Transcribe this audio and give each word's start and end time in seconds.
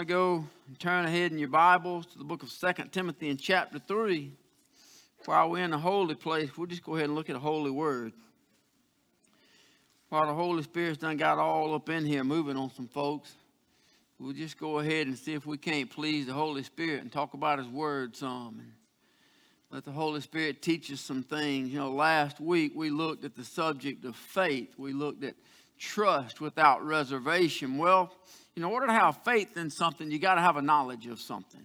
to 0.00 0.06
go 0.06 0.46
and 0.66 0.78
turn 0.78 1.04
ahead 1.04 1.30
in 1.30 1.38
your 1.38 1.48
Bibles 1.48 2.06
to 2.06 2.16
the 2.16 2.24
book 2.24 2.42
of 2.42 2.50
Second 2.50 2.90
Timothy 2.90 3.28
in 3.28 3.36
chapter 3.36 3.78
3, 3.78 4.32
while 5.26 5.50
we're 5.50 5.62
in 5.62 5.72
the 5.72 5.78
holy 5.78 6.14
place, 6.14 6.56
we'll 6.56 6.68
just 6.68 6.82
go 6.82 6.94
ahead 6.94 7.04
and 7.04 7.14
look 7.14 7.28
at 7.28 7.34
the 7.34 7.40
holy 7.40 7.70
word. 7.70 8.14
While 10.08 10.26
the 10.26 10.32
Holy 10.32 10.62
Spirit's 10.62 10.96
done 10.96 11.18
got 11.18 11.36
all 11.36 11.74
up 11.74 11.90
in 11.90 12.06
here 12.06 12.24
moving 12.24 12.56
on 12.56 12.70
some 12.70 12.88
folks, 12.88 13.30
we'll 14.18 14.32
just 14.32 14.56
go 14.56 14.78
ahead 14.78 15.06
and 15.06 15.18
see 15.18 15.34
if 15.34 15.44
we 15.44 15.58
can't 15.58 15.90
please 15.90 16.26
the 16.26 16.32
Holy 16.32 16.62
Spirit 16.62 17.02
and 17.02 17.12
talk 17.12 17.34
about 17.34 17.58
His 17.58 17.68
Word 17.68 18.16
some. 18.16 18.56
And 18.58 18.72
let 19.70 19.84
the 19.84 19.92
Holy 19.92 20.22
Spirit 20.22 20.62
teach 20.62 20.90
us 20.90 21.00
some 21.00 21.22
things. 21.22 21.68
You 21.68 21.78
know, 21.78 21.90
last 21.90 22.40
week 22.40 22.72
we 22.74 22.88
looked 22.88 23.26
at 23.26 23.36
the 23.36 23.44
subject 23.44 24.06
of 24.06 24.16
faith. 24.16 24.78
We 24.78 24.94
looked 24.94 25.24
at 25.24 25.34
trust 25.78 26.40
without 26.40 26.82
reservation. 26.86 27.76
Well, 27.76 28.14
in 28.56 28.64
order 28.64 28.86
to 28.86 28.92
have 28.92 29.16
faith 29.24 29.56
in 29.56 29.70
something, 29.70 30.10
you 30.10 30.18
got 30.18 30.34
to 30.34 30.40
have 30.40 30.56
a 30.56 30.62
knowledge 30.62 31.06
of 31.06 31.20
something. 31.20 31.62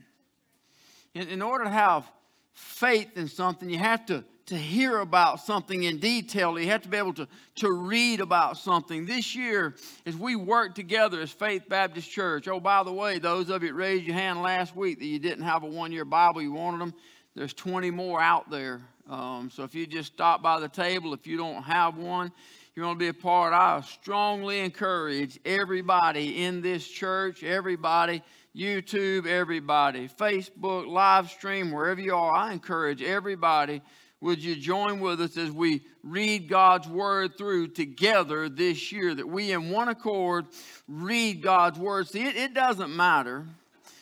In, 1.13 1.27
in 1.29 1.41
order 1.41 1.63
to 1.63 1.69
have 1.69 2.09
faith 2.53 3.17
in 3.17 3.27
something, 3.27 3.69
you 3.69 3.77
have 3.77 4.05
to, 4.05 4.23
to 4.47 4.55
hear 4.55 4.99
about 4.99 5.39
something 5.39 5.83
in 5.83 5.97
detail. 5.97 6.57
You 6.59 6.69
have 6.69 6.83
to 6.83 6.89
be 6.89 6.97
able 6.97 7.13
to, 7.15 7.27
to 7.55 7.71
read 7.71 8.21
about 8.21 8.57
something. 8.57 9.05
This 9.05 9.35
year, 9.35 9.75
as 10.05 10.15
we 10.15 10.35
work 10.35 10.75
together 10.75 11.19
as 11.19 11.31
Faith 11.31 11.67
Baptist 11.67 12.09
Church, 12.09 12.47
oh, 12.47 12.59
by 12.59 12.83
the 12.83 12.93
way, 12.93 13.19
those 13.19 13.49
of 13.49 13.63
you 13.63 13.69
that 13.69 13.75
raised 13.75 14.05
your 14.05 14.15
hand 14.15 14.41
last 14.41 14.75
week 14.75 14.99
that 14.99 15.05
you 15.05 15.19
didn't 15.19 15.43
have 15.43 15.63
a 15.63 15.67
one 15.67 15.91
year 15.91 16.05
Bible, 16.05 16.41
you 16.41 16.51
wanted 16.51 16.81
them, 16.81 16.93
there's 17.35 17.53
20 17.53 17.91
more 17.91 18.21
out 18.21 18.49
there. 18.49 18.81
Um, 19.09 19.51
so 19.53 19.63
if 19.63 19.75
you 19.75 19.85
just 19.85 20.13
stop 20.13 20.41
by 20.41 20.59
the 20.59 20.69
table, 20.69 21.13
if 21.13 21.27
you 21.27 21.37
don't 21.37 21.61
have 21.63 21.97
one, 21.97 22.31
you 22.75 22.83
want 22.83 22.99
to 22.99 23.03
be 23.03 23.07
a 23.07 23.13
part, 23.13 23.53
I 23.53 23.79
strongly 23.81 24.59
encourage 24.59 25.39
everybody 25.45 26.43
in 26.43 26.61
this 26.61 26.85
church, 26.85 27.41
everybody, 27.41 28.21
YouTube, 28.53 29.25
everybody, 29.25 30.09
Facebook, 30.09 30.85
live 30.85 31.29
stream, 31.29 31.71
wherever 31.71 32.01
you 32.01 32.13
are, 32.13 32.33
I 32.33 32.51
encourage 32.51 33.01
everybody. 33.01 33.81
Would 34.19 34.43
you 34.43 34.57
join 34.57 34.99
with 34.99 35.21
us 35.21 35.37
as 35.37 35.51
we 35.51 35.85
read 36.03 36.49
God's 36.49 36.87
word 36.87 37.37
through 37.37 37.69
together 37.69 38.49
this 38.49 38.91
year? 38.91 39.15
That 39.15 39.27
we, 39.27 39.53
in 39.53 39.69
one 39.69 39.87
accord, 39.87 40.47
read 40.87 41.41
God's 41.41 41.79
word. 41.79 42.09
See, 42.09 42.23
it, 42.23 42.35
it 42.35 42.53
doesn't 42.53 42.93
matter. 42.93 43.45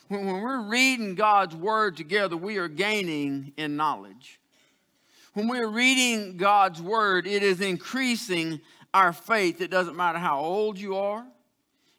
When, 0.07 0.25
when 0.25 0.41
we're 0.41 0.61
reading 0.61 1.13
God's 1.13 1.55
word 1.55 1.95
together, 1.95 2.37
we 2.37 2.57
are 2.57 2.67
gaining 2.67 3.53
in 3.55 3.75
knowledge. 3.75 4.39
When 5.33 5.47
we're 5.47 5.67
reading 5.67 6.37
God's 6.37 6.81
word, 6.81 7.25
it 7.25 7.41
is 7.41 7.59
increasing 7.59 8.61
our 8.93 9.11
faith. 9.11 9.61
It 9.61 9.71
doesn't 9.71 9.95
matter 9.95 10.19
how 10.19 10.39
old 10.39 10.77
you 10.77 10.95
are, 10.95 11.25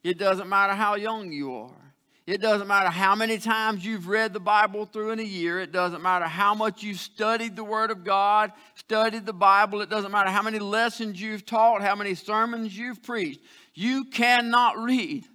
it 0.02 0.18
doesn't 0.18 0.48
matter 0.48 0.74
how 0.74 0.94
young 0.94 1.32
you 1.32 1.54
are. 1.54 1.84
It 2.26 2.40
doesn't 2.40 2.68
matter 2.68 2.88
how 2.88 3.14
many 3.14 3.36
times 3.36 3.84
you've 3.84 4.08
read 4.08 4.32
the 4.32 4.40
Bible 4.40 4.86
through 4.86 5.10
in 5.10 5.18
a 5.18 5.24
year. 5.24 5.60
It 5.60 5.72
doesn't 5.72 6.00
matter 6.00 6.24
how 6.24 6.54
much 6.54 6.82
you've 6.82 6.98
studied 6.98 7.54
the 7.54 7.64
Word 7.64 7.90
of 7.90 8.02
God, 8.02 8.50
studied 8.76 9.26
the 9.26 9.34
Bible. 9.34 9.82
It 9.82 9.90
doesn't 9.90 10.10
matter 10.10 10.30
how 10.30 10.40
many 10.40 10.58
lessons 10.58 11.20
you've 11.20 11.44
taught, 11.44 11.82
how 11.82 11.94
many 11.94 12.14
sermons 12.14 12.74
you've 12.76 13.02
preached. 13.02 13.40
You 13.74 14.06
cannot 14.06 14.78
read 14.78 15.26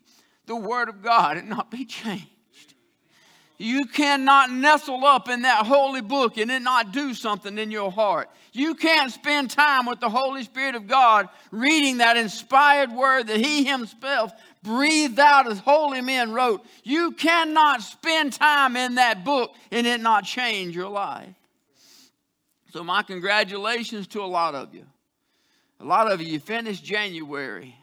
the 0.48 0.56
Word 0.56 0.90
of 0.90 1.04
God 1.04 1.38
and 1.38 1.48
not 1.48 1.70
be 1.70 1.86
changed. 1.86 2.26
You 3.62 3.88
cannot 3.88 4.52
nestle 4.52 5.04
up 5.04 5.28
in 5.28 5.42
that 5.42 5.66
holy 5.66 6.00
book 6.00 6.38
and 6.38 6.50
it 6.50 6.62
not 6.62 6.94
do 6.94 7.14
something 7.14 7.58
in 7.58 7.72
your 7.72 7.92
heart. 7.92 8.30
You 8.54 8.74
can't 8.74 9.12
spend 9.12 9.52
time 9.52 9.86
with 9.86 10.00
the 10.00 10.10
Holy 10.10 10.44
Spirit 10.44 10.76
of 10.76 10.88
God 10.88 11.28
reading 11.52 11.98
that 11.98 12.16
inspired 12.16 12.90
word 12.90 13.28
that 13.28 13.38
He 13.38 13.66
Himself 13.66 14.32
breathed 14.64 15.20
out 15.20 15.46
as 15.52 15.60
holy 15.60 16.00
men 16.00 16.32
wrote. 16.32 16.66
You 16.86 17.12
cannot 17.12 17.82
spend 17.82 18.32
time 18.32 18.78
in 18.78 18.96
that 18.96 19.26
book 19.26 19.54
and 19.72 19.86
it 19.86 20.00
not 20.00 20.24
change 20.24 20.74
your 20.74 20.90
life. 20.90 21.36
So, 22.72 22.82
my 22.82 23.04
congratulations 23.04 24.08
to 24.08 24.22
a 24.22 24.26
lot 24.26 24.56
of 24.56 24.74
you. 24.74 24.86
A 25.82 25.86
lot 25.86 26.10
of 26.10 26.22
you, 26.22 26.28
you 26.28 26.40
finished 26.40 26.86
January. 26.86 27.76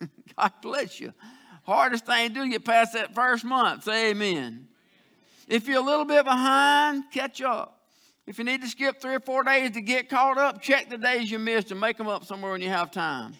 God 0.36 0.52
bless 0.62 0.98
you. 0.98 1.12
Hardest 1.64 2.06
thing 2.06 2.28
to 2.28 2.34
do, 2.34 2.50
get 2.50 2.64
past 2.64 2.94
that 2.94 3.14
first 3.14 3.44
month. 3.44 3.86
Amen. 3.86 4.68
If 5.50 5.66
you're 5.66 5.80
a 5.80 5.84
little 5.84 6.04
bit 6.04 6.24
behind, 6.24 7.10
catch 7.10 7.42
up. 7.42 7.80
If 8.24 8.38
you 8.38 8.44
need 8.44 8.62
to 8.62 8.68
skip 8.68 9.00
three 9.00 9.16
or 9.16 9.20
four 9.20 9.42
days 9.42 9.72
to 9.72 9.80
get 9.80 10.08
caught 10.08 10.38
up, 10.38 10.62
check 10.62 10.88
the 10.88 10.96
days 10.96 11.28
you 11.28 11.40
missed 11.40 11.72
and 11.72 11.80
make 11.80 11.96
them 11.96 12.06
up 12.06 12.24
somewhere 12.24 12.52
when 12.52 12.62
you 12.62 12.68
have 12.68 12.92
time. 12.92 13.34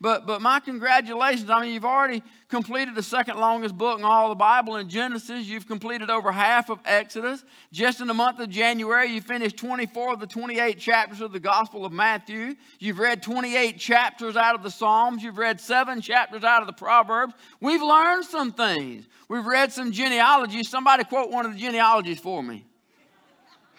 But, 0.00 0.24
but 0.24 0.40
my 0.40 0.60
congratulations. 0.60 1.50
I 1.50 1.60
mean, 1.60 1.74
you've 1.74 1.84
already 1.84 2.22
completed 2.48 2.94
the 2.94 3.02
second 3.02 3.38
longest 3.38 3.76
book 3.76 3.98
in 3.98 4.04
all 4.04 4.28
the 4.28 4.36
Bible 4.36 4.76
in 4.76 4.88
Genesis. 4.88 5.46
You've 5.46 5.66
completed 5.66 6.08
over 6.08 6.30
half 6.30 6.70
of 6.70 6.78
Exodus. 6.84 7.44
Just 7.72 8.00
in 8.00 8.06
the 8.06 8.14
month 8.14 8.38
of 8.38 8.48
January, 8.48 9.08
you 9.08 9.20
finished 9.20 9.56
24 9.56 10.12
of 10.12 10.20
the 10.20 10.28
28 10.28 10.78
chapters 10.78 11.20
of 11.20 11.32
the 11.32 11.40
Gospel 11.40 11.84
of 11.84 11.92
Matthew. 11.92 12.54
You've 12.78 13.00
read 13.00 13.24
28 13.24 13.76
chapters 13.76 14.36
out 14.36 14.54
of 14.54 14.62
the 14.62 14.70
Psalms. 14.70 15.24
You've 15.24 15.38
read 15.38 15.60
seven 15.60 16.00
chapters 16.00 16.44
out 16.44 16.60
of 16.60 16.68
the 16.68 16.72
Proverbs. 16.72 17.34
We've 17.60 17.82
learned 17.82 18.24
some 18.24 18.52
things. 18.52 19.08
We've 19.28 19.44
read 19.44 19.72
some 19.72 19.92
genealogies. 19.92 20.68
Somebody 20.68 21.04
quote 21.04 21.30
one 21.30 21.46
of 21.46 21.52
the 21.52 21.58
genealogies 21.58 22.18
for 22.18 22.42
me. 22.42 22.64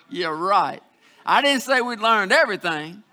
Yeah, 0.09 0.27
right. 0.27 0.81
I 1.25 1.41
didn't 1.41 1.61
say 1.61 1.81
we'd 1.81 1.99
learned 1.99 2.31
everything. 2.31 3.03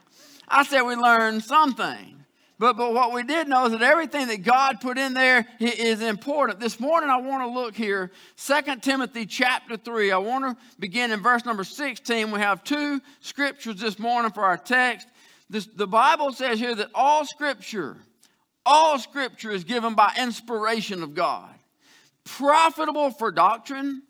I 0.49 0.65
said 0.65 0.83
we 0.83 0.95
learned 0.95 1.43
something. 1.43 2.17
But, 2.59 2.79
but 2.79 2.95
what 2.95 3.13
we 3.13 3.23
did 3.23 3.49
know 3.49 3.67
is 3.67 3.73
that 3.73 3.83
everything 3.83 4.29
that 4.29 4.43
God 4.43 4.81
put 4.81 4.97
in 4.97 5.13
there 5.13 5.47
is 5.61 6.01
important. 6.01 6.59
This 6.59 6.81
morning 6.81 7.11
I 7.11 7.19
want 7.19 7.43
to 7.43 7.49
look 7.49 7.77
here, 7.77 8.11
2 8.39 8.77
Timothy 8.81 9.27
chapter 9.27 9.77
3. 9.77 10.11
I 10.11 10.17
want 10.17 10.45
to 10.45 10.65
begin 10.79 11.11
in 11.11 11.23
verse 11.23 11.45
number 11.45 11.65
16. 11.65 12.31
We 12.31 12.41
have 12.41 12.65
two 12.65 13.03
scriptures 13.21 13.81
this 13.81 13.99
morning 13.99 14.33
for 14.33 14.43
our 14.43 14.57
text. 14.57 15.07
This, 15.51 15.67
the 15.67 15.87
Bible 15.87 16.33
says 16.33 16.59
here 16.59 16.75
that 16.75 16.89
all 16.95 17.27
scripture, 17.27 17.99
all 18.65 18.99
scripture 18.99 19.51
is 19.51 19.65
given 19.65 19.95
by 19.95 20.13
inspiration 20.19 21.03
of 21.03 21.15
God, 21.15 21.55
profitable 22.26 23.10
for 23.10 23.32
doctrine, 23.32 24.03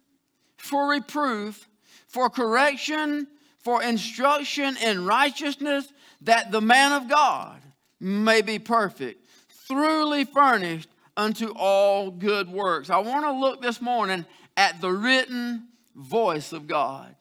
for 0.56 0.88
reproof, 0.88 1.68
for 2.08 2.28
correction, 2.28 3.28
for 3.58 3.82
instruction 3.82 4.76
in 4.78 5.04
righteousness, 5.04 5.86
that 6.22 6.50
the 6.50 6.60
man 6.60 6.92
of 6.92 7.08
God 7.08 7.60
may 8.00 8.42
be 8.42 8.58
perfect, 8.58 9.28
thoroughly 9.68 10.24
furnished 10.24 10.88
unto 11.16 11.52
all 11.56 12.10
good 12.10 12.48
works. 12.48 12.90
I 12.90 12.98
want 12.98 13.24
to 13.24 13.32
look 13.32 13.62
this 13.62 13.80
morning 13.80 14.26
at 14.56 14.80
the 14.80 14.90
written 14.90 15.68
voice 15.94 16.52
of 16.52 16.66
God. 16.66 17.14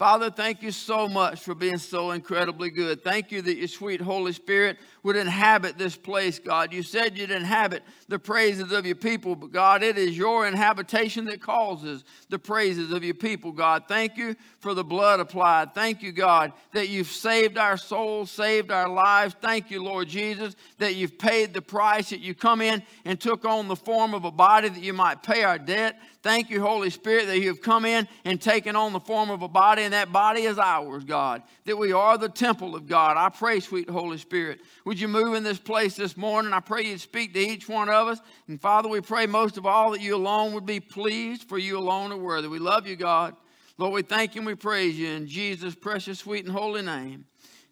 Father, 0.00 0.30
thank 0.30 0.62
you 0.62 0.70
so 0.70 1.06
much 1.06 1.40
for 1.40 1.54
being 1.54 1.76
so 1.76 2.12
incredibly 2.12 2.70
good. 2.70 3.04
Thank 3.04 3.30
you 3.30 3.42
that 3.42 3.58
your 3.58 3.68
sweet 3.68 4.00
Holy 4.00 4.32
Spirit 4.32 4.78
would 5.02 5.14
inhabit 5.14 5.76
this 5.76 5.94
place, 5.94 6.38
God. 6.38 6.72
You 6.72 6.82
said 6.82 7.18
you'd 7.18 7.30
inhabit 7.30 7.82
the 8.08 8.18
praises 8.18 8.72
of 8.72 8.86
your 8.86 8.94
people, 8.94 9.36
but 9.36 9.52
God, 9.52 9.82
it 9.82 9.98
is 9.98 10.16
your 10.16 10.48
inhabitation 10.48 11.26
that 11.26 11.42
causes 11.42 12.02
the 12.30 12.38
praises 12.38 12.92
of 12.92 13.04
your 13.04 13.12
people, 13.12 13.52
God. 13.52 13.84
Thank 13.88 14.16
you 14.16 14.36
for 14.60 14.72
the 14.72 14.84
blood 14.84 15.20
applied. 15.20 15.74
Thank 15.74 16.02
you, 16.02 16.12
God, 16.12 16.54
that 16.72 16.88
you've 16.88 17.06
saved 17.06 17.58
our 17.58 17.76
souls, 17.76 18.30
saved 18.30 18.70
our 18.70 18.88
lives. 18.88 19.36
Thank 19.42 19.70
you, 19.70 19.82
Lord 19.82 20.08
Jesus, 20.08 20.56
that 20.78 20.94
you've 20.94 21.18
paid 21.18 21.52
the 21.52 21.60
price, 21.60 22.08
that 22.08 22.20
you 22.20 22.34
come 22.34 22.62
in 22.62 22.82
and 23.04 23.20
took 23.20 23.44
on 23.44 23.68
the 23.68 23.76
form 23.76 24.14
of 24.14 24.24
a 24.24 24.30
body 24.30 24.70
that 24.70 24.82
you 24.82 24.94
might 24.94 25.22
pay 25.22 25.44
our 25.44 25.58
debt. 25.58 26.00
Thank 26.22 26.50
you, 26.50 26.60
Holy 26.60 26.90
Spirit, 26.90 27.26
that 27.28 27.38
you 27.38 27.48
have 27.48 27.62
come 27.62 27.86
in 27.86 28.06
and 28.26 28.40
taken 28.40 28.76
on 28.76 28.92
the 28.92 29.00
form 29.00 29.30
of 29.30 29.40
a 29.40 29.48
body, 29.48 29.84
and 29.84 29.94
that 29.94 30.12
body 30.12 30.42
is 30.42 30.58
ours, 30.58 31.02
God. 31.02 31.42
That 31.64 31.78
we 31.78 31.92
are 31.92 32.18
the 32.18 32.28
temple 32.28 32.74
of 32.74 32.86
God. 32.86 33.16
I 33.16 33.30
pray, 33.30 33.60
sweet 33.60 33.88
Holy 33.88 34.18
Spirit, 34.18 34.60
would 34.84 35.00
you 35.00 35.08
move 35.08 35.34
in 35.34 35.44
this 35.44 35.58
place 35.58 35.96
this 35.96 36.18
morning? 36.18 36.52
I 36.52 36.60
pray 36.60 36.84
you'd 36.84 37.00
speak 37.00 37.32
to 37.34 37.40
each 37.40 37.70
one 37.70 37.88
of 37.88 38.08
us. 38.08 38.20
And 38.48 38.60
Father, 38.60 38.88
we 38.90 39.00
pray 39.00 39.26
most 39.26 39.56
of 39.56 39.64
all 39.64 39.92
that 39.92 40.02
you 40.02 40.14
alone 40.14 40.52
would 40.52 40.66
be 40.66 40.78
pleased, 40.78 41.48
for 41.48 41.56
you 41.56 41.78
alone 41.78 42.12
are 42.12 42.18
worthy. 42.18 42.48
We 42.48 42.58
love 42.58 42.86
you, 42.86 42.96
God. 42.96 43.34
Lord, 43.78 43.94
we 43.94 44.02
thank 44.02 44.34
you 44.34 44.42
and 44.42 44.46
we 44.46 44.54
praise 44.56 44.98
you 44.98 45.08
in 45.08 45.26
Jesus' 45.26 45.74
precious, 45.74 46.18
sweet, 46.18 46.44
and 46.44 46.54
holy 46.54 46.82
name. 46.82 47.24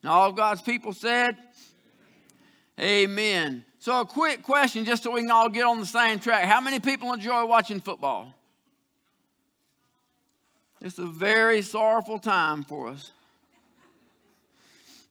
And 0.03 0.11
all 0.11 0.33
God's 0.33 0.63
people 0.63 0.95
said, 0.95 1.37
Amen. 2.81 3.65
So, 3.79 4.01
a 4.01 4.07
quick 4.07 4.43
question 4.43 4.85
just 4.85 5.03
so 5.03 5.11
we 5.11 5.21
can 5.21 5.31
all 5.31 5.49
get 5.49 5.65
on 5.65 5.81
the 5.81 5.87
same 5.87 6.19
track. 6.19 6.45
How 6.45 6.61
many 6.61 6.81
people 6.81 7.13
enjoy 7.13 7.45
watching 7.45 7.81
football? 7.81 8.33
It's 10.81 10.99
a 10.99 11.07
very 11.07 11.63
sorrowful 11.63 12.19
time 12.19 12.63
for 12.63 12.89
us. 12.89 13.13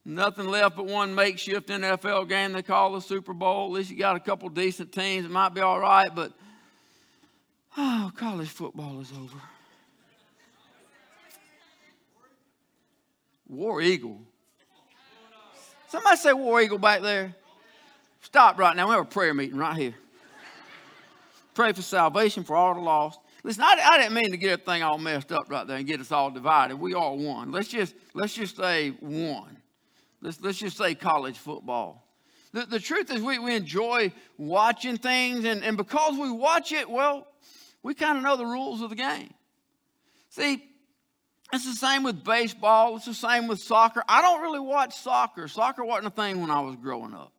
Nothing 0.04 0.48
left 0.48 0.76
but 0.76 0.86
one 0.86 1.14
makeshift 1.14 1.68
NFL 1.68 2.28
game 2.30 2.54
they 2.54 2.62
call 2.62 2.92
the 2.92 3.00
Super 3.00 3.34
Bowl. 3.34 3.66
At 3.66 3.72
least 3.72 3.90
you 3.90 3.98
got 3.98 4.16
a 4.16 4.20
couple 4.20 4.48
decent 4.48 4.90
teams. 4.90 5.26
It 5.26 5.30
might 5.30 5.50
be 5.50 5.60
all 5.60 5.78
right, 5.78 6.14
but 6.14 6.32
oh, 7.76 8.10
college 8.16 8.48
football 8.48 9.00
is 9.02 9.12
over. 9.12 9.36
War 13.48 13.82
Eagle. 13.82 14.20
Somebody 15.88 16.16
say 16.16 16.32
War 16.32 16.60
Eagle 16.62 16.78
back 16.78 17.02
there. 17.02 17.34
Stop 18.22 18.58
right 18.58 18.74
now. 18.74 18.86
We 18.86 18.92
have 18.92 19.02
a 19.02 19.08
prayer 19.08 19.34
meeting 19.34 19.58
right 19.58 19.76
here. 19.76 19.94
pray 21.52 21.72
for 21.72 21.82
salvation 21.82 22.44
for 22.44 22.56
all 22.56 22.74
the 22.74 22.80
lost. 22.80 23.20
Listen, 23.44 23.62
I, 23.62 23.76
I 23.82 23.98
didn't 23.98 24.14
mean 24.14 24.30
to 24.30 24.36
get 24.36 24.50
everything 24.50 24.82
all 24.82 24.98
messed 24.98 25.32
up 25.32 25.44
right 25.48 25.66
there 25.66 25.76
and 25.76 25.86
get 25.86 26.00
us 26.00 26.10
all 26.10 26.30
divided. 26.30 26.76
We 26.76 26.94
are 26.94 27.14
one. 27.14 27.52
Let's 27.52 27.68
just 27.68 27.94
let's 28.14 28.34
just 28.34 28.56
say 28.56 28.90
one. 29.00 29.56
Let's 30.20 30.40
let's 30.40 30.58
just 30.58 30.76
say 30.76 30.94
college 30.94 31.38
football. 31.38 32.04
The, 32.52 32.66
the 32.66 32.80
truth 32.80 33.10
is 33.10 33.20
we, 33.20 33.38
we 33.38 33.54
enjoy 33.54 34.12
watching 34.38 34.96
things, 34.96 35.44
and, 35.44 35.62
and 35.62 35.76
because 35.76 36.18
we 36.18 36.30
watch 36.30 36.72
it, 36.72 36.88
well, 36.88 37.26
we 37.82 37.94
kind 37.94 38.16
of 38.16 38.24
know 38.24 38.36
the 38.36 38.46
rules 38.46 38.80
of 38.80 38.90
the 38.90 38.96
game. 38.96 39.32
See, 40.30 40.64
it's 41.52 41.66
the 41.66 41.74
same 41.74 42.02
with 42.02 42.24
baseball. 42.24 42.96
It's 42.96 43.06
the 43.06 43.14
same 43.14 43.48
with 43.48 43.60
soccer. 43.60 44.02
I 44.08 44.22
don't 44.22 44.42
really 44.42 44.60
watch 44.60 44.96
soccer. 44.96 45.46
Soccer 45.48 45.84
wasn't 45.84 46.08
a 46.08 46.10
thing 46.10 46.40
when 46.40 46.50
I 46.50 46.60
was 46.60 46.76
growing 46.76 47.14
up. 47.14 47.32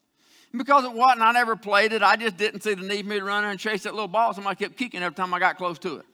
Because 0.55 0.83
it 0.83 0.93
wasn't, 0.93 1.21
I 1.21 1.31
never 1.31 1.55
played 1.55 1.93
it. 1.93 2.01
I 2.01 2.15
just 2.15 2.37
didn't 2.37 2.61
see 2.61 2.73
the 2.73 2.81
need 2.81 3.03
for 3.03 3.09
me 3.09 3.19
to 3.19 3.25
run 3.25 3.43
in 3.43 3.51
and 3.51 3.59
chase 3.59 3.83
that 3.83 3.93
little 3.93 4.07
ball. 4.07 4.33
Somebody 4.33 4.55
kept 4.55 4.77
kicking 4.77 5.03
every 5.03 5.15
time 5.15 5.33
I 5.33 5.39
got 5.39 5.57
close 5.57 5.77
to 5.79 5.97
it. 5.97 6.05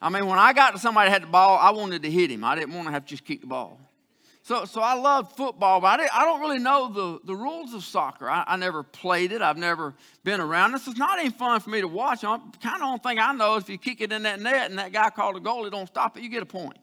I 0.00 0.08
mean, 0.08 0.26
when 0.26 0.38
I 0.38 0.52
got 0.52 0.72
to 0.72 0.78
somebody 0.78 1.08
that 1.08 1.12
had 1.12 1.22
the 1.22 1.32
ball, 1.32 1.58
I 1.58 1.70
wanted 1.70 2.02
to 2.02 2.10
hit 2.10 2.30
him. 2.30 2.42
I 2.44 2.54
didn't 2.54 2.74
want 2.74 2.88
to 2.88 2.92
have 2.92 3.04
to 3.04 3.08
just 3.08 3.24
kick 3.24 3.42
the 3.42 3.46
ball. 3.46 3.78
So, 4.42 4.66
so 4.66 4.82
I 4.82 4.92
loved 4.92 5.36
football, 5.36 5.80
but 5.80 6.00
I, 6.00 6.08
I 6.12 6.24
don't 6.26 6.40
really 6.40 6.58
know 6.58 6.92
the, 6.92 7.18
the 7.24 7.34
rules 7.34 7.72
of 7.72 7.82
soccer. 7.82 8.28
I, 8.28 8.44
I 8.46 8.56
never 8.56 8.82
played 8.82 9.32
it. 9.32 9.40
I've 9.40 9.56
never 9.56 9.94
been 10.22 10.38
around 10.38 10.72
this. 10.72 10.86
It's 10.86 10.98
not 10.98 11.18
any 11.18 11.30
fun 11.30 11.60
for 11.60 11.70
me 11.70 11.80
to 11.80 11.88
watch. 11.88 12.24
I'm 12.24 12.52
kind 12.62 12.76
of 12.76 12.82
only 12.82 12.98
thing 12.98 13.18
I 13.18 13.32
know 13.32 13.56
is 13.56 13.64
if 13.64 13.70
you 13.70 13.78
kick 13.78 14.02
it 14.02 14.12
in 14.12 14.24
that 14.24 14.40
net 14.40 14.68
and 14.68 14.78
that 14.78 14.92
guy 14.92 15.08
called 15.08 15.36
a 15.36 15.40
goal, 15.40 15.64
it 15.64 15.70
don't 15.70 15.86
stop 15.86 16.18
it, 16.18 16.22
you 16.22 16.28
get 16.28 16.42
a 16.42 16.46
point. 16.46 16.76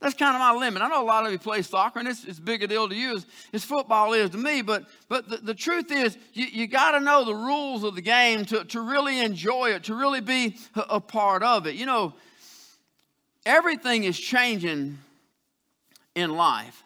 That's 0.00 0.14
kind 0.14 0.36
of 0.36 0.40
my 0.40 0.54
limit. 0.54 0.80
I 0.80 0.88
know 0.88 1.02
a 1.02 1.04
lot 1.04 1.26
of 1.26 1.32
you 1.32 1.38
play 1.38 1.60
soccer, 1.62 1.98
and 1.98 2.06
it's 2.06 2.24
as 2.24 2.38
big 2.38 2.62
a 2.62 2.68
deal 2.68 2.88
to 2.88 2.94
you 2.94 3.16
as, 3.16 3.26
as 3.52 3.64
football 3.64 4.12
is 4.12 4.30
to 4.30 4.38
me. 4.38 4.62
But, 4.62 4.84
but 5.08 5.28
the, 5.28 5.38
the 5.38 5.54
truth 5.54 5.90
is, 5.90 6.16
you, 6.32 6.46
you 6.46 6.66
got 6.68 6.92
to 6.92 7.00
know 7.00 7.24
the 7.24 7.34
rules 7.34 7.82
of 7.82 7.96
the 7.96 8.00
game 8.00 8.44
to, 8.46 8.64
to 8.66 8.80
really 8.80 9.20
enjoy 9.20 9.70
it, 9.70 9.84
to 9.84 9.94
really 9.94 10.20
be 10.20 10.56
a, 10.76 10.80
a 10.90 11.00
part 11.00 11.42
of 11.42 11.66
it. 11.66 11.74
You 11.74 11.86
know, 11.86 12.14
everything 13.44 14.04
is 14.04 14.18
changing 14.18 14.98
in 16.14 16.36
life. 16.36 16.84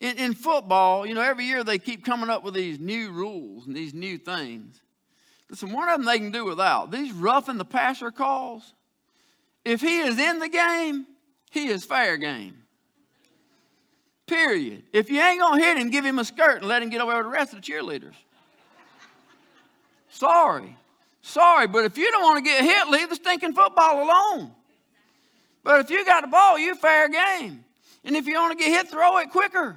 In, 0.00 0.16
in 0.18 0.34
football, 0.34 1.06
you 1.06 1.14
know, 1.14 1.22
every 1.22 1.44
year 1.44 1.62
they 1.62 1.78
keep 1.78 2.04
coming 2.04 2.28
up 2.28 2.42
with 2.42 2.54
these 2.54 2.80
new 2.80 3.12
rules 3.12 3.68
and 3.68 3.76
these 3.76 3.94
new 3.94 4.18
things. 4.18 4.80
Listen, 5.48 5.72
one 5.72 5.88
of 5.88 5.96
them 5.96 6.06
they 6.06 6.18
can 6.18 6.32
do 6.32 6.44
without. 6.44 6.90
These 6.90 7.12
roughing 7.12 7.56
the 7.56 7.64
passer 7.64 8.10
calls, 8.10 8.74
if 9.64 9.80
he 9.80 10.00
is 10.00 10.18
in 10.18 10.40
the 10.40 10.48
game, 10.48 11.06
he 11.50 11.68
is 11.68 11.84
fair 11.84 12.16
game. 12.16 12.62
Period. 14.26 14.82
If 14.92 15.10
you 15.10 15.20
ain't 15.20 15.40
gonna 15.40 15.62
hit 15.62 15.78
him, 15.78 15.90
give 15.90 16.04
him 16.04 16.18
a 16.18 16.24
skirt 16.24 16.58
and 16.58 16.68
let 16.68 16.82
him 16.82 16.90
get 16.90 17.00
away 17.00 17.16
with 17.16 17.24
the 17.24 17.30
rest 17.30 17.54
of 17.54 17.62
the 17.62 17.72
cheerleaders. 17.72 18.14
Sorry. 20.10 20.76
Sorry, 21.22 21.66
but 21.66 21.84
if 21.84 21.98
you 21.98 22.10
don't 22.10 22.22
want 22.22 22.44
to 22.44 22.50
get 22.50 22.62
hit, 22.64 22.88
leave 22.88 23.08
the 23.08 23.16
stinking 23.16 23.52
football 23.52 24.02
alone. 24.02 24.52
But 25.62 25.80
if 25.80 25.90
you 25.90 26.04
got 26.04 26.22
the 26.22 26.28
ball, 26.28 26.58
you 26.58 26.74
fair 26.74 27.08
game. 27.08 27.64
And 28.04 28.16
if 28.16 28.26
you 28.26 28.34
want 28.34 28.58
to 28.58 28.64
get 28.64 28.70
hit, 28.70 28.88
throw 28.88 29.18
it 29.18 29.30
quicker. 29.30 29.76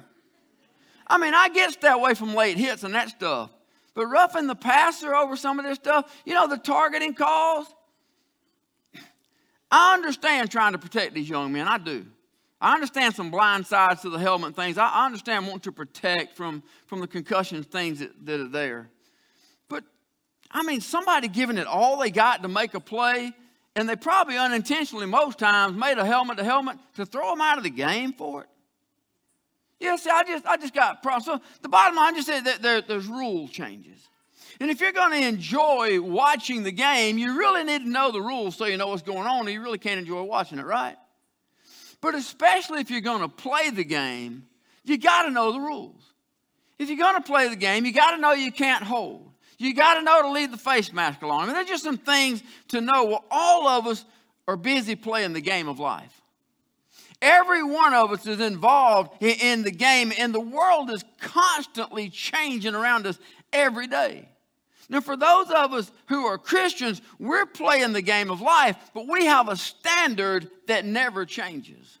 I 1.06 1.18
mean, 1.18 1.34
I 1.34 1.48
get 1.48 1.78
that 1.82 1.96
away 1.96 2.14
from 2.14 2.34
late 2.34 2.56
hits 2.56 2.84
and 2.84 2.94
that 2.94 3.10
stuff. 3.10 3.50
But 3.94 4.06
roughing 4.06 4.46
the 4.46 4.54
passer 4.54 5.14
over 5.14 5.36
some 5.36 5.58
of 5.58 5.66
this 5.66 5.76
stuff, 5.76 6.10
you 6.24 6.32
know, 6.32 6.46
the 6.46 6.56
targeting 6.56 7.14
calls, 7.14 7.66
I 9.72 9.94
understand 9.94 10.50
trying 10.50 10.72
to 10.72 10.78
protect 10.78 11.14
these 11.14 11.30
young 11.30 11.50
men. 11.50 11.66
I 11.66 11.78
do. 11.78 12.04
I 12.60 12.74
understand 12.74 13.14
some 13.14 13.30
blind 13.30 13.66
sides 13.66 14.02
to 14.02 14.10
the 14.10 14.18
helmet 14.18 14.54
things. 14.54 14.76
I 14.76 15.06
understand 15.06 15.46
wanting 15.46 15.62
to 15.62 15.72
protect 15.72 16.36
from, 16.36 16.62
from 16.86 17.00
the 17.00 17.06
concussion 17.06 17.64
things 17.64 17.98
that, 18.00 18.10
that 18.26 18.38
are 18.38 18.48
there. 18.48 18.90
But, 19.68 19.82
I 20.50 20.62
mean, 20.62 20.82
somebody 20.82 21.26
giving 21.26 21.56
it 21.56 21.66
all 21.66 21.98
they 21.98 22.10
got 22.10 22.42
to 22.42 22.48
make 22.48 22.74
a 22.74 22.80
play, 22.80 23.32
and 23.74 23.88
they 23.88 23.96
probably 23.96 24.36
unintentionally, 24.36 25.06
most 25.06 25.38
times, 25.38 25.74
made 25.74 25.96
a 25.96 26.04
helmet 26.04 26.36
to 26.36 26.44
helmet 26.44 26.76
to 26.96 27.06
throw 27.06 27.30
them 27.30 27.40
out 27.40 27.56
of 27.56 27.64
the 27.64 27.70
game 27.70 28.12
for 28.12 28.42
it. 28.42 28.48
Yeah, 29.80 29.96
see, 29.96 30.10
I 30.10 30.22
just, 30.22 30.46
I 30.46 30.56
just 30.58 30.74
got 30.74 31.02
problems. 31.02 31.24
So 31.24 31.40
the 31.62 31.68
bottom 31.70 31.96
line 31.96 32.14
just 32.14 32.28
said 32.28 32.44
that 32.44 32.62
there, 32.62 32.82
there's 32.82 33.06
rule 33.06 33.48
changes. 33.48 33.98
And 34.62 34.70
if 34.70 34.80
you're 34.80 34.92
going 34.92 35.10
to 35.10 35.26
enjoy 35.26 36.00
watching 36.00 36.62
the 36.62 36.70
game, 36.70 37.18
you 37.18 37.36
really 37.36 37.64
need 37.64 37.82
to 37.82 37.90
know 37.90 38.12
the 38.12 38.22
rules 38.22 38.54
so 38.54 38.64
you 38.64 38.76
know 38.76 38.86
what's 38.86 39.02
going 39.02 39.26
on, 39.26 39.48
or 39.48 39.50
you 39.50 39.60
really 39.60 39.76
can't 39.76 39.98
enjoy 39.98 40.22
watching 40.22 40.60
it, 40.60 40.64
right? 40.64 40.94
But 42.00 42.14
especially 42.14 42.80
if 42.80 42.88
you're 42.88 43.00
going 43.00 43.22
to 43.22 43.28
play 43.28 43.70
the 43.70 43.82
game, 43.82 44.44
you 44.84 44.98
got 44.98 45.24
to 45.24 45.32
know 45.32 45.50
the 45.50 45.58
rules. 45.58 46.00
If 46.78 46.88
you're 46.88 46.96
going 46.96 47.16
to 47.16 47.22
play 47.22 47.48
the 47.48 47.56
game, 47.56 47.84
you 47.84 47.92
got 47.92 48.12
to 48.12 48.18
know 48.18 48.34
you 48.34 48.52
can't 48.52 48.84
hold. 48.84 49.32
You 49.58 49.74
got 49.74 49.94
to 49.94 50.02
know 50.02 50.22
to 50.22 50.30
leave 50.30 50.52
the 50.52 50.58
face 50.58 50.92
mask 50.92 51.22
alone. 51.22 51.40
I 51.40 51.46
mean, 51.46 51.54
there's 51.54 51.66
just 51.66 51.82
some 51.82 51.98
things 51.98 52.40
to 52.68 52.80
know. 52.80 53.04
Well, 53.06 53.24
all 53.32 53.66
of 53.66 53.88
us 53.88 54.04
are 54.46 54.56
busy 54.56 54.94
playing 54.94 55.32
the 55.32 55.40
game 55.40 55.66
of 55.66 55.80
life. 55.80 56.22
Every 57.20 57.64
one 57.64 57.94
of 57.94 58.12
us 58.12 58.24
is 58.28 58.38
involved 58.38 59.20
in 59.20 59.64
the 59.64 59.72
game, 59.72 60.12
and 60.16 60.32
the 60.32 60.38
world 60.38 60.88
is 60.92 61.04
constantly 61.20 62.10
changing 62.10 62.76
around 62.76 63.08
us 63.08 63.18
every 63.52 63.88
day. 63.88 64.28
Now, 64.92 65.00
for 65.00 65.16
those 65.16 65.50
of 65.50 65.72
us 65.72 65.90
who 66.08 66.26
are 66.26 66.36
Christians, 66.36 67.00
we're 67.18 67.46
playing 67.46 67.94
the 67.94 68.02
game 68.02 68.30
of 68.30 68.42
life, 68.42 68.76
but 68.92 69.08
we 69.08 69.24
have 69.24 69.48
a 69.48 69.56
standard 69.56 70.50
that 70.66 70.84
never 70.84 71.24
changes. 71.24 71.98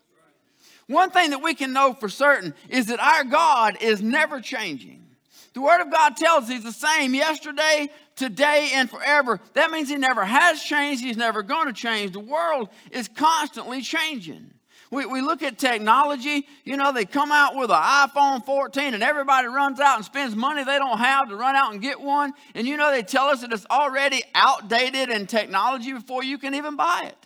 One 0.88 1.10
thing 1.10 1.30
that 1.30 1.42
we 1.42 1.54
can 1.54 1.72
know 1.72 1.94
for 1.94 2.10
certain 2.10 2.52
is 2.68 2.88
that 2.88 3.00
our 3.00 3.24
God 3.24 3.78
is 3.80 4.02
never 4.02 4.42
changing. 4.42 5.06
The 5.54 5.62
Word 5.62 5.80
of 5.80 5.90
God 5.90 6.18
tells 6.18 6.44
us 6.44 6.50
He's 6.50 6.64
the 6.64 6.70
same 6.70 7.14
yesterday, 7.14 7.88
today, 8.14 8.72
and 8.74 8.90
forever. 8.90 9.40
That 9.54 9.70
means 9.70 9.88
He 9.88 9.96
never 9.96 10.26
has 10.26 10.62
changed, 10.62 11.02
He's 11.02 11.16
never 11.16 11.42
going 11.42 11.68
to 11.68 11.72
change. 11.72 12.12
The 12.12 12.20
world 12.20 12.68
is 12.90 13.08
constantly 13.08 13.80
changing. 13.80 14.51
We, 14.92 15.06
we 15.06 15.22
look 15.22 15.42
at 15.42 15.56
technology, 15.56 16.46
you 16.64 16.76
know, 16.76 16.92
they 16.92 17.06
come 17.06 17.32
out 17.32 17.56
with 17.56 17.70
an 17.70 17.80
iPhone 17.80 18.44
14 18.44 18.92
and 18.92 19.02
everybody 19.02 19.48
runs 19.48 19.80
out 19.80 19.96
and 19.96 20.04
spends 20.04 20.36
money 20.36 20.64
they 20.64 20.76
don't 20.76 20.98
have 20.98 21.30
to 21.30 21.34
run 21.34 21.56
out 21.56 21.72
and 21.72 21.80
get 21.80 21.98
one. 21.98 22.34
And 22.54 22.66
you 22.66 22.76
know, 22.76 22.90
they 22.90 23.02
tell 23.02 23.28
us 23.28 23.40
that 23.40 23.54
it's 23.54 23.64
already 23.70 24.22
outdated 24.34 25.08
in 25.08 25.26
technology 25.26 25.94
before 25.94 26.22
you 26.22 26.36
can 26.36 26.54
even 26.54 26.76
buy 26.76 27.04
it. 27.06 27.21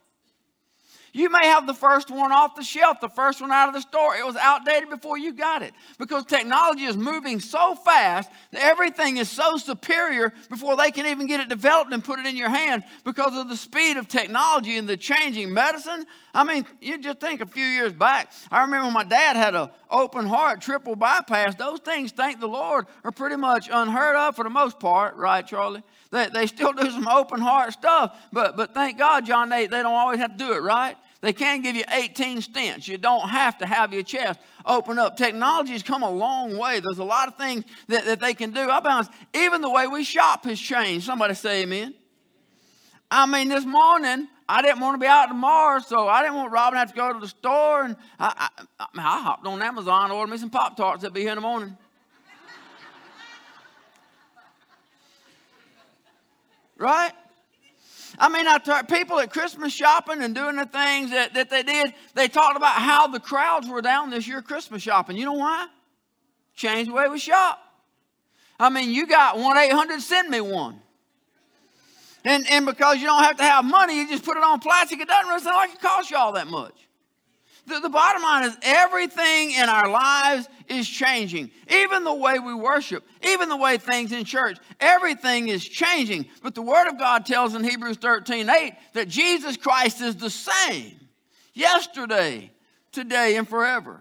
You 1.16 1.30
may 1.30 1.46
have 1.46 1.66
the 1.66 1.72
first 1.72 2.10
one 2.10 2.30
off 2.30 2.56
the 2.56 2.62
shelf, 2.62 3.00
the 3.00 3.08
first 3.08 3.40
one 3.40 3.50
out 3.50 3.68
of 3.68 3.74
the 3.74 3.80
store. 3.80 4.14
It 4.14 4.26
was 4.26 4.36
outdated 4.36 4.90
before 4.90 5.16
you 5.16 5.32
got 5.32 5.62
it 5.62 5.72
because 5.98 6.26
technology 6.26 6.84
is 6.84 6.94
moving 6.94 7.40
so 7.40 7.74
fast 7.74 8.30
that 8.50 8.60
everything 8.60 9.16
is 9.16 9.30
so 9.30 9.56
superior 9.56 10.34
before 10.50 10.76
they 10.76 10.90
can 10.90 11.06
even 11.06 11.26
get 11.26 11.40
it 11.40 11.48
developed 11.48 11.90
and 11.94 12.04
put 12.04 12.18
it 12.18 12.26
in 12.26 12.36
your 12.36 12.50
hand 12.50 12.84
because 13.02 13.34
of 13.34 13.48
the 13.48 13.56
speed 13.56 13.96
of 13.96 14.08
technology 14.08 14.76
and 14.76 14.86
the 14.86 14.98
changing 14.98 15.54
medicine. 15.54 16.04
I 16.34 16.44
mean, 16.44 16.67
you 16.82 16.98
just 16.98 17.19
think 17.19 17.41
a 17.41 17.46
few 17.46 17.64
years 17.64 17.94
back. 17.94 18.31
I 18.50 18.60
remember 18.60 18.91
my 18.91 19.05
dad 19.05 19.36
had 19.36 19.55
an 19.55 19.70
open 19.91 20.26
heart 20.26 20.60
triple 20.60 20.96
bypass. 20.96 21.55
Those 21.55 21.81
things, 21.81 22.12
thank 22.12 22.41
the 22.41 22.46
Lord, 22.46 22.84
are 23.05 23.10
pretty 23.10 23.36
much 23.36 23.70
unheard 23.72 24.17
of 24.17 24.36
for 24.36 24.44
the 24.44 24.50
most 24.50 24.79
part, 24.79 25.17
right, 25.17 25.46
Charlie? 25.46 25.82
They, 26.10 26.29
they 26.29 26.46
still 26.46 26.74
do 26.74 26.91
some 26.91 27.08
open 27.08 27.41
heart 27.41 27.72
stuff, 27.72 28.14
but, 28.34 28.55
but 28.55 28.74
thank 28.74 28.98
God, 28.98 29.24
John, 29.24 29.48
they, 29.48 29.67
they 29.67 29.82
don't 29.82 29.94
always 29.94 30.19
have 30.19 30.32
to 30.32 30.36
do 30.36 30.52
it, 30.52 30.60
right? 30.60 30.94
They 31.26 31.32
can't 31.32 31.60
give 31.60 31.74
you 31.74 31.82
18 31.90 32.38
stents. 32.38 32.86
You 32.86 32.98
don't 32.98 33.28
have 33.28 33.58
to 33.58 33.66
have 33.66 33.92
your 33.92 34.04
chest 34.04 34.38
open 34.64 34.96
up. 34.96 35.16
Technology 35.16 35.72
has 35.72 35.82
come 35.82 36.04
a 36.04 36.10
long 36.10 36.56
way. 36.56 36.78
There's 36.78 37.00
a 37.00 37.04
lot 37.04 37.26
of 37.26 37.34
things 37.34 37.64
that, 37.88 38.04
that 38.04 38.20
they 38.20 38.32
can 38.32 38.52
do. 38.52 38.64
Be 38.64 38.70
honest, 38.70 39.10
even 39.34 39.60
the 39.60 39.68
way 39.68 39.88
we 39.88 40.04
shop 40.04 40.44
has 40.44 40.60
changed. 40.60 41.04
Somebody 41.04 41.34
say 41.34 41.64
amen. 41.64 41.94
I 43.10 43.26
mean, 43.26 43.48
this 43.48 43.64
morning, 43.64 44.28
I 44.48 44.62
didn't 44.62 44.78
want 44.78 44.94
to 44.94 45.00
be 45.00 45.08
out 45.08 45.26
tomorrow, 45.26 45.80
so 45.80 46.06
I 46.06 46.22
didn't 46.22 46.36
want 46.36 46.52
Robin 46.52 46.74
to 46.74 46.78
have 46.78 46.90
to 46.90 46.96
go 46.96 47.12
to 47.12 47.18
the 47.18 47.26
store. 47.26 47.82
And 47.82 47.96
I, 48.20 48.48
I, 48.56 48.62
I, 48.78 48.86
I 48.96 49.22
hopped 49.22 49.48
on 49.48 49.60
Amazon, 49.60 50.12
ordered 50.12 50.30
me 50.30 50.38
some 50.38 50.50
Pop 50.50 50.76
Tarts 50.76 51.02
that'll 51.02 51.12
be 51.12 51.22
here 51.22 51.30
in 51.30 51.34
the 51.34 51.40
morning. 51.40 51.76
right? 56.78 57.12
I 58.19 58.29
mean, 58.29 58.46
I 58.46 58.58
t- 58.58 58.94
people 58.94 59.19
at 59.19 59.31
Christmas 59.31 59.73
shopping 59.73 60.23
and 60.23 60.35
doing 60.35 60.56
the 60.56 60.67
things 60.67 61.11
that, 61.11 61.35
that 61.35 61.51
they 61.51 61.63
did, 61.63 61.93
they 62.15 62.29
talked 62.29 62.56
about 62.56 62.75
how 62.75 63.06
the 63.06 63.20
crowds 63.20 63.69
were 63.69 63.82
down 63.82 64.11
this 64.11 64.27
year 64.27 64.41
Christmas 64.43 64.82
shopping. 64.82 65.17
You 65.17 65.27
know 65.27 65.35
why? 65.35 65.67
Change 66.55 66.89
the 66.89 66.94
way 66.94 67.08
we 67.08 67.19
shop. 67.19 67.58
I 68.58 68.70
mean, 68.70 68.91
you 68.91 69.06
got 69.06 69.39
1 69.39 69.56
800, 69.56 70.01
send 70.01 70.31
me 70.31 70.41
one. 70.41 70.81
And, 72.25 72.44
and 72.51 72.67
because 72.67 72.99
you 72.99 73.06
don't 73.06 73.23
have 73.23 73.37
to 73.37 73.44
have 73.44 73.65
money, 73.65 73.99
you 73.99 74.08
just 74.08 74.25
put 74.25 74.37
it 74.37 74.43
on 74.43 74.58
plastic. 74.61 74.99
It 74.99 75.06
doesn't 75.06 75.29
really 75.29 75.43
sound 75.43 75.56
like 75.56 75.75
it 75.75 75.81
costs 75.81 76.11
you 76.11 76.17
all 76.17 76.32
that 76.32 76.49
much. 76.49 76.85
The, 77.67 77.81
the 77.81 77.89
bottom 77.89 78.23
line 78.23 78.44
is 78.44 78.56
everything 78.63 79.53
in 79.53 79.69
our 79.69 79.89
lives 79.89 80.49
is 80.69 80.89
changing. 80.89 81.51
Even 81.69 82.05
the 82.05 82.15
way 82.15 82.39
we 82.39 82.55
worship, 82.55 83.05
even 83.23 83.49
the 83.49 83.56
way 83.56 83.77
things 83.77 84.13
in 84.13 84.25
church, 84.25 84.58
everything 84.81 85.49
is 85.49 85.65
changing. 85.65 86.27
But 86.43 86.55
the 86.55 86.63
Word 86.63 86.89
of 86.89 86.99
God 86.99 87.27
tells 87.27 87.55
in 87.55 87.65
Hebrews 87.65 87.96
13 87.96 88.49
8 88.49 88.75
that 88.94 89.08
Jesus 89.08 89.56
Christ 89.56 90.01
is 90.01 90.17
the 90.17 90.31
same 90.31 91.01
yesterday, 91.55 92.53
today, 92.93 93.37
and 93.37 93.49
forever. 93.49 94.01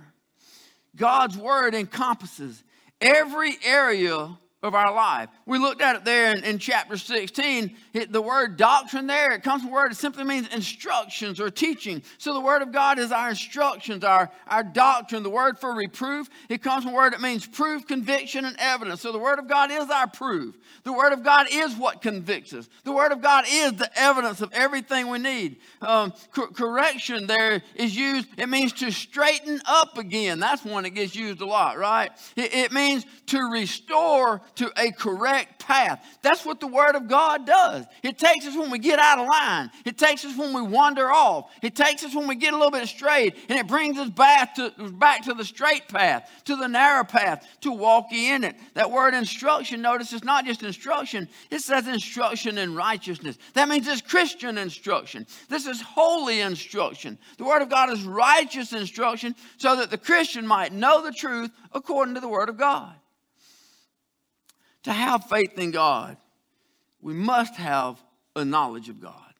God's 0.95 1.37
Word 1.37 1.73
encompasses 1.73 2.63
every 3.01 3.57
area 3.63 4.37
of 4.65 4.73
our 4.73 4.93
life. 4.93 5.29
We 5.45 5.59
looked 5.59 5.81
at 5.81 5.95
it 5.95 6.03
there 6.03 6.31
in, 6.31 6.43
in 6.43 6.57
chapter 6.57 6.97
16. 6.97 7.75
It, 7.93 8.11
the 8.11 8.21
word 8.21 8.57
doctrine 8.57 9.07
there, 9.07 9.31
it 9.31 9.43
comes 9.43 9.61
from 9.61 9.71
word, 9.71 9.91
it 9.91 9.95
simply 9.95 10.23
means 10.23 10.47
instructions 10.53 11.39
or 11.39 11.49
teaching. 11.49 12.01
So 12.17 12.33
the 12.33 12.41
word 12.41 12.61
of 12.61 12.71
God 12.71 12.97
is 12.97 13.11
our 13.11 13.29
instructions, 13.29 14.03
our, 14.03 14.31
our 14.47 14.63
doctrine. 14.63 15.23
The 15.23 15.29
word 15.29 15.59
for 15.59 15.73
reproof, 15.73 16.29
it 16.49 16.63
comes 16.63 16.83
from 16.83 16.93
word 16.93 17.13
that 17.13 17.21
means 17.21 17.45
proof, 17.45 17.87
conviction, 17.87 18.43
and 18.43 18.55
evidence. 18.59 19.01
So 19.01 19.11
the 19.11 19.19
word 19.19 19.39
of 19.39 19.47
God 19.47 19.71
is 19.71 19.89
our 19.89 20.07
proof. 20.07 20.55
The 20.83 20.93
word 20.93 21.13
of 21.13 21.23
God 21.23 21.47
is 21.51 21.75
what 21.75 22.01
convicts 22.01 22.53
us. 22.53 22.67
The 22.83 22.91
word 22.91 23.11
of 23.11 23.21
God 23.21 23.45
is 23.47 23.73
the 23.73 23.89
evidence 23.99 24.41
of 24.41 24.51
everything 24.51 25.09
we 25.09 25.19
need. 25.19 25.57
Um, 25.81 26.11
cor- 26.33 26.49
correction 26.49 27.27
there 27.27 27.61
is 27.75 27.95
used, 27.95 28.27
it 28.37 28.49
means 28.49 28.73
to 28.73 28.91
straighten 28.91 29.61
up 29.65 29.97
again. 29.97 30.39
That's 30.39 30.65
one 30.65 30.83
that 30.83 30.91
gets 30.91 31.15
used 31.15 31.41
a 31.41 31.45
lot, 31.45 31.77
right? 31.77 32.11
It, 32.35 32.53
it 32.53 32.71
means 32.71 33.05
to 33.27 33.39
restore 33.43 34.41
to 34.55 34.71
a 34.77 34.91
correct 34.91 35.59
path. 35.59 36.03
That's 36.21 36.45
what 36.45 36.59
the 36.59 36.67
Word 36.67 36.95
of 36.95 37.07
God 37.07 37.45
does. 37.45 37.85
It 38.03 38.17
takes 38.17 38.45
us 38.45 38.55
when 38.55 38.71
we 38.71 38.79
get 38.79 38.99
out 38.99 39.19
of 39.19 39.27
line, 39.27 39.71
it 39.85 39.97
takes 39.97 40.25
us 40.25 40.37
when 40.37 40.53
we 40.53 40.61
wander 40.61 41.11
off, 41.11 41.51
it 41.61 41.75
takes 41.75 42.03
us 42.03 42.15
when 42.15 42.27
we 42.27 42.35
get 42.35 42.53
a 42.53 42.57
little 42.57 42.71
bit 42.71 42.87
strayed, 42.87 43.35
and 43.49 43.59
it 43.59 43.67
brings 43.67 43.97
us 43.97 44.09
back 44.09 44.55
to, 44.55 44.71
back 44.93 45.23
to 45.23 45.33
the 45.33 45.45
straight 45.45 45.87
path, 45.87 46.29
to 46.45 46.55
the 46.55 46.67
narrow 46.67 47.03
path, 47.03 47.47
to 47.61 47.71
walk 47.71 48.11
in 48.11 48.43
it. 48.43 48.55
That 48.73 48.91
word 48.91 49.13
instruction, 49.13 49.81
notice, 49.81 50.13
it's 50.13 50.23
not 50.23 50.45
just 50.45 50.63
instruction, 50.63 51.29
it 51.51 51.59
says 51.59 51.87
instruction 51.87 52.57
in 52.57 52.75
righteousness. 52.75 53.37
That 53.53 53.69
means 53.69 53.87
it's 53.87 54.01
Christian 54.01 54.57
instruction. 54.57 55.25
This 55.49 55.65
is 55.65 55.81
holy 55.81 56.41
instruction. 56.41 57.17
The 57.37 57.43
Word 57.43 57.61
of 57.61 57.69
God 57.69 57.91
is 57.91 58.03
righteous 58.03 58.73
instruction 58.73 59.35
so 59.57 59.75
that 59.77 59.89
the 59.89 59.97
Christian 59.97 60.45
might 60.45 60.73
know 60.73 61.03
the 61.03 61.11
truth 61.11 61.51
according 61.71 62.15
to 62.15 62.21
the 62.21 62.27
Word 62.27 62.49
of 62.49 62.57
God. 62.57 62.93
To 64.85 64.93
have 64.93 65.25
faith 65.25 65.57
in 65.57 65.71
God, 65.71 66.15
we 67.01 67.13
must 67.13 67.55
have 67.55 67.99
a 68.35 68.45
knowledge 68.45 68.87
of 68.87 69.01
God. 69.01 69.33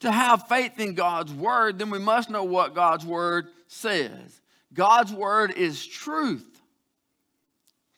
To 0.00 0.10
have 0.10 0.48
faith 0.48 0.80
in 0.80 0.94
God's 0.94 1.32
word, 1.32 1.78
then 1.78 1.88
we 1.88 2.00
must 2.00 2.30
know 2.30 2.42
what 2.42 2.74
God's 2.74 3.06
word 3.06 3.46
says. 3.68 4.40
God's 4.74 5.12
word 5.12 5.52
is 5.52 5.86
truth. 5.86 6.60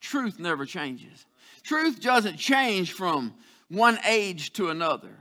Truth 0.03 0.39
never 0.39 0.67
changes. 0.67 1.25
Truth 1.63 2.03
doesn't 2.03 2.37
change 2.37 2.93
from 2.93 3.33
one 3.69 3.99
age 4.05 4.53
to 4.55 4.69
another 4.69 5.17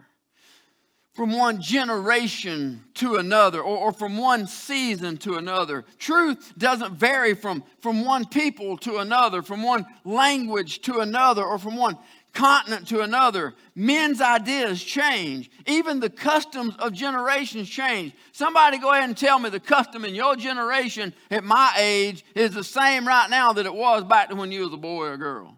from 1.14 1.34
one 1.34 1.62
generation 1.62 2.84
to 2.94 3.16
another 3.16 3.60
or, 3.60 3.78
or, 3.78 3.92
from 3.92 4.18
one 4.18 4.48
season 4.48 5.18
to 5.18 5.36
another. 5.36 5.84
Truth 6.00 6.54
doesn't 6.58 6.94
vary 6.94 7.36
from, 7.36 7.64
from 7.82 8.06
one 8.06 8.26
people 8.26 8.78
to 8.78 8.98
another, 8.98 9.42
from 9.42 9.62
one 9.62 9.86
language 10.06 10.82
to 10.84 11.00
another, 11.00 11.44
or 11.44 11.60
from 11.60 11.76
one 11.76 11.98
continent 12.34 12.88
to 12.88 13.02
another. 13.02 13.54
Men's 13.76 14.22
ideas 14.22 14.82
change. 14.82 15.52
Even 15.66 16.00
the 16.00 16.10
customs 16.10 16.76
of 16.80 16.94
generations 16.94 17.70
change. 17.70 18.14
Somebody 18.32 18.78
go 18.78 18.92
ahead 18.92 19.04
and 19.04 19.18
tell 19.18 19.38
me 19.38 19.50
the 19.50 19.60
custom 19.60 20.06
in 20.06 20.16
your 20.16 20.38
generation 20.38 21.14
at 21.30 21.44
my 21.44 21.74
age 21.78 22.24
is 22.36 22.54
the 22.54 22.64
same 22.64 23.06
right 23.06 23.30
now 23.30 23.52
that 23.52 23.66
it 23.66 23.74
was 23.74 24.06
back 24.06 24.30
to 24.30 24.36
when 24.36 24.52
you 24.52 24.62
was 24.62 24.74
a 24.74 24.78
boy 24.78 25.08
or 25.08 25.18
girl. 25.18 25.58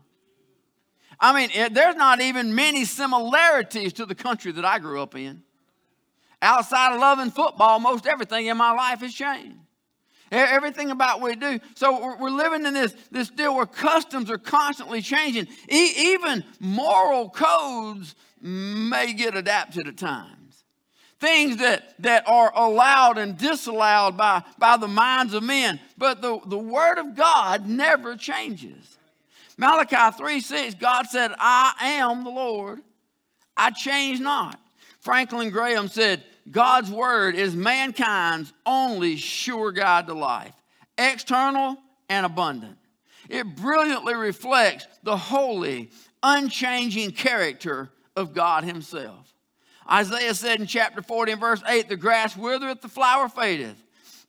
I 1.20 1.34
mean, 1.34 1.50
it, 1.54 1.74
there's 1.74 1.96
not 1.96 2.22
even 2.22 2.56
many 2.56 2.86
similarities 2.86 3.94
to 3.94 4.06
the 4.06 4.16
country 4.16 4.52
that 4.54 4.66
I 4.66 4.80
grew 4.80 5.02
up 5.02 5.16
in. 5.16 5.44
Outside 6.42 6.94
of 6.94 7.00
loving 7.00 7.32
football, 7.32 7.80
most 7.80 8.06
everything 8.06 8.48
in 8.48 8.58
my 8.58 8.72
life 8.72 9.00
has 9.00 9.14
changed. 9.14 9.58
Everything 10.32 10.90
about 10.90 11.22
what 11.22 11.32
we 11.32 11.36
do. 11.36 11.60
So 11.76 12.18
we're 12.20 12.30
living 12.30 12.66
in 12.66 12.74
this, 12.74 12.96
this 13.12 13.30
deal 13.30 13.56
where 13.56 13.68
customs 13.68 14.32
are 14.32 14.40
constantly 14.40 15.02
changing. 15.02 15.48
E- 15.72 15.94
even 15.96 16.44
moral 16.60 17.30
codes 17.30 18.16
may 18.42 19.14
get 19.14 19.36
adapted 19.36 19.88
at 19.88 19.98
times. 19.98 20.66
Things 21.20 21.58
that, 21.58 21.94
that 22.00 22.28
are 22.28 22.52
allowed 22.56 23.18
and 23.18 23.38
disallowed 23.38 24.18
by, 24.18 24.42
by 24.58 24.76
the 24.76 24.88
minds 24.88 25.34
of 25.34 25.44
men. 25.44 25.80
But 25.98 26.22
the, 26.22 26.40
the 26.48 26.58
Word 26.58 26.98
of 26.98 27.16
God 27.16 27.68
never 27.68 28.18
changes. 28.18 28.98
Malachi 29.58 30.18
3 30.18 30.40
6, 30.40 30.76
God 30.76 31.08
said, 31.08 31.32
I 31.38 31.74
am 31.82 32.24
the 32.24 32.30
Lord. 32.30 32.82
I 33.56 33.70
change 33.72 34.20
not. 34.20 34.60
Franklin 35.00 35.50
Graham 35.50 35.88
said, 35.88 36.24
God's 36.50 36.90
word 36.90 37.36
is 37.36 37.56
mankind's 37.56 38.52
only 38.66 39.16
sure 39.16 39.72
guide 39.72 40.08
to 40.08 40.14
life, 40.14 40.54
external 40.98 41.78
and 42.10 42.26
abundant. 42.26 42.78
It 43.30 43.56
brilliantly 43.56 44.16
reflects 44.16 44.88
the 45.04 45.16
holy, 45.16 45.90
unchanging 46.22 47.12
character 47.12 47.90
of 48.16 48.34
God 48.34 48.64
Himself. 48.64 49.34
Isaiah 49.90 50.34
said 50.34 50.60
in 50.60 50.68
chapter 50.68 51.02
40 51.02 51.34
and 51.34 51.42
verse 51.42 51.62
8, 51.68 51.90
The 51.90 51.98
grass 51.98 52.36
withereth, 52.36 52.82
the 52.82 52.90
flower 52.90 53.30
fadeth, 53.30 53.82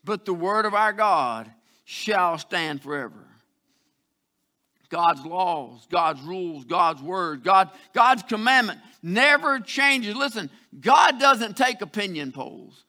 but 0.05 0.25
the 0.25 0.35
word 0.35 0.67
of 0.67 0.75
our 0.75 0.93
God 0.93 1.51
shall 1.85 2.39
stand 2.39 2.83
forever. 2.83 3.27
God's 4.95 5.27
laws, 5.27 5.89
God's 5.91 6.23
rules, 6.23 6.65
God's 6.67 7.03
word, 7.03 7.43
God, 7.43 7.69
God's 7.95 8.23
commandment 8.23 8.79
never 9.03 9.59
changes. 9.59 10.15
Listen, 10.15 10.49
God 10.81 11.19
doesn't 11.19 11.57
take 11.57 11.81
opinion 11.81 12.31
polls. 12.31 12.85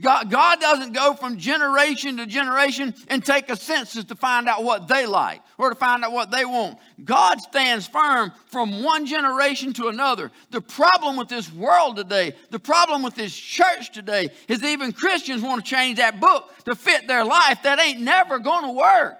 God, 0.00 0.30
God 0.30 0.60
doesn't 0.60 0.92
go 0.92 1.14
from 1.14 1.38
generation 1.38 2.18
to 2.18 2.26
generation 2.26 2.94
and 3.08 3.24
take 3.24 3.50
a 3.50 3.56
census 3.56 4.04
to 4.04 4.14
find 4.14 4.46
out 4.46 4.62
what 4.62 4.86
they 4.86 5.04
like 5.04 5.42
or 5.58 5.70
to 5.70 5.74
find 5.74 6.04
out 6.04 6.12
what 6.12 6.30
they 6.30 6.44
want. 6.44 6.78
God 7.02 7.40
stands 7.40 7.88
firm 7.88 8.30
from 8.46 8.84
one 8.84 9.04
generation 9.04 9.72
to 9.72 9.88
another. 9.88 10.30
The 10.52 10.60
problem 10.60 11.16
with 11.16 11.28
this 11.28 11.52
world 11.52 11.96
today, 11.96 12.34
the 12.50 12.60
problem 12.60 13.02
with 13.02 13.16
this 13.16 13.34
church 13.34 13.90
today, 13.90 14.28
is 14.46 14.62
even 14.62 14.92
Christians 14.92 15.42
want 15.42 15.64
to 15.64 15.68
change 15.68 15.96
that 15.96 16.20
book 16.20 16.52
to 16.66 16.76
fit 16.76 17.08
their 17.08 17.24
life. 17.24 17.64
That 17.64 17.80
ain't 17.80 18.00
never 18.00 18.38
going 18.38 18.66
to 18.66 18.72
work. 18.72 19.18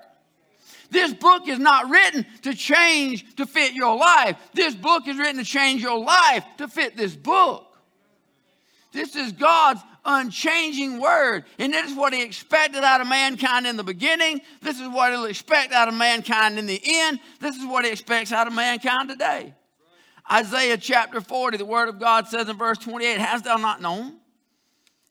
This 0.97 1.12
book 1.12 1.47
is 1.47 1.59
not 1.59 1.91
written 1.91 2.25
to 2.41 2.55
change 2.55 3.37
to 3.37 3.45
fit 3.45 3.75
your 3.75 3.99
life. 3.99 4.38
This 4.55 4.75
book 4.75 5.07
is 5.07 5.19
written 5.19 5.37
to 5.37 5.45
change 5.45 5.83
your 5.83 6.03
life 6.03 6.43
to 6.57 6.69
fit 6.69 6.97
this 6.97 7.15
book. 7.15 7.76
This 8.93 9.15
is 9.15 9.33
God's 9.33 9.83
unchanging 10.07 10.99
word. 10.99 11.45
And 11.59 11.75
this 11.75 11.91
is 11.91 11.95
what 11.95 12.15
He 12.15 12.23
expected 12.23 12.83
out 12.83 13.03
of 13.03 13.09
mankind 13.09 13.67
in 13.67 13.76
the 13.76 13.85
beginning. 13.85 14.41
This 14.62 14.81
is 14.81 14.88
what 14.88 15.12
He'll 15.12 15.26
expect 15.26 15.75
out 15.75 15.88
of 15.88 15.93
mankind 15.93 16.59
in 16.59 16.65
the 16.65 16.81
end. 16.83 17.21
This 17.41 17.57
is 17.57 17.67
what 17.67 17.85
He 17.85 17.91
expects 17.91 18.33
out 18.33 18.47
of 18.47 18.55
mankind 18.55 19.11
today. 19.11 19.53
Isaiah 20.33 20.79
chapter 20.79 21.21
40, 21.21 21.59
the 21.59 21.67
word 21.67 21.91
of 21.91 22.00
God 22.00 22.26
says 22.26 22.49
in 22.49 22.57
verse 22.57 22.79
28 22.79 23.19
Hast 23.19 23.45
thou 23.45 23.59
not 23.59 23.83
known? 23.83 24.15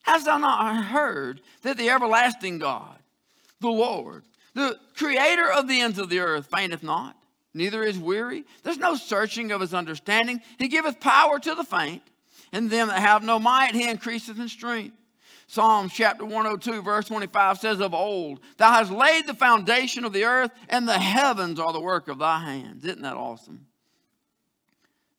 Hast 0.01 0.25
thou 0.25 0.39
not 0.39 0.83
heard 0.85 1.41
that 1.61 1.77
the 1.77 1.91
everlasting 1.91 2.57
God, 2.57 2.97
the 3.59 3.69
Lord, 3.69 4.23
the 4.55 4.79
creator 4.95 5.51
of 5.51 5.67
the 5.67 5.81
ends 5.81 5.99
of 5.99 6.09
the 6.09 6.19
earth 6.19 6.47
fainteth 6.47 6.81
not, 6.81 7.15
neither 7.53 7.83
is 7.83 7.99
weary. 7.99 8.45
There's 8.63 8.77
no 8.77 8.95
searching 8.95 9.51
of 9.51 9.61
his 9.61 9.73
understanding. 9.73 10.41
He 10.57 10.69
giveth 10.69 10.99
power 10.99 11.37
to 11.37 11.53
the 11.55 11.63
faint, 11.63 12.01
and 12.51 12.69
them 12.69 12.87
that 12.87 12.99
have 12.99 13.21
no 13.21 13.37
might, 13.37 13.75
he 13.75 13.87
increaseth 13.87 14.39
in 14.39 14.47
strength. 14.47 14.95
Psalms 15.47 15.93
chapter 15.93 16.25
102, 16.25 16.81
verse 16.81 17.05
25 17.05 17.59
says, 17.59 17.79
Of 17.79 17.93
old, 17.93 18.39
thou 18.57 18.71
hast 18.71 18.91
laid 18.91 19.27
the 19.27 19.35
foundation 19.35 20.05
of 20.05 20.13
the 20.13 20.23
earth, 20.23 20.51
and 20.69 20.87
the 20.87 20.97
heavens 20.97 21.59
are 21.59 21.71
the 21.71 21.79
work 21.79 22.07
of 22.07 22.17
thy 22.17 22.39
hands. 22.39 22.83
Isn't 22.83 23.03
that 23.03 23.15
awesome? 23.15 23.67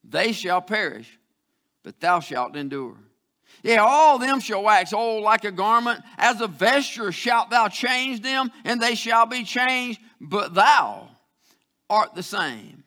They 0.03 0.31
shall 0.31 0.61
perish, 0.61 1.19
but 1.83 1.99
thou 1.99 2.19
shalt 2.19 2.55
endure. 2.55 2.97
Yeah, 3.63 3.83
all 3.83 4.19
them 4.19 4.39
shall 4.39 4.63
wax 4.63 4.93
old 4.93 5.23
like 5.23 5.43
a 5.43 5.51
garment. 5.51 6.01
As 6.17 6.41
a 6.41 6.47
vesture 6.47 7.11
shalt 7.11 7.49
thou 7.49 7.67
change 7.67 8.21
them, 8.21 8.51
and 8.63 8.81
they 8.81 8.95
shall 8.95 9.25
be 9.25 9.43
changed. 9.43 9.99
But 10.21 10.53
thou 10.53 11.09
art 11.89 12.15
the 12.15 12.23
same, 12.23 12.83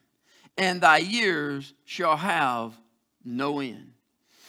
and 0.56 0.80
thy 0.80 0.98
years 0.98 1.74
shall 1.84 2.16
have 2.16 2.74
no 3.24 3.60
end. 3.60 3.92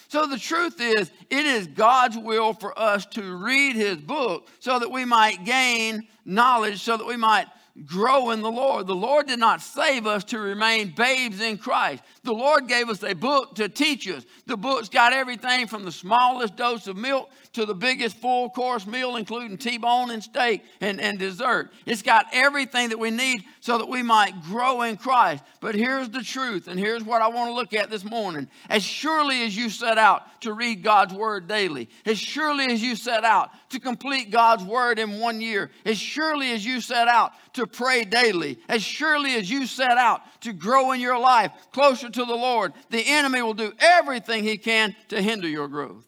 So 0.08 0.28
the 0.28 0.38
truth 0.38 0.82
is, 0.82 1.10
it 1.30 1.46
is 1.46 1.68
God's 1.68 2.18
will 2.18 2.54
for 2.54 2.78
us 2.78 3.06
to 3.08 3.38
read 3.38 3.78
his 3.78 3.96
book 3.96 4.50
so 4.60 4.78
that 4.78 4.92
we 4.92 5.06
might 5.06 5.46
gain 5.46 6.06
knowledge, 6.26 6.82
so 6.82 6.98
that 6.98 7.08
we 7.08 7.16
might 7.16 7.48
grow 7.86 8.32
in 8.32 8.42
the 8.42 8.52
Lord. 8.52 8.88
The 8.88 8.94
Lord 8.94 9.28
did 9.28 9.40
not 9.40 9.62
save 9.62 10.06
us 10.06 10.26
to 10.26 10.40
remain 10.40 10.94
babes 10.94 11.40
in 11.40 11.58
Christ. 11.58 12.04
The 12.24 12.34
Lord 12.34 12.68
gave 12.68 12.88
us 12.88 13.02
a 13.02 13.16
book 13.16 13.56
to 13.56 13.68
teach 13.68 14.08
us. 14.08 14.24
The 14.46 14.56
book's 14.56 14.90
got 14.90 15.12
everything 15.12 15.66
from 15.66 15.86
the 15.86 15.92
smallest 15.92 16.56
dose 16.56 16.86
of 16.86 16.96
milk 16.96 17.32
to 17.54 17.66
the 17.66 17.74
biggest 17.74 18.16
full 18.18 18.52
course 18.52 18.86
meal, 18.86 19.16
including 19.16 19.58
T 19.58 19.80
bone 19.80 20.12
and 20.12 20.22
steak 20.22 20.64
and, 20.82 21.02
and 21.02 21.18
dessert. 21.18 21.72
It's 21.88 22.04
got 22.04 22.28
everything 22.32 22.90
that 22.90 23.00
we 23.00 23.10
need 23.10 23.44
so 23.60 23.80
that 23.80 23.90
we 23.90 24.04
might 24.04 24.40
grow 24.44 24.84
in 24.84 24.98
Christ. 24.98 25.44
But 25.62 25.74
here's 25.74 26.10
the 26.10 26.22
truth, 26.22 26.68
and 26.68 26.80
here's 26.80 27.04
what 27.04 27.24
I 27.24 27.28
want 27.30 27.50
to 27.50 27.56
look 27.56 27.74
at 27.74 27.90
this 27.90 28.04
morning. 28.04 28.48
As 28.70 28.84
surely 28.84 29.44
as 29.44 29.58
you 29.58 29.70
set 29.70 29.98
out 29.98 30.42
to 30.42 30.54
read 30.54 30.84
God's 30.84 31.16
Word 31.16 31.48
daily, 31.48 31.90
as 32.06 32.20
surely 32.20 32.72
as 32.72 32.84
you 32.84 32.96
set 32.96 33.24
out 33.24 33.50
to 33.72 33.80
complete 33.80 34.30
God's 34.30 34.64
Word 34.64 35.00
in 35.00 35.20
one 35.20 35.42
year, 35.42 35.72
as 35.86 35.98
surely 35.98 36.52
as 36.52 36.64
you 36.64 36.82
set 36.82 37.08
out 37.08 37.32
to 37.54 37.66
pray 37.66 38.04
daily, 38.04 38.60
as 38.70 38.84
surely 38.84 39.36
as 39.36 39.50
you 39.50 39.66
set 39.66 39.98
out 39.98 40.22
to 40.42 40.54
grow 40.54 40.92
in 40.92 41.00
your 41.00 41.20
life 41.20 41.52
closer 41.72 42.11
to 42.12 42.26
the 42.26 42.36
Lord, 42.36 42.74
the 42.90 43.04
enemy 43.06 43.42
will 43.42 43.54
do 43.54 43.74
everything 43.80 44.44
he 44.44 44.58
can 44.58 44.96
to 45.10 45.22
hinder 45.22 45.48
your 45.48 45.68
growth. 45.68 46.06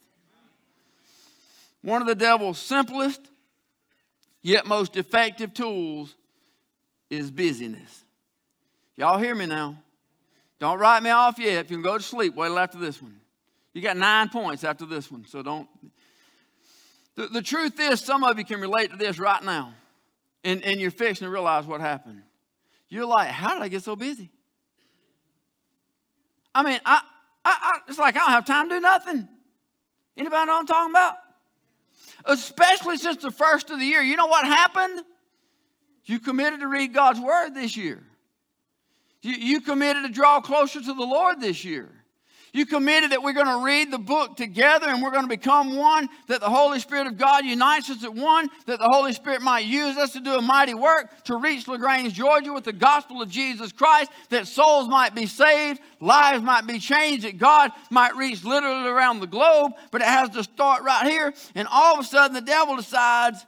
One 1.82 2.02
of 2.02 2.08
the 2.08 2.16
devil's 2.16 2.60
simplest 2.60 3.22
yet 4.42 4.66
most 4.66 4.96
effective 4.96 5.54
tools 5.54 6.16
is 7.10 7.32
busyness. 7.32 8.04
Y'all 8.96 9.18
hear 9.18 9.34
me 9.34 9.46
now? 9.46 9.78
Don't 10.60 10.80
write 10.80 11.04
me 11.04 11.10
off 11.10 11.40
yet. 11.40 11.66
If 11.66 11.72
you 11.72 11.78
can 11.78 11.84
go 11.84 11.98
to 11.98 12.04
sleep, 12.04 12.36
wait 12.36 12.48
till 12.48 12.60
after 12.60 12.78
this 12.78 13.02
one. 13.02 13.20
You 13.74 13.82
got 13.82 13.98
nine 13.98 14.30
points 14.30 14.64
after 14.64 14.86
this 14.86 15.12
one, 15.12 15.26
so 15.26 15.42
don't. 15.42 15.68
The, 17.16 17.28
the 17.28 17.42
truth 17.42 17.80
is, 17.80 18.00
some 18.00 18.24
of 18.24 18.38
you 18.38 18.46
can 18.46 18.62
relate 18.62 18.92
to 18.92 18.98
this 18.98 19.20
right 19.20 19.44
now, 19.44 19.74
and, 20.44 20.64
and 20.64 20.80
you're 20.80 20.92
fixing 20.92 21.26
to 21.26 21.32
realize 21.32 21.66
what 21.66 21.82
happened. 21.82 22.22
You're 22.88 23.06
like, 23.06 23.30
how 23.30 23.54
did 23.54 23.64
I 23.64 23.68
get 23.68 23.84
so 23.84 23.96
busy? 23.96 24.30
I 26.56 26.64
mean, 26.64 26.80
I, 26.86 27.02
I, 27.46 27.58
I 27.62 27.80
it's 27.88 28.00
like 28.00 28.16
I 28.16 28.20
don't 28.20 28.30
have 28.30 28.46
time 28.46 28.70
to 28.70 28.76
do 28.76 28.82
nothing. 28.82 29.28
Anybody 30.16 30.46
know 30.46 30.54
what 30.54 30.60
I'm 30.60 30.68
talking 30.68 30.92
about? 30.92 31.16
especially 32.26 32.98
since 32.98 33.22
the 33.22 33.32
first 33.32 33.70
of 33.70 33.80
the 33.80 33.86
year. 33.86 34.02
You 34.02 34.16
know 34.16 34.28
what 34.28 34.46
happened? 34.46 35.02
You 36.06 36.20
committed 36.20 36.60
to 36.62 36.68
read 36.68 36.94
God's 36.94 37.20
Word 37.20 37.52
this 37.52 37.78
year. 37.78 38.04
You, 39.22 39.34
you 39.34 39.62
committed 39.62 40.04
to 40.04 40.10
draw 40.10 40.42
closer 40.42 40.82
to 40.82 40.94
the 40.94 41.04
Lord 41.04 41.40
this 41.40 41.64
year. 41.64 41.90
You 42.56 42.68
committed 42.68 43.12
that 43.12 43.24
we're 43.24 43.34
going 43.34 43.48
to 43.48 43.66
read 43.66 43.90
the 43.90 43.98
book 43.98 44.38
together 44.38 44.88
and 44.88 45.02
we're 45.02 45.10
going 45.10 45.24
to 45.24 45.30
become 45.30 45.76
one, 45.76 46.08
that 46.28 46.40
the 46.40 46.50
Holy 46.50 46.80
Spirit 46.80 47.08
of 47.08 47.18
God 47.18 47.44
unites 47.44 47.90
us 47.90 48.04
at 48.04 48.14
one, 48.14 48.48
that 48.68 48.78
the 48.78 48.88
Holy 48.88 49.12
Spirit 49.14 49.42
might 49.42 49.66
use 49.66 49.98
us 49.98 50.14
to 50.14 50.20
do 50.20 50.36
a 50.36 50.42
mighty 50.42 50.76
work 50.76 51.24
to 51.24 51.38
reach 51.38 51.68
LaGrange, 51.68 52.14
Georgia 52.14 52.54
with 52.54 52.64
the 52.64 52.72
gospel 52.72 53.24
of 53.24 53.30
Jesus 53.30 53.72
Christ, 53.72 54.12
that 54.30 54.46
souls 54.46 54.88
might 54.88 55.16
be 55.16 55.26
saved, 55.26 55.80
lives 56.00 56.44
might 56.44 56.68
be 56.68 56.78
changed, 56.78 57.26
that 57.26 57.40
God 57.40 57.72
might 57.90 58.16
reach 58.16 58.44
literally 58.44 58.88
around 58.88 59.20
the 59.20 59.28
globe, 59.28 59.72
but 59.90 60.02
it 60.02 60.08
has 60.08 60.30
to 60.30 60.44
start 60.44 60.84
right 60.84 61.08
here. 61.08 61.34
And 61.56 61.68
all 61.72 61.96
of 61.96 62.06
a 62.06 62.08
sudden, 62.08 62.36
the 62.36 62.42
devil 62.42 62.76
decides, 62.76 63.44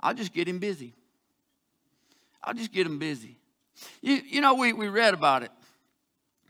I'll 0.00 0.14
just 0.14 0.34
get 0.34 0.48
him 0.48 0.58
busy. 0.58 0.92
I'll 2.42 2.54
just 2.54 2.72
get 2.72 2.84
him 2.84 2.98
busy. 2.98 3.36
You, 4.02 4.20
you 4.26 4.40
know, 4.40 4.54
we, 4.54 4.72
we 4.72 4.88
read 4.88 5.14
about 5.14 5.44
it 5.44 5.52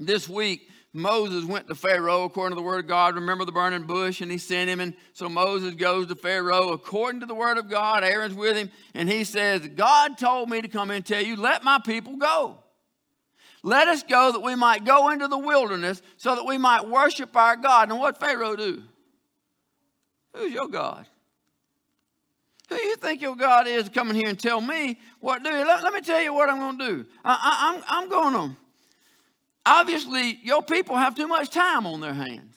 this 0.01 0.27
week 0.27 0.67
Moses 0.95 1.45
went 1.45 1.69
to 1.69 1.75
Pharaoh 1.75 2.25
according 2.25 2.57
to 2.57 2.61
the 2.61 2.67
word 2.67 2.81
of 2.81 2.87
God. 2.87 3.15
Remember 3.15 3.45
the 3.45 3.53
burning 3.53 3.85
bush, 3.85 4.21
and 4.21 4.31
he 4.31 4.39
sent 4.39 4.71
him. 4.71 4.81
And 4.81 4.95
so 5.13 5.29
Moses 5.29 5.75
goes 5.75 6.07
to 6.07 6.15
Pharaoh 6.15 6.71
according 6.71 7.21
to 7.21 7.27
the 7.27 7.35
word 7.35 7.59
of 7.59 7.69
God. 7.69 8.05
Aaron's 8.05 8.35
with 8.35 8.57
him, 8.57 8.71
and 8.95 9.09
he 9.09 9.25
says, 9.25 9.69
God 9.69 10.17
told 10.17 10.49
me 10.49 10.63
to 10.63 10.69
come 10.69 10.91
and 10.91 11.05
tell 11.05 11.23
you, 11.23 11.37
let 11.37 11.63
my 11.63 11.79
people 11.79 12.17
go. 12.17 12.59
Let 13.63 13.89
us 13.89 14.03
go 14.03 14.33
that 14.33 14.41
we 14.41 14.55
might 14.55 14.85
go 14.85 15.11
into 15.11 15.29
the 15.29 15.39
wilderness 15.39 16.01
so 16.17 16.35
that 16.37 16.47
we 16.47 16.59
might 16.59 16.89
worship 16.89 17.37
our 17.37 17.57
God. 17.57 17.91
And 17.91 17.99
what 17.99 18.19
Pharaoh 18.19 18.57
do? 18.57 18.83
Who's 20.35 20.53
your 20.53 20.69
God? 20.69 21.07
Who 22.69 22.77
you 22.77 22.97
think 22.97 23.21
your 23.21 23.35
God 23.35 23.67
is 23.67 23.89
coming 23.89 24.15
here 24.15 24.29
and 24.29 24.39
tell 24.39 24.61
me 24.61 24.99
what 25.21 25.43
to 25.43 25.51
do? 25.51 25.57
Let, 25.57 25.83
let 25.83 25.93
me 25.93 26.01
tell 26.01 26.23
you 26.23 26.33
what 26.33 26.49
I'm 26.49 26.59
going 26.59 26.79
to 26.79 26.87
do. 26.87 27.07
I, 27.25 27.33
I, 27.33 27.75
I'm, 27.75 28.05
I'm 28.05 28.09
going 28.09 28.35
to 28.35 28.57
Obviously, 29.69 30.39
your 30.43 30.63
people 30.63 30.97
have 30.97 31.15
too 31.15 31.29
much 31.29 31.51
time 31.51 31.87
on 31.87 32.01
their 32.01 32.15
hands. 32.15 32.55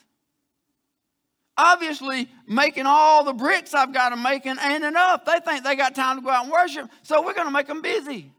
Obviously, 1.58 2.30
making 2.48 2.86
all 2.86 3.26
the 3.26 3.34
bricks 3.34 3.74
I've 3.74 3.94
got 3.94 4.10
to 4.10 4.16
make 4.16 4.46
ain't 4.46 4.84
enough. 4.84 5.26
They 5.26 5.40
think 5.42 5.66
they 5.66 5.76
got 5.76 5.94
time 5.94 6.16
to 6.16 6.24
go 6.24 6.30
out 6.30 6.46
and 6.46 6.52
worship, 6.54 6.90
so 7.04 7.22
we're 7.22 7.34
going 7.34 7.48
to 7.48 7.52
make 7.52 7.68
them 7.68 7.82
busy. 7.82 8.32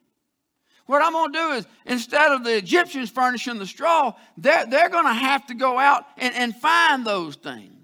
What 0.87 1.03
I'm 1.03 1.13
going 1.13 1.33
to 1.33 1.39
do 1.39 1.51
is, 1.53 1.67
instead 1.85 2.33
of 2.33 2.45
the 2.45 2.57
Egyptians 2.57 3.11
furnishing 3.11 3.59
the 3.59 3.67
straw, 3.67 4.15
they're, 4.39 4.65
they're 4.67 4.89
going 4.89 5.07
to 5.07 5.13
have 5.13 5.47
to 5.49 5.55
go 5.55 5.79
out 5.79 6.07
and, 6.17 6.35
and 6.35 6.57
find 6.57 7.07
those 7.07 7.37
things. 7.37 7.82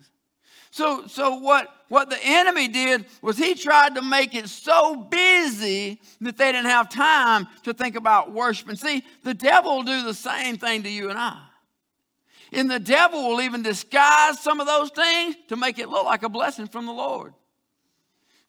So, 0.79 1.09
so 1.09 1.35
what 1.39 1.75
what 1.89 2.09
the 2.09 2.21
enemy 2.23 2.69
did 2.69 3.05
was 3.21 3.37
he 3.37 3.57
tried 3.57 3.97
to 3.97 4.03
make 4.03 4.33
it 4.37 4.49
so 4.49 4.95
busy 4.95 6.01
that 6.21 6.37
they 6.37 6.53
didn't 6.53 6.71
have 6.71 6.89
time 6.89 7.49
to 7.65 7.75
think 7.75 7.97
about 7.97 8.31
worship. 8.31 8.69
And 8.69 8.79
see, 8.79 9.03
the 9.25 9.35
devil 9.35 9.79
will 9.79 9.83
do 9.83 10.05
the 10.05 10.15
same 10.15 10.57
thing 10.57 10.85
to 10.85 10.89
you 10.89 11.11
and 11.11 11.19
I. 11.19 11.37
And 12.53 12.71
the 12.71 12.79
devil 12.79 13.29
will 13.29 13.41
even 13.41 13.65
disguise 13.65 14.39
some 14.39 14.61
of 14.61 14.69
those 14.69 14.91
things 14.91 15.35
to 15.49 15.57
make 15.57 15.81
it 15.81 15.89
look 15.89 16.05
like 16.05 16.23
a 16.23 16.29
blessing 16.29 16.69
from 16.69 16.87
the 16.87 16.93
Lord. 16.93 17.35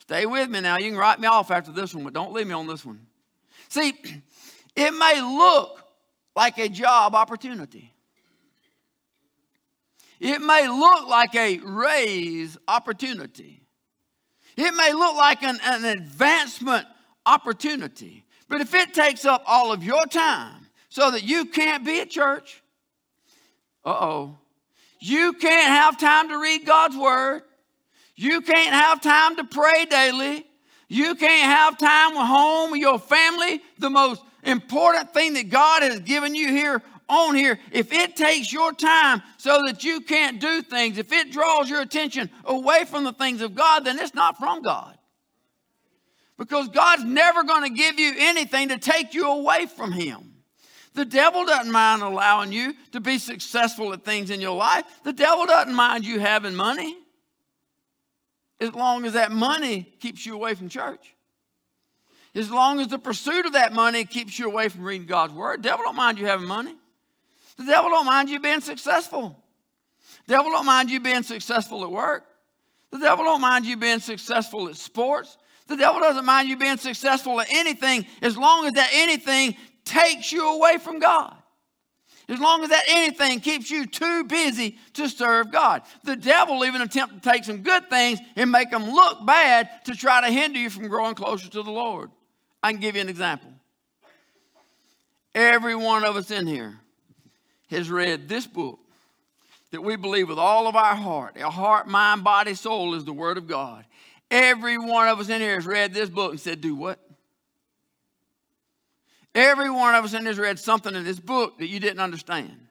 Stay 0.01 0.27
with 0.27 0.51
me 0.51 0.61
now. 0.61 0.77
You 0.77 0.91
can 0.91 0.99
write 0.99 1.19
me 1.19 1.27
off 1.27 1.49
after 1.49 1.71
this 1.71 1.95
one, 1.95 2.03
but 2.03 2.13
don't 2.13 2.31
leave 2.31 2.45
me 2.45 2.53
on 2.53 2.67
this 2.67 2.85
one. 2.85 3.07
See, 3.69 3.93
it 4.75 4.91
may 4.91 5.19
look 5.19 5.83
like 6.35 6.59
a 6.59 6.69
job 6.69 7.15
opportunity. 7.15 7.91
It 10.19 10.41
may 10.41 10.67
look 10.67 11.07
like 11.07 11.33
a 11.35 11.59
raise 11.59 12.57
opportunity. 12.67 13.61
It 14.57 14.73
may 14.73 14.93
look 14.93 15.15
like 15.15 15.43
an, 15.43 15.59
an 15.63 15.85
advancement 15.85 16.85
opportunity. 17.25 18.25
But 18.49 18.61
if 18.61 18.73
it 18.73 18.93
takes 18.93 19.23
up 19.23 19.43
all 19.45 19.71
of 19.71 19.83
your 19.83 20.05
time 20.07 20.67
so 20.89 21.11
that 21.11 21.23
you 21.23 21.45
can't 21.45 21.85
be 21.85 22.01
at 22.01 22.09
church, 22.09 22.61
uh 23.85 23.97
oh, 24.01 24.37
you 24.99 25.33
can't 25.33 25.67
have 25.67 25.97
time 25.97 26.27
to 26.29 26.37
read 26.37 26.65
God's 26.65 26.97
word, 26.97 27.43
you 28.15 28.41
can't 28.41 28.73
have 28.73 28.99
time 28.99 29.37
to 29.37 29.45
pray 29.45 29.85
daily, 29.85 30.45
you 30.89 31.15
can't 31.15 31.49
have 31.49 31.77
time 31.77 32.15
with 32.15 32.27
home 32.27 32.71
with 32.71 32.81
your 32.81 32.99
family, 32.99 33.61
the 33.77 33.89
most 33.89 34.21
important 34.43 35.13
thing 35.13 35.35
that 35.35 35.49
God 35.49 35.83
has 35.83 36.01
given 36.01 36.35
you 36.35 36.49
here 36.49 36.81
on 37.09 37.35
here, 37.35 37.59
if 37.71 37.91
it 37.91 38.15
takes 38.15 38.53
your 38.53 38.71
time 38.71 39.21
so 39.37 39.65
that 39.65 39.83
you 39.83 40.01
can't 40.01 40.39
do 40.39 40.61
things, 40.61 40.97
if 40.97 41.11
it 41.11 41.31
draws 41.31 41.69
your 41.69 41.81
attention 41.81 42.29
away 42.45 42.85
from 42.85 43.03
the 43.03 43.13
things 43.13 43.41
of 43.41 43.55
God, 43.55 43.85
then 43.85 43.99
it's 43.99 44.13
not 44.13 44.37
from 44.37 44.61
God. 44.61 44.97
Because 46.37 46.69
God's 46.69 47.03
never 47.03 47.43
going 47.43 47.63
to 47.63 47.77
give 47.77 47.99
you 47.99 48.13
anything 48.17 48.69
to 48.69 48.77
take 48.77 49.13
you 49.13 49.29
away 49.29 49.65
from 49.65 49.91
Him. 49.91 50.35
The 50.93 51.05
devil 51.05 51.45
doesn't 51.45 51.71
mind 51.71 52.01
allowing 52.01 52.51
you 52.51 52.73
to 52.91 52.99
be 52.99 53.17
successful 53.17 53.91
at 53.93 54.05
things 54.05 54.29
in 54.29 54.39
your 54.39 54.55
life. 54.55 54.85
The 55.03 55.13
devil 55.13 55.45
doesn't 55.45 55.73
mind 55.73 56.05
you 56.05 56.19
having 56.19 56.55
money 56.55 56.95
as 58.59 58.73
long 58.73 59.05
as 59.05 59.13
that 59.13 59.31
money 59.31 59.83
keeps 59.99 60.25
you 60.25 60.33
away 60.35 60.55
from 60.55 60.69
church. 60.69 61.15
As 62.35 62.51
long 62.51 62.79
as 62.79 62.87
the 62.87 62.99
pursuit 62.99 63.45
of 63.45 63.53
that 63.53 63.73
money 63.73 64.05
keeps 64.05 64.37
you 64.37 64.45
away 64.45 64.69
from 64.69 64.83
reading 64.83 65.07
God's 65.07 65.33
word, 65.33 65.63
the 65.63 65.69
devil 65.69 65.85
don't 65.85 65.95
mind 65.95 66.19
you 66.19 66.25
having 66.25 66.47
money. 66.47 66.75
The 67.59 67.65
devil 67.65 67.89
don't 67.89 68.05
mind 68.05 68.29
you 68.29 68.39
being 68.39 68.61
successful. 68.61 69.37
The 70.27 70.35
devil 70.35 70.49
don't 70.49 70.65
mind 70.65 70.89
you 70.89 71.01
being 71.01 71.23
successful 71.23 71.83
at 71.83 71.91
work. 71.91 72.23
The 72.89 72.99
devil 72.99 73.25
don't 73.25 73.41
mind 73.41 73.65
you 73.65 73.75
being 73.75 73.99
successful 73.99 74.69
at 74.69 74.77
sports. 74.77 75.37
The 75.67 75.75
devil 75.75 75.99
doesn't 75.99 76.23
mind 76.23 76.47
you 76.47 76.55
being 76.55 76.77
successful 76.77 77.41
at 77.41 77.47
anything 77.51 78.05
as 78.21 78.37
long 78.37 78.65
as 78.65 78.73
that 78.73 78.89
anything 78.93 79.57
takes 79.83 80.31
you 80.31 80.55
away 80.55 80.77
from 80.77 80.99
God. 80.99 81.35
As 82.29 82.39
long 82.39 82.63
as 82.63 82.69
that 82.69 82.85
anything 82.87 83.41
keeps 83.41 83.69
you 83.69 83.85
too 83.85 84.23
busy 84.23 84.77
to 84.93 85.09
serve 85.09 85.51
God. 85.51 85.81
The 86.05 86.15
devil 86.15 86.63
even 86.63 86.81
attempt 86.81 87.15
to 87.15 87.29
take 87.29 87.43
some 87.43 87.57
good 87.57 87.89
things 87.89 88.19
and 88.37 88.51
make 88.51 88.71
them 88.71 88.89
look 88.89 89.25
bad 89.25 89.69
to 89.85 89.95
try 89.95 90.21
to 90.21 90.31
hinder 90.31 90.59
you 90.59 90.69
from 90.69 90.87
growing 90.87 91.15
closer 91.15 91.49
to 91.49 91.61
the 91.61 91.71
Lord. 91.71 92.09
I 92.63 92.71
can 92.71 92.79
give 92.79 92.95
you 92.95 93.01
an 93.01 93.09
example. 93.09 93.51
Every 95.35 95.75
one 95.75 96.05
of 96.05 96.15
us 96.15 96.31
in 96.31 96.47
here 96.47 96.79
has 97.69 97.89
read 97.89 98.27
this 98.27 98.47
book 98.47 98.79
that 99.71 99.81
we 99.81 99.95
believe 99.95 100.29
with 100.29 100.39
all 100.39 100.67
of 100.67 100.75
our 100.75 100.95
heart, 100.95 101.37
our 101.39 101.51
heart, 101.51 101.87
mind, 101.87 102.23
body, 102.23 102.55
soul 102.55 102.95
is 102.95 103.05
the 103.05 103.13
Word 103.13 103.37
of 103.37 103.47
God. 103.47 103.85
Every 104.31 104.77
one 104.77 105.07
of 105.07 105.19
us 105.19 105.29
in 105.29 105.41
here 105.41 105.55
has 105.55 105.65
read 105.65 105.93
this 105.93 106.09
book 106.09 106.31
and 106.31 106.39
said, 106.39 106.61
Do 106.61 106.75
what? 106.75 106.99
Every 109.35 109.69
one 109.69 109.95
of 109.95 110.03
us 110.03 110.13
in 110.13 110.21
here 110.21 110.29
has 110.29 110.39
read 110.39 110.59
something 110.59 110.95
in 110.95 111.03
this 111.03 111.19
book 111.19 111.59
that 111.59 111.67
you 111.67 111.79
didn't 111.79 111.99
understand. 111.99 112.68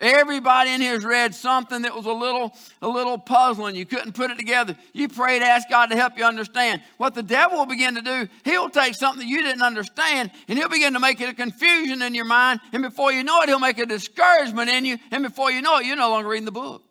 Everybody 0.00 0.70
in 0.70 0.80
here 0.80 0.92
has 0.92 1.04
read 1.04 1.34
something 1.34 1.82
that 1.82 1.92
was 1.92 2.06
a 2.06 2.12
little, 2.12 2.54
a 2.80 2.88
little 2.88 3.18
puzzling. 3.18 3.74
You 3.74 3.84
couldn't 3.84 4.12
put 4.12 4.30
it 4.30 4.38
together. 4.38 4.76
You 4.92 5.08
prayed, 5.08 5.42
asked 5.42 5.68
God 5.68 5.86
to 5.86 5.96
help 5.96 6.16
you 6.16 6.24
understand. 6.24 6.82
What 6.98 7.14
the 7.14 7.22
devil 7.22 7.58
will 7.58 7.66
begin 7.66 7.96
to 7.96 8.02
do, 8.02 8.28
he'll 8.44 8.70
take 8.70 8.94
something 8.94 9.26
you 9.26 9.42
didn't 9.42 9.62
understand 9.62 10.30
and 10.46 10.56
he'll 10.56 10.68
begin 10.68 10.92
to 10.92 11.00
make 11.00 11.20
it 11.20 11.28
a 11.28 11.34
confusion 11.34 12.00
in 12.02 12.14
your 12.14 12.26
mind. 12.26 12.60
And 12.72 12.82
before 12.84 13.12
you 13.12 13.24
know 13.24 13.42
it, 13.42 13.48
he'll 13.48 13.58
make 13.58 13.78
a 13.78 13.86
discouragement 13.86 14.70
in 14.70 14.84
you. 14.84 14.98
And 15.10 15.24
before 15.24 15.50
you 15.50 15.62
know 15.62 15.78
it, 15.78 15.86
you're 15.86 15.96
no 15.96 16.10
longer 16.10 16.28
reading 16.28 16.44
the 16.44 16.52
book. 16.52 16.84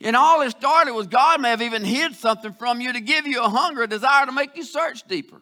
And 0.00 0.16
all 0.16 0.42
it 0.42 0.50
started 0.50 0.94
was 0.94 1.06
God 1.06 1.40
may 1.40 1.50
have 1.50 1.62
even 1.62 1.84
hid 1.84 2.16
something 2.16 2.52
from 2.54 2.80
you 2.80 2.92
to 2.92 3.00
give 3.00 3.24
you 3.24 3.40
a 3.40 3.48
hunger, 3.48 3.84
a 3.84 3.86
desire 3.86 4.26
to 4.26 4.32
make 4.32 4.56
you 4.56 4.64
search 4.64 5.06
deeper. 5.06 5.40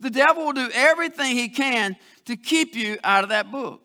The 0.00 0.08
devil 0.08 0.46
will 0.46 0.54
do 0.54 0.70
everything 0.72 1.36
he 1.36 1.50
can 1.50 1.96
to 2.24 2.36
keep 2.36 2.74
you 2.74 2.96
out 3.04 3.22
of 3.22 3.28
that 3.28 3.52
book. 3.52 3.83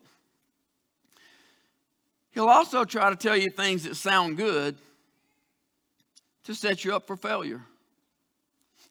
He'll 2.40 2.48
also 2.48 2.86
try 2.86 3.10
to 3.10 3.18
tell 3.18 3.36
you 3.36 3.50
things 3.50 3.84
that 3.84 3.98
sound 3.98 4.38
good 4.38 4.78
to 6.46 6.56
set 6.56 6.86
you 6.86 6.96
up 6.96 7.06
for 7.06 7.18
failure. 7.18 7.62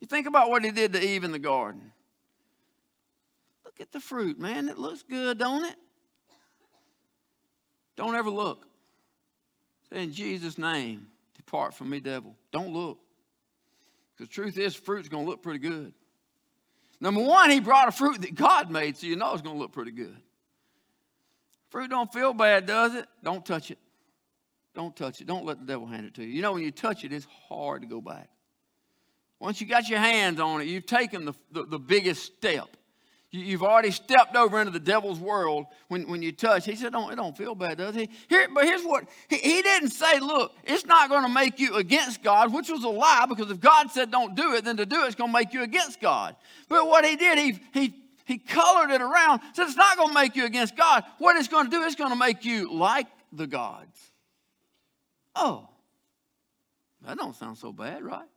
You 0.03 0.07
think 0.07 0.27
about 0.27 0.51
what 0.51 0.67
he 0.67 0.71
did 0.71 0.93
to 0.93 1.03
Eve 1.03 1.25
in 1.25 1.33
the 1.33 1.39
garden. 1.39 1.91
Look 3.65 3.81
at 3.81 3.91
the 3.91 4.01
fruit, 4.01 4.39
man. 4.39 4.69
It 4.69 4.77
looks 4.77 5.03
good, 5.03 5.39
don't 5.39 5.65
it? 5.65 5.77
Don't 7.97 8.15
ever 8.17 8.29
look. 8.29 8.67
Say 9.89 10.03
in 10.03 10.13
Jesus' 10.13 10.59
name, 10.59 11.07
depart 11.35 11.73
from 11.73 11.89
me, 11.89 12.01
devil. 12.01 12.37
Don't 12.53 12.75
look. 12.75 12.99
Because 14.15 14.29
truth 14.29 14.59
is, 14.59 14.75
fruit's 14.75 15.09
going 15.09 15.25
to 15.25 15.31
look 15.31 15.43
pretty 15.43 15.61
good. 15.61 15.95
Number 17.01 17.23
one, 17.23 17.49
he 17.49 17.61
brought 17.61 17.89
a 17.89 17.93
fruit 17.93 18.21
that 18.21 18.35
God 18.35 18.71
made, 18.71 18.99
so 18.99 19.07
you 19.07 19.17
know 19.17 19.33
it's 19.33 19.41
going 19.41 19.57
to 19.57 19.59
look 19.59 19.73
pretty 19.73 19.93
good. 19.93 20.21
Fruit 21.71 21.91
don't 21.91 22.13
feel 22.13 22.33
bad, 22.33 22.67
does 22.67 22.95
it? 22.95 23.07
Don't 23.23 23.45
touch 23.45 23.71
it. 23.71 23.79
Don't 24.75 24.95
touch 24.95 25.21
it. 25.21 25.27
Don't 25.27 25.45
let 25.45 25.59
the 25.59 25.67
devil 25.67 25.87
hand 25.87 26.07
it 26.07 26.15
to 26.15 26.25
you. 26.25 26.29
You 26.29 26.43
know, 26.43 26.53
when 26.53 26.63
you 26.63 26.71
touch 26.71 27.05
it, 27.05 27.13
it's 27.13 27.27
hard 27.49 27.83
to 27.83 27.89
go 27.89 28.01
back. 28.01 28.29
Once 29.41 29.61
you 29.61 29.67
got 29.67 29.89
your 29.89 29.99
hands 29.99 30.41
on 30.41 30.61
it, 30.61 30.67
you've 30.67 30.87
taken 30.87 31.25
the, 31.25 31.35
the, 31.53 31.65
the 31.65 31.79
biggest 31.79 32.25
step. 32.25 32.69
You, 33.31 33.59
have 33.59 33.63
already 33.63 33.91
stepped 33.91 34.37
over 34.37 34.59
into 34.59 34.73
the 34.73 34.81
devil's 34.81 35.21
world 35.21 35.67
when, 35.89 36.09
when 36.09 36.23
you 36.23 36.33
touch. 36.33 36.65
He 36.65 36.77
said, 36.77 36.93
don't, 36.93 37.13
it 37.13 37.17
don't 37.17 37.37
feel 37.37 37.55
bad, 37.55 37.77
does 37.77 37.95
he? 37.95 38.09
Here, 38.29 38.49
but 38.55 38.65
here's 38.65 38.85
what, 38.85 39.05
he, 39.29 39.37
he 39.37 39.61
didn't 39.61 39.91
say, 39.91 40.19
look, 40.19 40.55
it's 40.65 40.87
not 40.87 41.11
going 41.11 41.25
to 41.25 41.29
make 41.29 41.61
you 41.61 41.75
against 41.75 42.23
God, 42.23 42.55
which 42.55 42.71
was 42.71 42.85
a 42.85 42.89
lie, 42.89 43.27
because 43.29 43.51
if 43.51 43.61
God 43.61 43.91
said 43.91 44.11
don't 44.11 44.35
do 44.35 44.55
it, 44.55 44.65
then 44.65 44.79
to 44.79 44.87
do 44.87 45.05
it's 45.05 45.15
going 45.15 45.29
to 45.29 45.39
make 45.39 45.53
you 45.53 45.63
against 45.63 46.01
God. 46.01 46.37
But 46.71 46.87
what 46.87 47.05
he 47.05 47.17
did, 47.17 47.39
he, 47.39 47.61
he 47.75 47.95
he 48.29 48.39
colored 48.39 48.91
it 48.91 49.01
around, 49.01 49.41
said 49.55 49.67
it's 49.67 49.77
not 49.77 49.97
going 49.97 50.11
to 50.11 50.15
make 50.15 50.37
you 50.37 50.45
against 50.45 50.77
God. 50.77 51.03
What 51.17 51.35
it's 51.37 51.49
going 51.49 51.65
to 51.65 51.71
do, 51.71 51.83
it's 51.83 51.97
going 51.97 52.11
to 52.11 52.17
make 52.17 52.45
you 52.45 52.73
like 52.73 53.07
the 53.33 53.47
gods. 53.47 53.99
Oh, 55.35 55.69
that 57.07 57.17
don't 57.17 57.35
sound 57.35 57.57
so 57.57 57.73
bad, 57.73 58.03
right? 58.03 58.29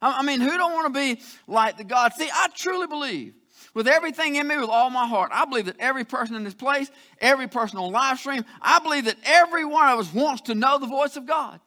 I 0.00 0.22
mean, 0.22 0.40
who 0.40 0.56
don't 0.56 0.72
want 0.72 0.92
to 0.92 0.98
be 0.98 1.20
like 1.46 1.76
the 1.76 1.84
gods? 1.84 2.16
See, 2.16 2.28
I 2.32 2.48
truly 2.54 2.86
believe 2.86 3.34
with 3.74 3.86
everything 3.86 4.36
in 4.36 4.48
me, 4.48 4.56
with 4.56 4.70
all 4.70 4.88
my 4.88 5.06
heart, 5.06 5.30
I 5.34 5.44
believe 5.44 5.66
that 5.66 5.76
every 5.78 6.04
person 6.04 6.36
in 6.36 6.44
this 6.44 6.54
place, 6.54 6.90
every 7.20 7.48
person 7.48 7.78
on 7.78 7.92
live 7.92 8.18
stream, 8.18 8.44
I 8.62 8.78
believe 8.78 9.04
that 9.04 9.18
every 9.24 9.66
one 9.66 9.88
of 9.88 9.98
us 9.98 10.12
wants 10.14 10.42
to 10.42 10.54
know 10.54 10.78
the 10.78 10.86
voice 10.86 11.16
of 11.16 11.26
God. 11.26 11.60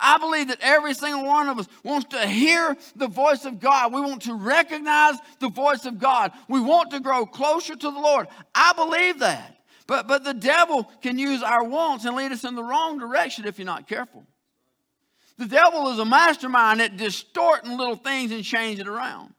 I 0.00 0.18
believe 0.18 0.48
that 0.48 0.58
every 0.60 0.94
single 0.94 1.24
one 1.24 1.48
of 1.48 1.58
us 1.58 1.68
wants 1.84 2.08
to 2.10 2.26
hear 2.26 2.76
the 2.96 3.08
voice 3.08 3.44
of 3.44 3.60
God. 3.60 3.92
We 3.92 4.00
want 4.00 4.22
to 4.22 4.34
recognize 4.34 5.16
the 5.38 5.48
voice 5.48 5.84
of 5.84 5.98
God. 5.98 6.32
We 6.48 6.60
want 6.60 6.90
to 6.92 7.00
grow 7.00 7.26
closer 7.26 7.76
to 7.76 7.90
the 7.90 8.00
Lord. 8.00 8.26
I 8.54 8.72
believe 8.72 9.20
that. 9.20 9.56
But, 9.86 10.06
but 10.06 10.24
the 10.24 10.34
devil 10.34 10.84
can 11.02 11.18
use 11.18 11.42
our 11.42 11.64
wants 11.64 12.04
and 12.04 12.16
lead 12.16 12.32
us 12.32 12.44
in 12.44 12.54
the 12.54 12.62
wrong 12.62 12.98
direction 12.98 13.44
if 13.44 13.58
you're 13.58 13.66
not 13.66 13.88
careful. 13.88 14.24
The 15.36 15.46
devil 15.46 15.90
is 15.90 15.98
a 15.98 16.04
mastermind 16.04 16.80
at 16.80 16.96
distorting 16.96 17.76
little 17.76 17.96
things 17.96 18.30
and 18.30 18.44
changing 18.44 18.86
it 18.86 18.88
around. 18.88 19.34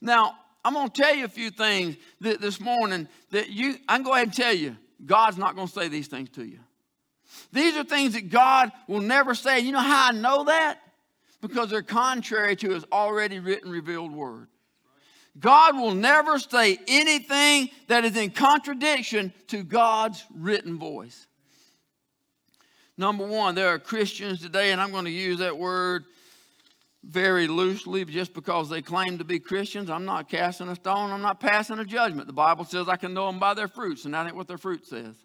Now, 0.00 0.34
I'm 0.64 0.74
going 0.74 0.88
to 0.88 1.02
tell 1.02 1.14
you 1.14 1.24
a 1.24 1.28
few 1.28 1.50
things 1.50 1.96
this 2.20 2.60
morning 2.60 3.08
that 3.30 3.50
you, 3.50 3.76
I 3.88 3.96
can 3.96 4.04
go 4.04 4.14
ahead 4.14 4.28
and 4.28 4.34
tell 4.34 4.54
you, 4.54 4.76
God's 5.04 5.36
not 5.36 5.54
going 5.54 5.66
to 5.66 5.72
say 5.72 5.88
these 5.88 6.08
things 6.08 6.30
to 6.30 6.44
you. 6.44 6.58
These 7.52 7.76
are 7.76 7.84
things 7.84 8.14
that 8.14 8.30
God 8.30 8.72
will 8.88 9.00
never 9.00 9.34
say. 9.34 9.60
You 9.60 9.72
know 9.72 9.80
how 9.80 10.08
I 10.08 10.12
know 10.12 10.44
that? 10.44 10.80
Because 11.40 11.70
they're 11.70 11.82
contrary 11.82 12.56
to 12.56 12.70
his 12.70 12.84
already 12.90 13.38
written, 13.40 13.70
revealed 13.70 14.12
word. 14.12 14.48
God 15.38 15.76
will 15.76 15.94
never 15.94 16.38
say 16.38 16.78
anything 16.86 17.70
that 17.88 18.04
is 18.04 18.16
in 18.16 18.30
contradiction 18.30 19.32
to 19.48 19.62
God's 19.62 20.24
written 20.34 20.78
voice. 20.78 21.26
Number 22.98 23.26
one, 23.26 23.54
there 23.54 23.68
are 23.68 23.78
Christians 23.78 24.40
today, 24.40 24.72
and 24.72 24.80
I'm 24.80 24.92
going 24.92 25.06
to 25.06 25.10
use 25.10 25.38
that 25.38 25.56
word 25.56 26.04
very 27.02 27.48
loosely 27.48 28.04
just 28.04 28.34
because 28.34 28.68
they 28.68 28.82
claim 28.82 29.18
to 29.18 29.24
be 29.24 29.40
Christians. 29.40 29.90
I'm 29.90 30.04
not 30.04 30.28
casting 30.28 30.68
a 30.68 30.76
stone, 30.76 31.10
I'm 31.10 31.22
not 31.22 31.40
passing 31.40 31.78
a 31.78 31.84
judgment. 31.84 32.26
The 32.26 32.32
Bible 32.32 32.64
says 32.64 32.88
I 32.88 32.96
can 32.96 33.14
know 33.14 33.26
them 33.26 33.38
by 33.38 33.54
their 33.54 33.68
fruits, 33.68 34.04
and 34.04 34.14
that 34.14 34.26
ain't 34.26 34.36
what 34.36 34.48
their 34.48 34.58
fruit 34.58 34.86
says. 34.86 35.16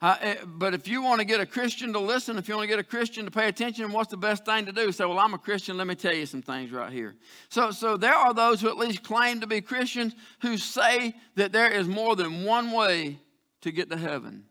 Uh, 0.00 0.16
eh, 0.20 0.36
but 0.46 0.74
if 0.74 0.86
you 0.86 1.02
want 1.02 1.18
to 1.18 1.24
get 1.24 1.40
a 1.40 1.46
Christian 1.46 1.92
to 1.92 1.98
listen, 1.98 2.38
if 2.38 2.48
you 2.48 2.54
want 2.54 2.64
to 2.64 2.68
get 2.68 2.78
a 2.78 2.84
Christian 2.84 3.24
to 3.24 3.32
pay 3.32 3.48
attention, 3.48 3.90
what's 3.90 4.10
the 4.10 4.16
best 4.16 4.44
thing 4.44 4.64
to 4.66 4.72
do? 4.72 4.92
Say, 4.92 5.04
well, 5.04 5.18
I'm 5.18 5.34
a 5.34 5.38
Christian. 5.38 5.76
Let 5.76 5.88
me 5.88 5.96
tell 5.96 6.14
you 6.14 6.24
some 6.24 6.40
things 6.40 6.70
right 6.70 6.92
here. 6.92 7.16
So, 7.48 7.72
so 7.72 7.96
there 7.96 8.14
are 8.14 8.32
those 8.32 8.60
who 8.60 8.68
at 8.68 8.76
least 8.76 9.02
claim 9.02 9.40
to 9.40 9.48
be 9.48 9.60
Christians 9.60 10.14
who 10.40 10.56
say 10.56 11.14
that 11.34 11.50
there 11.50 11.70
is 11.70 11.88
more 11.88 12.14
than 12.14 12.44
one 12.44 12.70
way 12.70 13.18
to 13.62 13.72
get 13.72 13.90
to 13.90 13.96
heaven. 13.96 14.44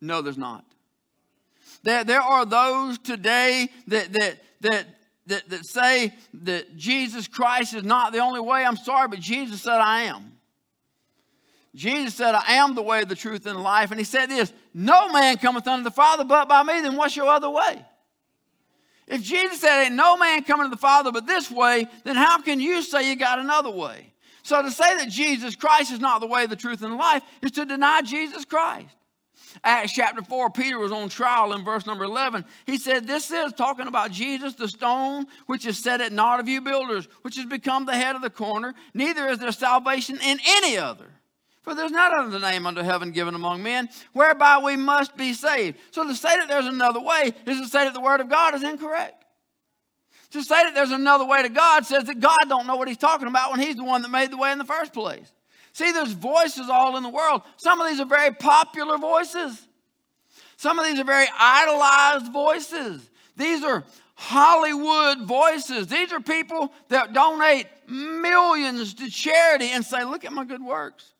No, 0.00 0.20
there's 0.20 0.38
not. 0.38 0.64
There, 1.84 2.02
there 2.02 2.20
are 2.20 2.44
those 2.44 2.98
today 2.98 3.68
that, 3.86 4.12
that, 4.12 4.38
that, 4.62 4.86
that, 5.26 5.48
that 5.48 5.64
say 5.64 6.12
that 6.34 6.76
Jesus 6.76 7.28
Christ 7.28 7.74
is 7.74 7.84
not 7.84 8.12
the 8.12 8.18
only 8.18 8.40
way. 8.40 8.64
I'm 8.64 8.76
sorry, 8.76 9.06
but 9.06 9.20
Jesus 9.20 9.62
said, 9.62 9.78
I 9.78 10.02
am. 10.02 10.32
Jesus 11.74 12.14
said, 12.14 12.34
I 12.34 12.54
am 12.54 12.74
the 12.74 12.82
way, 12.82 13.04
the 13.04 13.14
truth, 13.14 13.46
and 13.46 13.56
the 13.56 13.62
life. 13.62 13.90
And 13.90 13.98
he 13.98 14.04
said 14.04 14.26
this 14.26 14.52
No 14.74 15.10
man 15.10 15.38
cometh 15.38 15.66
unto 15.66 15.84
the 15.84 15.90
Father 15.90 16.24
but 16.24 16.48
by 16.48 16.62
me, 16.62 16.80
then 16.82 16.96
what's 16.96 17.16
your 17.16 17.28
other 17.28 17.50
way? 17.50 17.84
If 19.08 19.22
Jesus 19.22 19.60
said, 19.60 19.84
Ain't 19.84 19.94
no 19.94 20.16
man 20.16 20.44
coming 20.44 20.66
to 20.66 20.70
the 20.70 20.76
Father 20.76 21.10
but 21.10 21.26
this 21.26 21.50
way, 21.50 21.86
then 22.04 22.16
how 22.16 22.40
can 22.40 22.60
you 22.60 22.82
say 22.82 23.08
you 23.08 23.16
got 23.16 23.38
another 23.38 23.70
way? 23.70 24.12
So 24.42 24.60
to 24.60 24.70
say 24.70 24.96
that 24.96 25.08
Jesus 25.08 25.56
Christ 25.56 25.92
is 25.92 26.00
not 26.00 26.20
the 26.20 26.26
way, 26.26 26.46
the 26.46 26.56
truth, 26.56 26.82
and 26.82 26.92
the 26.92 26.96
life 26.96 27.22
is 27.42 27.52
to 27.52 27.64
deny 27.64 28.02
Jesus 28.02 28.44
Christ. 28.44 28.88
Acts 29.64 29.92
chapter 29.92 30.22
4, 30.22 30.50
Peter 30.50 30.78
was 30.78 30.92
on 30.92 31.08
trial 31.08 31.52
in 31.52 31.64
verse 31.64 31.86
number 31.86 32.04
11. 32.04 32.44
He 32.66 32.78
said, 32.78 33.06
This 33.06 33.30
is 33.30 33.52
talking 33.52 33.86
about 33.86 34.10
Jesus, 34.10 34.54
the 34.54 34.68
stone 34.68 35.26
which 35.46 35.66
is 35.66 35.78
set 35.78 36.00
at 36.00 36.12
naught 36.12 36.40
of 36.40 36.48
you 36.48 36.60
builders, 36.60 37.06
which 37.22 37.36
has 37.36 37.46
become 37.46 37.84
the 37.84 37.94
head 37.94 38.16
of 38.16 38.22
the 38.22 38.30
corner. 38.30 38.74
Neither 38.94 39.28
is 39.28 39.38
there 39.38 39.52
salvation 39.52 40.18
in 40.22 40.38
any 40.46 40.76
other. 40.78 41.11
For 41.62 41.76
there's 41.76 41.92
not 41.92 42.12
another 42.12 42.40
name 42.40 42.66
under 42.66 42.82
heaven 42.82 43.12
given 43.12 43.34
among 43.34 43.62
men 43.62 43.88
whereby 44.12 44.58
we 44.58 44.76
must 44.76 45.16
be 45.16 45.32
saved. 45.32 45.78
So 45.92 46.04
to 46.04 46.14
say 46.14 46.36
that 46.36 46.48
there's 46.48 46.66
another 46.66 47.00
way 47.00 47.32
is 47.46 47.60
to 47.60 47.68
say 47.68 47.84
that 47.84 47.94
the 47.94 48.00
word 48.00 48.20
of 48.20 48.28
God 48.28 48.54
is 48.54 48.64
incorrect. 48.64 49.24
To 50.32 50.42
say 50.42 50.64
that 50.64 50.74
there's 50.74 50.90
another 50.90 51.24
way 51.24 51.42
to 51.42 51.48
God 51.48 51.86
says 51.86 52.04
that 52.04 52.18
God 52.18 52.48
don't 52.48 52.66
know 52.66 52.76
what 52.76 52.88
he's 52.88 52.96
talking 52.96 53.28
about 53.28 53.50
when 53.50 53.60
he's 53.60 53.76
the 53.76 53.84
one 53.84 54.02
that 54.02 54.10
made 54.10 54.30
the 54.30 54.36
way 54.36 54.50
in 54.50 54.58
the 54.58 54.64
first 54.64 54.92
place. 54.92 55.30
See, 55.72 55.92
there's 55.92 56.12
voices 56.12 56.68
all 56.68 56.96
in 56.96 57.02
the 57.02 57.08
world. 57.08 57.42
Some 57.56 57.80
of 57.80 57.88
these 57.88 58.00
are 58.00 58.06
very 58.06 58.32
popular 58.32 58.98
voices. 58.98 59.66
Some 60.56 60.78
of 60.78 60.86
these 60.86 60.98
are 60.98 61.04
very 61.04 61.26
idolized 61.38 62.32
voices. 62.32 63.08
These 63.36 63.62
are 63.62 63.84
Hollywood 64.14 65.22
voices. 65.26 65.86
These 65.86 66.12
are 66.12 66.20
people 66.20 66.72
that 66.88 67.12
donate 67.12 67.66
millions 67.88 68.94
to 68.94 69.10
charity 69.10 69.66
and 69.66 69.84
say, 69.84 70.04
Look 70.04 70.24
at 70.24 70.32
my 70.32 70.44
good 70.44 70.62
works. 70.62 71.12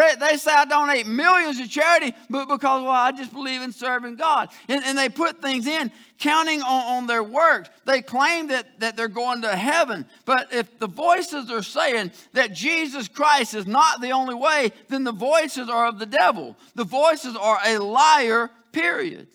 They, 0.00 0.14
they 0.14 0.36
say 0.38 0.50
I 0.50 0.64
donate 0.64 1.06
millions 1.06 1.58
to 1.58 1.68
charity, 1.68 2.14
but 2.30 2.46
because, 2.46 2.82
well, 2.82 2.90
I 2.90 3.12
just 3.12 3.34
believe 3.34 3.60
in 3.60 3.70
serving 3.70 4.16
God. 4.16 4.48
And, 4.66 4.82
and 4.82 4.96
they 4.96 5.10
put 5.10 5.42
things 5.42 5.66
in, 5.66 5.92
counting 6.18 6.62
on, 6.62 6.96
on 6.96 7.06
their 7.06 7.22
works. 7.22 7.68
They 7.84 8.00
claim 8.00 8.48
that, 8.48 8.80
that 8.80 8.96
they're 8.96 9.08
going 9.08 9.42
to 9.42 9.54
heaven. 9.54 10.06
But 10.24 10.54
if 10.54 10.78
the 10.78 10.86
voices 10.86 11.50
are 11.50 11.62
saying 11.62 12.12
that 12.32 12.54
Jesus 12.54 13.08
Christ 13.08 13.52
is 13.52 13.66
not 13.66 14.00
the 14.00 14.12
only 14.12 14.34
way, 14.34 14.72
then 14.88 15.04
the 15.04 15.12
voices 15.12 15.68
are 15.68 15.88
of 15.88 15.98
the 15.98 16.06
devil. 16.06 16.56
The 16.76 16.84
voices 16.84 17.36
are 17.36 17.58
a 17.66 17.76
liar, 17.76 18.50
period. 18.72 19.26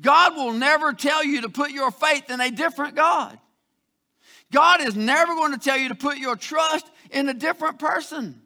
God 0.00 0.36
will 0.36 0.52
never 0.52 0.92
tell 0.92 1.24
you 1.24 1.40
to 1.40 1.48
put 1.48 1.72
your 1.72 1.90
faith 1.90 2.30
in 2.30 2.40
a 2.40 2.52
different 2.52 2.94
God. 2.94 3.36
God 4.52 4.80
is 4.80 4.94
never 4.94 5.34
going 5.34 5.52
to 5.52 5.58
tell 5.58 5.76
you 5.76 5.88
to 5.88 5.96
put 5.96 6.18
your 6.18 6.36
trust 6.36 6.86
in 7.10 7.28
a 7.28 7.34
different 7.34 7.80
person. 7.80 8.39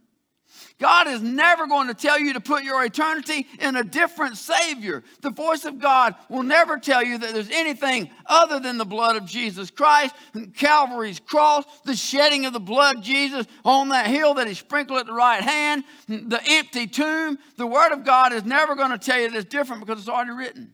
God 0.81 1.07
is 1.07 1.23
never 1.23 1.69
going 1.69 1.87
to 1.87 1.95
tell 1.95 2.19
you 2.19 2.33
to 2.33 2.41
put 2.41 2.65
your 2.65 2.85
eternity 2.85 3.47
in 3.61 3.77
a 3.77 3.85
different 3.85 4.37
Savior. 4.37 5.05
The 5.21 5.31
voice 5.31 5.65
of 5.65 5.79
God 5.79 6.17
will 6.29 6.43
never 6.43 6.79
tell 6.79 7.03
you 7.03 7.17
that 7.19 7.33
there's 7.33 7.51
anything 7.51 8.11
other 8.27 8.59
than 8.59 8.77
the 8.77 8.85
blood 8.85 9.15
of 9.15 9.25
Jesus 9.25 9.71
Christ, 9.71 10.17
Calvary's 10.57 11.21
cross, 11.21 11.65
the 11.85 11.95
shedding 11.95 12.45
of 12.45 12.53
the 12.53 12.61
blood 12.61 12.97
of 12.97 13.03
Jesus 13.03 13.47
on 13.65 13.91
that 13.91 14.09
hill 14.09 14.35
that 14.35 14.49
He 14.49 14.55
sprinkled 14.55 14.99
at 14.99 15.07
the 15.07 15.13
right 15.13 15.43
hand, 15.43 15.85
the 16.09 16.41
empty 16.45 16.89
tomb. 16.89 17.39
The 17.57 17.67
Word 17.67 17.93
of 17.93 18.05
God 18.05 18.33
is 18.33 18.45
never 18.45 18.75
going 18.75 18.91
to 18.91 18.99
tell 18.99 19.21
you 19.21 19.31
that 19.31 19.37
it's 19.37 19.49
different 19.49 19.87
because 19.87 20.01
it's 20.01 20.09
already 20.09 20.33
written. 20.33 20.73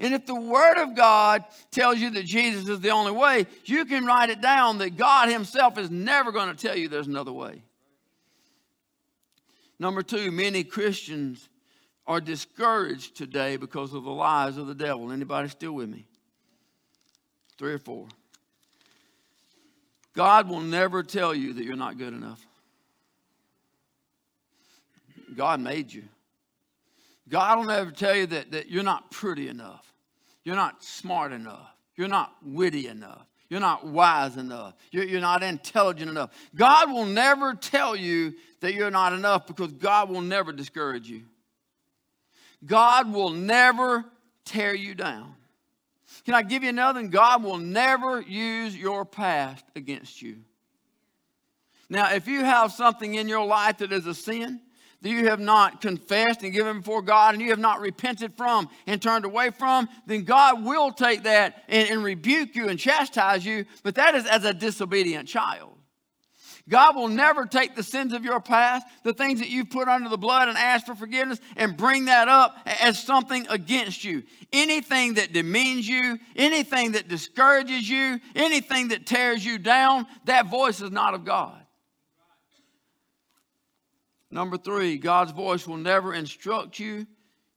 And 0.00 0.12
if 0.12 0.26
the 0.26 0.34
Word 0.34 0.82
of 0.82 0.96
God 0.96 1.44
tells 1.70 1.98
you 1.98 2.10
that 2.10 2.24
Jesus 2.24 2.68
is 2.68 2.80
the 2.80 2.90
only 2.90 3.12
way, 3.12 3.46
you 3.64 3.84
can 3.84 4.04
write 4.04 4.30
it 4.30 4.40
down 4.40 4.78
that 4.78 4.96
God 4.96 5.28
Himself 5.28 5.78
is 5.78 5.88
never 5.88 6.32
going 6.32 6.54
to 6.54 6.66
tell 6.66 6.76
you 6.76 6.88
there's 6.88 7.06
another 7.06 7.32
way. 7.32 7.62
Number 9.78 10.02
two, 10.02 10.30
many 10.32 10.64
Christians 10.64 11.48
are 12.06 12.20
discouraged 12.20 13.16
today 13.16 13.56
because 13.56 13.94
of 13.94 14.04
the 14.04 14.10
lies 14.10 14.56
of 14.56 14.66
the 14.66 14.74
devil. 14.74 15.12
Anybody 15.12 15.48
still 15.48 15.72
with 15.72 15.88
me? 15.88 16.06
Three 17.58 17.74
or 17.74 17.78
four. 17.78 18.08
God 20.14 20.48
will 20.48 20.60
never 20.60 21.04
tell 21.04 21.32
you 21.34 21.52
that 21.52 21.64
you're 21.64 21.76
not 21.76 21.96
good 21.96 22.12
enough. 22.12 22.44
God 25.36 25.60
made 25.60 25.92
you. 25.92 26.04
God 27.28 27.58
will 27.58 27.66
never 27.66 27.92
tell 27.92 28.16
you 28.16 28.26
that, 28.26 28.50
that 28.50 28.68
you're 28.68 28.82
not 28.82 29.10
pretty 29.12 29.48
enough. 29.48 29.92
You're 30.42 30.56
not 30.56 30.82
smart 30.82 31.32
enough. 31.32 31.72
You're 31.94 32.08
not 32.08 32.34
witty 32.42 32.88
enough. 32.88 33.27
You're 33.48 33.60
not 33.60 33.86
wise 33.86 34.36
enough. 34.36 34.74
You're, 34.90 35.04
you're 35.04 35.20
not 35.20 35.42
intelligent 35.42 36.10
enough. 36.10 36.30
God 36.54 36.90
will 36.90 37.06
never 37.06 37.54
tell 37.54 37.96
you 37.96 38.34
that 38.60 38.74
you're 38.74 38.90
not 38.90 39.12
enough 39.12 39.46
because 39.46 39.72
God 39.72 40.10
will 40.10 40.20
never 40.20 40.52
discourage 40.52 41.08
you. 41.08 41.22
God 42.64 43.12
will 43.12 43.30
never 43.30 44.04
tear 44.44 44.74
you 44.74 44.94
down. 44.94 45.34
Can 46.24 46.34
I 46.34 46.42
give 46.42 46.62
you 46.62 46.68
another? 46.68 47.02
God 47.04 47.42
will 47.42 47.58
never 47.58 48.20
use 48.20 48.76
your 48.76 49.04
past 49.04 49.64
against 49.76 50.20
you. 50.20 50.38
Now, 51.88 52.12
if 52.12 52.26
you 52.26 52.44
have 52.44 52.72
something 52.72 53.14
in 53.14 53.28
your 53.28 53.46
life 53.46 53.78
that 53.78 53.92
is 53.92 54.06
a 54.06 54.14
sin, 54.14 54.60
that 55.02 55.10
you 55.10 55.28
have 55.28 55.40
not 55.40 55.80
confessed 55.80 56.42
and 56.42 56.52
given 56.52 56.78
before 56.78 57.02
God 57.02 57.34
and 57.34 57.42
you 57.42 57.50
have 57.50 57.58
not 57.58 57.80
repented 57.80 58.34
from 58.36 58.68
and 58.86 59.00
turned 59.00 59.24
away 59.24 59.50
from, 59.50 59.88
then 60.06 60.24
God 60.24 60.64
will 60.64 60.90
take 60.90 61.22
that 61.22 61.64
and, 61.68 61.88
and 61.88 62.04
rebuke 62.04 62.56
you 62.56 62.68
and 62.68 62.78
chastise 62.78 63.46
you, 63.46 63.64
but 63.82 63.94
that 63.94 64.14
is 64.14 64.26
as 64.26 64.44
a 64.44 64.52
disobedient 64.52 65.28
child. 65.28 65.78
God 66.68 66.96
will 66.96 67.08
never 67.08 67.46
take 67.46 67.74
the 67.74 67.82
sins 67.82 68.12
of 68.12 68.24
your 68.24 68.40
past, 68.40 68.86
the 69.02 69.14
things 69.14 69.40
that 69.40 69.48
you've 69.48 69.70
put 69.70 69.88
under 69.88 70.10
the 70.10 70.18
blood, 70.18 70.48
and 70.48 70.58
ask 70.58 70.84
for 70.84 70.94
forgiveness 70.94 71.40
and 71.56 71.76
bring 71.76 72.06
that 72.06 72.28
up 72.28 72.56
as 72.66 73.02
something 73.02 73.46
against 73.48 74.04
you. 74.04 74.22
Anything 74.52 75.14
that 75.14 75.32
demeans 75.32 75.88
you, 75.88 76.18
anything 76.36 76.92
that 76.92 77.08
discourages 77.08 77.88
you, 77.88 78.20
anything 78.34 78.88
that 78.88 79.06
tears 79.06 79.44
you 79.44 79.58
down, 79.58 80.06
that 80.26 80.50
voice 80.50 80.82
is 80.82 80.90
not 80.90 81.14
of 81.14 81.24
God. 81.24 81.58
Number 84.30 84.58
three, 84.58 84.98
God's 84.98 85.32
voice 85.32 85.66
will 85.66 85.78
never 85.78 86.14
instruct 86.14 86.78
you, 86.78 87.06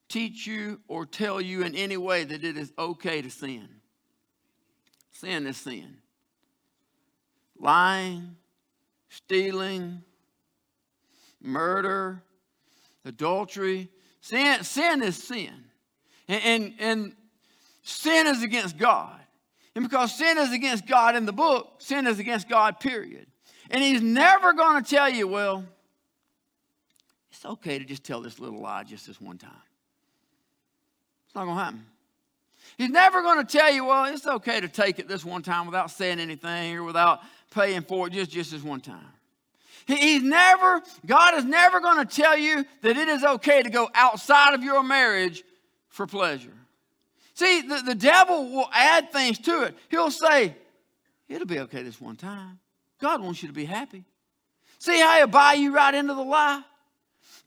teach 0.07 0.47
you, 0.47 0.79
or 0.88 1.05
tell 1.05 1.41
you 1.41 1.63
in 1.63 1.75
any 1.75 1.97
way 1.97 2.23
that 2.23 2.43
it 2.43 2.57
is 2.57 2.71
okay 2.77 3.21
to 3.21 3.29
sin. 3.29 3.67
Sin 5.12 5.45
is 5.47 5.57
sin. 5.57 5.97
Lying, 7.60 8.38
stealing, 9.10 10.01
murder, 11.41 12.23
adultery. 13.05 13.89
Sin, 14.21 14.63
sin 14.63 15.03
is 15.03 15.21
sin. 15.21 15.53
And, 16.27 16.43
and, 16.43 16.73
and 16.79 17.15
sin 17.84 18.27
is 18.27 18.43
against 18.43 18.77
God. 18.77 19.19
And 19.75 19.84
because 19.84 20.17
sin 20.17 20.38
is 20.38 20.51
against 20.51 20.86
God 20.86 21.15
in 21.15 21.25
the 21.25 21.34
book, 21.34 21.75
sin 21.79 22.07
is 22.07 22.19
against 22.19 22.49
God, 22.49 22.79
period. 22.79 23.27
And 23.69 23.81
He's 23.81 24.01
never 24.01 24.53
going 24.53 24.84
to 24.84 24.89
tell 24.89 25.10
you, 25.10 25.27
well, 25.27 25.65
it's 27.41 27.49
okay 27.49 27.80
to 27.80 27.86
just 27.86 28.04
tell 28.04 28.21
this 28.21 28.39
little 28.39 28.62
lie 28.62 28.84
just 28.84 29.08
this 29.08 29.19
one 29.19 29.39
time. 29.39 29.49
It's 31.25 31.34
not 31.34 31.45
going 31.45 31.58
to 31.58 31.63
happen. 31.63 31.86
He's 32.77 32.91
never 32.91 33.23
going 33.23 33.43
to 33.43 33.58
tell 33.58 33.73
you, 33.73 33.84
well, 33.84 34.06
it's 34.13 34.27
okay 34.27 34.62
to 34.62 34.67
take 34.67 34.99
it 34.99 35.08
this 35.08 35.25
one 35.25 35.41
time 35.41 35.65
without 35.65 35.89
saying 35.89 36.19
anything 36.19 36.77
or 36.77 36.84
without 36.84 37.21
paying 37.49 37.82
for 37.82 38.06
it 38.06 38.13
just, 38.13 38.30
just 38.30 38.51
this 38.51 38.62
one 38.62 38.80
time. 38.80 39.08
He's 39.88 40.21
never, 40.21 40.84
God 41.08 41.34
is 41.34 41.43
never 41.43 41.80
going 41.80 42.06
to 42.06 42.15
tell 42.15 42.38
you 42.38 42.63
that 42.84 42.95
it 42.95 43.08
is 43.08 43.23
okay 43.23 43.63
to 43.63 43.71
go 43.71 43.89
outside 43.95 44.54
of 44.54 44.63
your 44.63 44.84
marriage 44.84 45.43
for 45.89 46.06
pleasure. 46.06 46.54
See, 47.34 47.62
the, 47.62 47.82
the 47.88 47.95
devil 47.95 48.51
will 48.51 48.69
add 48.71 49.12
things 49.12 49.39
to 49.39 49.63
it. 49.63 49.75
He'll 49.89 50.12
say, 50.12 50.56
it'll 51.27 51.47
be 51.47 51.58
okay 51.62 51.82
this 51.82 51.99
one 51.99 52.17
time. 52.17 52.60
God 52.99 53.19
wants 53.19 53.41
you 53.41 53.47
to 53.47 53.56
be 53.56 53.65
happy. 53.65 54.04
See 54.77 54.99
how 54.99 55.17
he'll 55.17 55.25
buy 55.25 55.54
you 55.54 55.73
right 55.73 55.95
into 55.95 56.13
the 56.13 56.21
lie? 56.21 56.62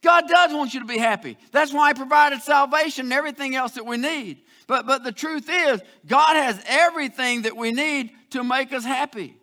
God 0.05 0.27
does 0.27 0.53
want 0.53 0.73
you 0.75 0.81
to 0.81 0.85
be 0.85 0.99
happy. 0.99 1.35
That's 1.51 1.73
why 1.73 1.89
He 1.89 1.93
provided 1.95 2.41
salvation 2.43 3.07
and 3.07 3.13
everything 3.13 3.55
else 3.55 3.73
that 3.73 3.85
we 3.85 3.97
need. 3.97 4.43
But, 4.67 4.85
but 4.85 5.03
the 5.03 5.11
truth 5.11 5.49
is, 5.49 5.81
God 6.05 6.35
has 6.35 6.63
everything 6.67 7.41
that 7.41 7.57
we 7.57 7.71
need 7.71 8.11
to 8.29 8.43
make 8.43 8.71
us 8.71 8.85
happy. 8.85 9.35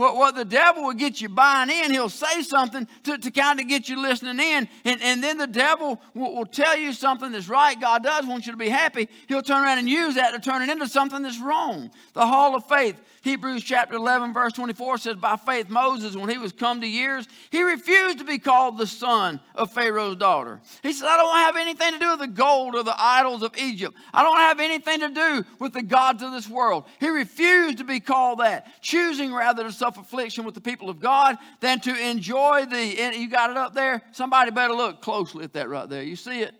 What, 0.00 0.16
what 0.16 0.34
the 0.34 0.46
devil 0.46 0.84
will 0.84 0.94
get 0.94 1.20
you 1.20 1.28
buying 1.28 1.68
in, 1.68 1.90
he'll 1.90 2.08
say 2.08 2.40
something 2.40 2.88
to, 3.02 3.18
to 3.18 3.30
kind 3.30 3.60
of 3.60 3.68
get 3.68 3.86
you 3.86 4.00
listening 4.00 4.40
in, 4.40 4.66
and, 4.86 5.02
and 5.02 5.22
then 5.22 5.36
the 5.36 5.46
devil 5.46 6.00
will, 6.14 6.36
will 6.36 6.46
tell 6.46 6.74
you 6.74 6.94
something 6.94 7.32
that's 7.32 7.50
right. 7.50 7.78
God 7.78 8.02
does 8.02 8.24
want 8.24 8.46
you 8.46 8.52
to 8.52 8.56
be 8.56 8.70
happy. 8.70 9.10
He'll 9.28 9.42
turn 9.42 9.62
around 9.62 9.76
and 9.76 9.86
use 9.86 10.14
that 10.14 10.30
to 10.30 10.38
turn 10.38 10.62
it 10.62 10.70
into 10.70 10.88
something 10.88 11.20
that's 11.20 11.38
wrong. 11.38 11.90
The 12.14 12.26
hall 12.26 12.56
of 12.56 12.64
faith 12.64 12.96
Hebrews 13.22 13.64
chapter 13.64 13.96
11, 13.96 14.32
verse 14.32 14.54
24 14.54 14.98
says, 14.98 15.16
By 15.16 15.36
faith, 15.36 15.68
Moses, 15.68 16.16
when 16.16 16.30
he 16.30 16.38
was 16.38 16.52
come 16.52 16.80
to 16.80 16.86
years, 16.86 17.28
he 17.50 17.62
refused 17.62 18.18
to 18.18 18.24
be 18.24 18.38
called 18.38 18.78
the 18.78 18.86
son 18.86 19.40
of 19.54 19.72
Pharaoh's 19.72 20.16
daughter. 20.16 20.60
He 20.82 20.94
said, 20.94 21.06
I 21.06 21.16
don't 21.18 21.36
have 21.36 21.56
anything 21.56 21.92
to 21.92 21.98
do 21.98 22.10
with 22.12 22.20
the 22.20 22.28
gold 22.28 22.74
or 22.74 22.82
the 22.82 22.94
idols 22.98 23.42
of 23.42 23.54
Egypt. 23.58 23.94
I 24.14 24.22
don't 24.22 24.38
have 24.38 24.58
anything 24.58 25.00
to 25.00 25.10
do 25.10 25.44
with 25.58 25.74
the 25.74 25.82
gods 25.82 26.22
of 26.22 26.32
this 26.32 26.48
world. 26.48 26.84
He 26.98 27.08
refused 27.08 27.78
to 27.78 27.84
be 27.84 28.00
called 28.00 28.38
that, 28.38 28.80
choosing 28.80 29.34
rather 29.34 29.64
to 29.64 29.72
suffer 29.90 30.00
affliction 30.00 30.44
with 30.44 30.54
the 30.54 30.60
people 30.60 30.88
of 30.88 31.00
God 31.00 31.36
than 31.60 31.80
to 31.80 32.08
enjoy 32.08 32.66
the, 32.66 33.12
you 33.16 33.28
got 33.28 33.50
it 33.50 33.56
up 33.56 33.74
there? 33.74 34.02
Somebody 34.12 34.50
better 34.50 34.74
look 34.74 35.02
closely 35.02 35.44
at 35.44 35.52
that 35.54 35.68
right 35.68 35.88
there. 35.88 36.02
You 36.02 36.16
see 36.16 36.42
it? 36.42 36.54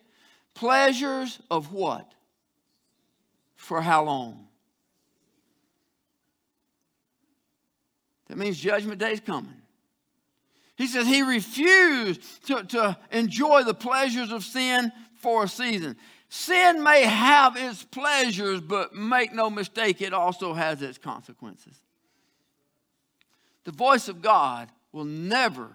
Pleasures 0.55 1.39
of 1.51 1.73
what? 1.73 2.13
For 3.57 3.81
how 3.81 4.05
long? 4.05 4.49
That 8.29 8.39
means 8.39 8.59
judgment 8.59 8.99
day 8.99 9.13
is 9.13 9.21
coming. 9.21 9.55
He 10.77 10.87
says 10.87 11.07
he 11.07 11.23
refused 11.23 12.47
to, 12.47 12.65
to 12.65 12.97
enjoy 13.13 13.65
the 13.65 13.75
pleasures 13.75 14.33
of 14.33 14.45
sin 14.45 14.91
for 15.17 15.45
a 15.45 15.49
season. 15.49 15.97
Sin 16.31 16.83
may 16.83 17.03
have 17.03 17.57
its 17.57 17.85
pleasures, 17.85 18.61
but 18.61 18.95
make 18.95 19.35
no 19.35 19.51
mistake, 19.51 20.01
it 20.01 20.15
also 20.15 20.55
has 20.55 20.81
its 20.81 20.97
consequences. 20.97 21.75
The 23.71 23.77
voice 23.77 24.09
of 24.09 24.21
God 24.21 24.69
will 24.91 25.05
never 25.05 25.69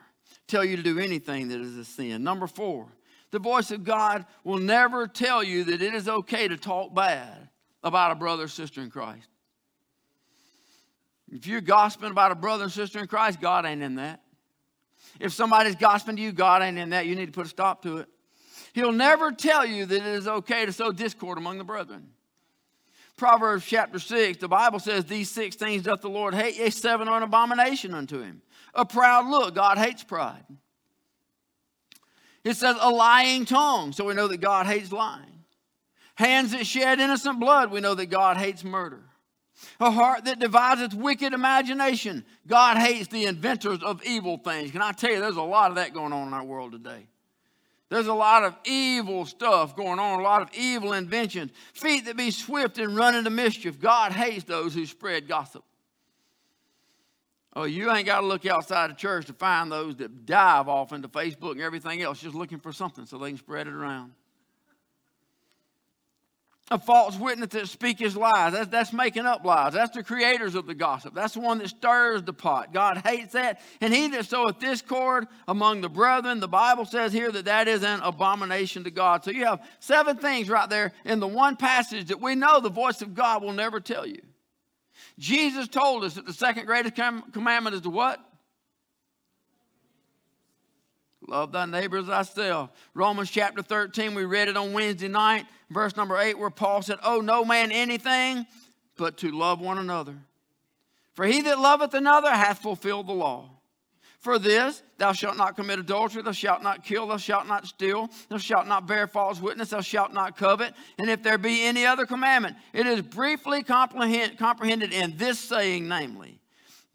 tell 0.48 0.66
you 0.66 0.76
to 0.76 0.84
do 0.84 1.00
anything 1.00 1.48
that 1.48 1.62
is 1.62 1.78
a 1.78 1.86
sin. 1.86 2.26
Number 2.26 2.46
four, 2.46 2.88
the 3.32 3.40
voice 3.40 3.72
of 3.72 3.86
God 3.86 4.26
will 4.44 4.58
never 4.58 5.08
tell 5.08 5.42
you 5.42 5.64
that 5.64 5.82
it 5.82 5.96
is 5.96 6.10
okay 6.10 6.50
to 6.50 6.58
talk 6.58 6.94
bad 6.94 7.48
about 7.86 8.12
a 8.12 8.16
brother 8.16 8.44
or 8.44 8.48
sister 8.50 8.82
in 8.82 8.90
Christ. 8.90 9.30
If 11.32 11.48
you're 11.48 11.62
gossiping 11.62 12.12
about 12.12 12.34
a 12.34 12.36
brother 12.36 12.66
and 12.66 12.72
sister 12.72 13.00
in 13.00 13.08
Christ, 13.08 13.40
God 13.40 13.66
ain't 13.66 13.82
in 13.82 13.96
that. 13.96 14.22
If 15.22 15.32
somebody's 15.32 15.78
gossiping 15.78 16.18
to 16.18 16.22
you, 16.22 16.34
God 16.34 16.64
ain't 16.64 16.78
in 16.78 16.90
that. 16.90 17.06
You 17.06 17.16
need 17.16 17.28
to 17.28 17.32
put 17.32 17.46
a 17.46 17.50
stop 17.50 17.82
to 17.84 18.00
it. 18.00 18.10
He'll 18.74 18.92
never 18.92 19.32
tell 19.32 19.66
you 19.66 19.86
that 19.86 19.96
it 19.96 20.06
is 20.06 20.28
okay 20.28 20.66
to 20.66 20.74
sow 20.74 20.92
discord 20.92 21.38
among 21.38 21.60
the 21.60 21.64
brethren. 21.64 22.10
Proverbs 23.18 23.66
chapter 23.66 23.98
6, 23.98 24.40
the 24.40 24.48
Bible 24.48 24.80
says, 24.80 25.06
These 25.06 25.32
six 25.32 25.56
things 25.56 25.84
doth 25.84 26.02
the 26.02 26.10
Lord 26.10 26.36
hate, 26.36 26.58
yea, 26.58 26.70
seven 26.70 27.08
are 27.08 27.18
an 27.18 27.24
abomination 27.24 27.94
unto 27.94 28.22
him. 28.22 28.42
A 28.74 28.86
proud 28.86 29.28
look, 29.28 29.56
God 29.56 29.78
hates 29.78 30.04
pride. 30.04 30.44
It 32.44 32.58
says, 32.58 32.76
A 32.80 32.90
lying 32.90 33.46
tongue, 33.46 33.94
so 33.94 34.06
we 34.06 34.14
know 34.14 34.28
that 34.28 34.42
God 34.42 34.66
hates 34.66 34.92
lying. 34.92 35.44
Hands 36.16 36.52
that 36.52 36.68
shed 36.68 37.00
innocent 37.00 37.40
blood, 37.40 37.72
we 37.72 37.80
know 37.80 37.96
that 37.96 38.08
God 38.08 38.38
hates 38.38 38.64
murder. 38.64 39.04
A 39.80 39.92
heart 39.92 40.26
that 40.26 40.40
deviseth 40.40 40.94
wicked 40.94 41.34
imagination. 41.34 42.26
God 42.46 42.78
hates 42.78 43.08
the 43.08 43.26
inventors 43.26 43.82
of 43.82 44.04
evil 44.04 44.38
things. 44.38 44.72
Can 44.72 44.82
I 44.82 44.92
tell 44.92 45.12
you, 45.12 45.22
there's 45.22 45.38
a 45.38 45.42
lot 45.42 45.72
of 45.72 45.76
that 45.76 45.94
going 45.94 46.12
on 46.12 46.28
in 46.28 46.34
our 46.34 46.44
world 46.44 46.74
today. 46.74 47.08
There's 47.90 48.08
a 48.08 48.14
lot 48.14 48.44
of 48.44 48.56
evil 48.66 49.26
stuff 49.26 49.76
going 49.76 50.00
on, 50.00 50.20
a 50.20 50.24
lot 50.24 50.42
of 50.42 50.50
evil 50.56 50.94
inventions. 50.94 51.52
Feet 51.74 52.06
that 52.06 52.18
be 52.18 52.32
swift 52.32 52.80
and 52.80 52.96
run 52.96 53.16
into 53.16 53.30
mischief. 53.30 53.80
God 53.80 54.12
hates 54.12 54.44
those 54.44 54.74
who 54.74 54.86
spread 54.86 55.28
gossip. 55.28 55.64
Oh, 57.56 57.64
you 57.64 57.90
ain't 57.92 58.06
got 58.06 58.22
to 58.22 58.28
look 58.28 58.46
outside 58.46 58.90
the 58.90 58.96
church 58.96 59.28
to 59.28 59.34
find 59.34 59.72
those 59.72 59.96
that 59.98 60.26
dive 60.26 60.68
off 60.68 60.92
into 60.92 61.08
Facebook 61.08 61.52
and 61.52 61.62
everything 61.62 62.02
else, 62.02 62.20
just 62.20 62.36
looking 62.36 62.60
for 62.60 62.74
something 62.74 63.06
so 63.06 63.18
they 63.18 63.30
can 63.30 63.38
spread 63.38 63.68
it 63.68 63.74
around. 63.74 64.12
A 66.72 66.80
false 66.80 67.16
witness 67.20 67.50
that 67.50 67.68
speak 67.68 68.00
his 68.00 68.18
lies. 68.18 68.54
That's, 68.54 68.70
that's 68.70 68.92
making 68.92 69.28
up 69.28 69.46
lies. 69.46 69.74
That's 69.74 69.96
the 69.96 70.02
creators 70.02 70.56
of 70.56 70.66
the 70.66 70.74
gossip. 70.74 71.14
That's 71.14 71.36
the 71.36 71.40
one 71.40 71.60
that 71.60 71.70
stirs 71.70 72.24
the 72.24 72.34
pot. 72.34 72.74
God 72.74 72.98
hates 73.06 73.34
that. 73.34 73.62
And 73.82 73.94
he 73.94 74.08
that 74.08 74.26
soweth 74.26 74.58
discord 74.58 75.28
among 75.48 75.82
the 75.82 75.90
brethren, 75.90 76.40
the 76.40 76.48
Bible 76.48 76.86
says 76.86 77.14
here 77.14 77.32
that 77.32 77.46
that 77.46 77.68
is 77.68 77.84
an 77.84 78.00
abomination 78.02 78.84
to 78.86 78.92
God. 78.92 79.24
So 79.24 79.30
you 79.30 79.46
have 79.46 79.64
seven 79.80 80.18
things 80.18 80.50
right 80.50 80.68
there 80.68 80.92
in 81.04 81.20
the 81.20 81.28
one 81.28 81.56
passage 81.56 82.08
that 82.08 82.20
we 82.20 82.34
know 82.34 82.60
the 82.60 82.70
voice 82.70 83.04
of 83.04 83.14
God 83.14 83.44
will 83.44 83.54
never 83.54 83.80
tell 83.80 84.08
you. 84.08 84.22
Jesus 85.20 85.68
told 85.68 86.04
us 86.04 86.16
that 86.16 86.26
the 86.26 86.34
second 86.34 86.66
greatest 86.66 86.96
commandment 86.96 87.76
is 87.76 87.82
to 87.82 87.92
what? 87.92 88.20
Love 91.28 91.52
thy 91.52 91.66
neighbor 91.66 91.98
as 91.98 92.06
thyself. 92.06 92.70
Romans 92.94 93.32
chapter 93.32 93.62
13, 93.62 94.14
we 94.14 94.26
read 94.26 94.48
it 94.48 94.58
on 94.58 94.74
Wednesday 94.74 95.08
night, 95.08 95.46
verse 95.70 95.96
number 95.96 96.18
8, 96.18 96.38
where 96.38 96.50
Paul 96.50 96.82
said, 96.82 97.00
Oh, 97.04 97.22
no 97.22 97.44
man 97.44 97.72
anything 97.72 98.46
but 98.98 99.18
to 99.18 99.32
love 99.32 99.60
one 99.60 99.78
another. 99.78 100.16
For 101.14 101.26
he 101.26 101.42
that 101.42 101.60
loveth 101.60 101.94
another 101.94 102.30
hath 102.30 102.60
fulfilled 102.60 103.08
the 103.08 103.14
law. 103.14 103.50
For 104.20 104.40
this, 104.40 104.82
thou 104.98 105.12
shalt 105.12 105.38
not 105.38 105.56
commit 105.56 105.78
adultery, 105.78 106.24
thou 106.24 106.32
shalt 106.32 106.64
not 106.64 106.84
kill, 106.84 107.08
thou 107.08 107.18
shalt 107.18 107.48
not 107.48 107.68
steal, 107.68 108.10
thou 108.28 108.38
shalt 108.38 108.68
not 108.68 108.88
bear 108.88 109.06
false 109.06 109.40
witness, 109.40 109.70
thou 109.70 109.82
shalt 109.82 110.14
not 110.14 110.36
covet. 110.36 110.74
And 110.98 111.10
if 111.10 111.22
there 111.22 111.38
be 111.38 111.64
any 111.64 111.86
other 111.86 112.06
commandment, 112.06 112.56
it 112.74 112.88
is 112.88 113.02
briefly 113.02 113.62
comprehend, 113.62 114.38
comprehended 114.38 114.94
in 114.94 115.16
this 115.18 115.38
saying, 115.40 115.88
namely, 115.88 116.40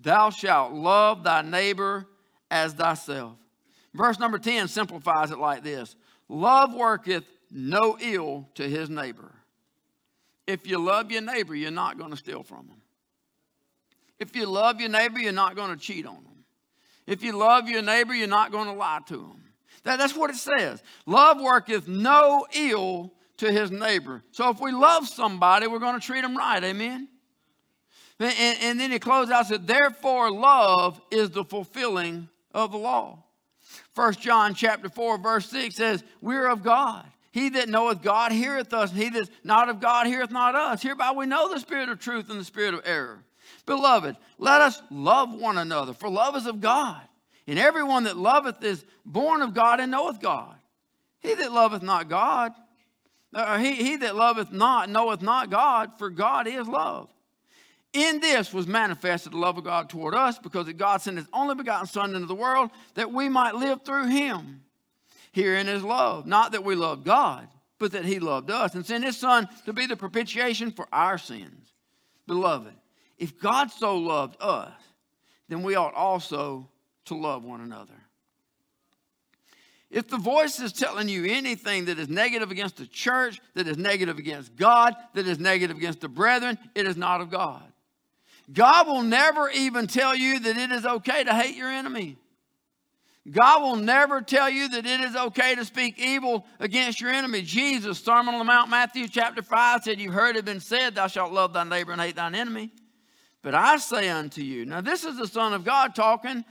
Thou 0.01 0.31
shalt 0.31 0.73
love 0.73 1.25
thy 1.25 1.43
neighbor 1.43 2.07
as 2.51 2.73
thyself. 2.73 3.37
Verse 3.95 4.19
number 4.19 4.39
10 4.39 4.69
simplifies 4.69 5.31
it 5.31 5.39
like 5.39 5.63
this 5.63 5.97
Love 6.29 6.75
worketh 6.75 7.25
no 7.51 7.97
ill 8.01 8.49
to 8.55 8.69
his 8.69 8.89
neighbor. 8.89 9.33
If 10.47 10.67
you 10.67 10.79
love 10.79 11.11
your 11.11 11.23
neighbor, 11.23 11.55
you're 11.55 11.71
not 11.71 11.99
going 11.99 12.11
to 12.11 12.17
steal 12.17 12.43
from 12.43 12.69
him. 12.69 12.81
If 14.19 14.37
you 14.37 14.47
love 14.47 14.81
your 14.81 14.91
neighbor, 14.91 15.19
you're 15.19 15.33
not 15.33 15.57
going 15.57 15.71
to 15.71 15.81
cheat 15.81 16.07
on 16.07 16.15
them. 16.15 16.45
If 17.07 17.23
you 17.23 17.33
love 17.33 17.69
your 17.69 17.83
neighbor, 17.83 18.15
you're 18.15 18.29
not 18.29 18.53
going 18.53 18.67
to 18.67 18.73
lie 18.73 19.01
to 19.09 19.17
them. 19.17 19.43
That, 19.85 19.99
that's 19.99 20.15
what 20.15 20.31
it 20.31 20.37
says. 20.37 20.83
Love 21.07 21.41
worketh 21.41 21.89
no 21.89 22.47
ill 22.53 23.13
to 23.39 23.51
his 23.51 23.71
neighbor. 23.71 24.23
So 24.33 24.51
if 24.51 24.61
we 24.61 24.73
love 24.73 25.09
somebody, 25.09 25.67
we're 25.67 25.79
going 25.79 25.99
to 25.99 26.07
treat 26.07 26.21
them 26.21 26.37
right. 26.37 26.63
Amen? 26.63 27.09
And, 28.19 28.59
and 28.61 28.81
then 28.81 28.91
he 28.91 28.99
closes 28.99 29.33
out 29.33 29.41
and 29.41 29.49
said, 29.49 29.67
Therefore, 29.67 30.31
love 30.31 31.01
is 31.11 31.31
the 31.31 31.45
fulfilling 31.45 32.29
of 32.53 32.73
the 32.73 32.79
law. 32.79 33.25
1 33.95 34.15
John 34.15 34.55
chapter 34.55 34.89
4, 34.89 35.19
verse 35.19 35.51
6 35.51 35.75
says, 35.75 36.05
We're 36.21 36.49
of 36.49 36.63
God. 36.63 37.07
He 37.33 37.51
that 37.51 37.69
knoweth 37.69 38.03
God 38.03 38.33
heareth 38.33 38.73
us, 38.73 38.91
he 38.91 39.09
that's 39.09 39.31
not 39.45 39.69
of 39.69 39.81
God 39.81 40.07
heareth 40.07 40.31
not 40.31 40.55
us. 40.55 40.83
Hereby 40.83 41.13
we 41.13 41.27
know 41.27 41.53
the 41.53 41.61
spirit 41.61 41.89
of 41.89 42.01
truth 42.01 42.29
and 42.29 42.41
the 42.41 42.45
spirit 42.45 42.75
of 42.75 42.83
error. 42.85 43.23
Beloved, 43.67 44.17
let 44.39 44.61
us 44.61 44.83
love 44.91 45.33
one 45.33 45.59
another, 45.59 45.93
for 45.93 46.09
love 46.09 46.37
is 46.37 46.47
of 46.47 46.61
God. 46.61 47.01
And 47.47 47.59
everyone 47.59 48.05
that 48.05 48.17
loveth 48.17 48.63
is 48.63 48.85
born 49.05 49.43
of 49.43 49.55
God 49.55 49.81
and 49.81 49.91
knoweth 49.91 50.21
God. 50.21 50.55
He 51.21 51.35
that 51.35 51.53
loveth 51.53 51.83
not 51.83 52.09
God, 52.09 52.53
uh, 53.35 53.59
he, 53.59 53.75
he 53.75 53.97
that 53.97 54.17
loveth 54.17 54.51
not 54.51 54.89
knoweth 54.89 55.23
not 55.23 55.51
God, 55.51 55.99
for 55.99 56.11
God 56.11 56.47
is 56.47 56.67
love. 56.67 57.09
In 57.93 58.21
this 58.21 58.53
was 58.53 58.67
manifested 58.67 59.33
the 59.33 59.39
love 59.39 59.59
of 59.59 59.65
God 59.65 59.89
toward 59.89 60.15
us, 60.15 60.39
because 60.39 60.73
God 60.75 61.03
sent 61.03 61.17
his 61.17 61.27
only 61.33 61.57
begotten 61.57 61.87
Son 61.87 62.15
into 62.15 62.27
the 62.27 62.35
world 62.35 62.71
that 62.95 63.13
we 63.13 63.29
might 63.29 63.57
live 63.57 63.83
through 63.83 64.07
him. 64.07 64.63
Herein 65.33 65.69
is 65.69 65.83
love, 65.83 66.27
not 66.27 66.53
that 66.53 66.65
we 66.65 66.75
love 66.75 67.05
God, 67.05 67.49
but 67.79 67.93
that 67.93 68.05
he 68.05 68.21
loved 68.21 68.51
us 68.51 68.75
and 68.75 68.87
sent 68.87 69.05
his 69.05 69.17
Son 69.17 69.49
to 69.67 69.73
be 69.73 69.87
the 69.87 69.97
propitiation 69.97 70.71
for 70.71 70.87
our 70.93 71.19
sins. 71.19 71.73
Beloved, 72.27 72.75
if 73.19 73.41
God 73.41 73.71
so 73.73 73.97
loved 73.97 74.37
us, 74.41 74.73
then 75.49 75.63
we 75.63 75.75
ought 75.75 75.95
also 75.95 76.69
to 77.07 77.17
love 77.17 77.43
one 77.43 77.61
another. 77.61 77.95
If 79.91 80.07
the 80.07 80.19
voice 80.19 80.61
is 80.61 80.73
telling 80.73 81.09
you 81.09 81.25
anything 81.25 81.87
that 81.87 81.99
is 81.99 82.09
negative 82.09 82.53
against 82.53 82.77
the 82.77 82.87
church, 82.87 83.41
that 83.55 83.67
is 83.67 83.77
negative 83.77 84.19
against 84.19 84.55
God, 84.55 84.95
that 85.15 85.27
is 85.27 85.41
negative 85.41 85.77
against 85.77 86.01
the 86.01 86.09
brethren, 86.09 86.57
it 86.77 86.87
is 86.87 86.97
not 86.97 87.21
of 87.21 87.31
God. 87.31 87.70
God 88.53 88.87
will 88.87 89.03
never 89.03 89.49
even 89.51 89.87
tell 89.87 90.15
you 90.15 90.41
that 90.41 90.57
it 90.57 90.73
is 90.73 90.85
okay 90.85 91.25
to 91.25 91.35
hate 91.35 91.57
your 91.57 91.71
enemy. 91.71 92.17
God 93.31 93.63
will 93.63 93.77
never 93.77 94.23
tell 94.23 94.49
you 94.49 94.69
that 94.71 94.87
it 94.87 95.01
is 95.01 95.15
okay 95.15 95.55
to 95.55 95.65
speak 95.65 95.99
evil 95.99 96.47
against 96.59 97.01
your 97.01 97.11
enemy. 97.11 97.43
Jesus, 97.43 98.03
Sermon 98.03 98.35
on 98.35 98.39
the 98.39 98.45
Mount, 98.45 98.71
Matthew 98.71 99.09
chapter 99.09 99.43
5, 99.43 99.85
said, 99.85 100.01
You've 100.01 100.15
heard 100.15 100.37
it 100.37 100.45
been 100.45 100.61
said, 100.61 100.95
Thou 100.95 101.07
shalt 101.07 101.33
love 101.33 101.53
thy 101.53 101.65
neighbor 101.65 101.93
and 101.93 102.01
hate 102.01 102.17
thine 102.17 102.35
enemy. 102.35 102.73
But 103.43 103.55
I 103.55 103.77
say 103.77 104.09
unto 104.09 104.43
you, 104.43 104.65
now 104.65 104.81
this 104.81 105.05
is 105.05 105.17
the 105.17 105.27
Son 105.27 105.53
of 105.53 105.65
God 105.65 105.95
talking. 105.95 106.45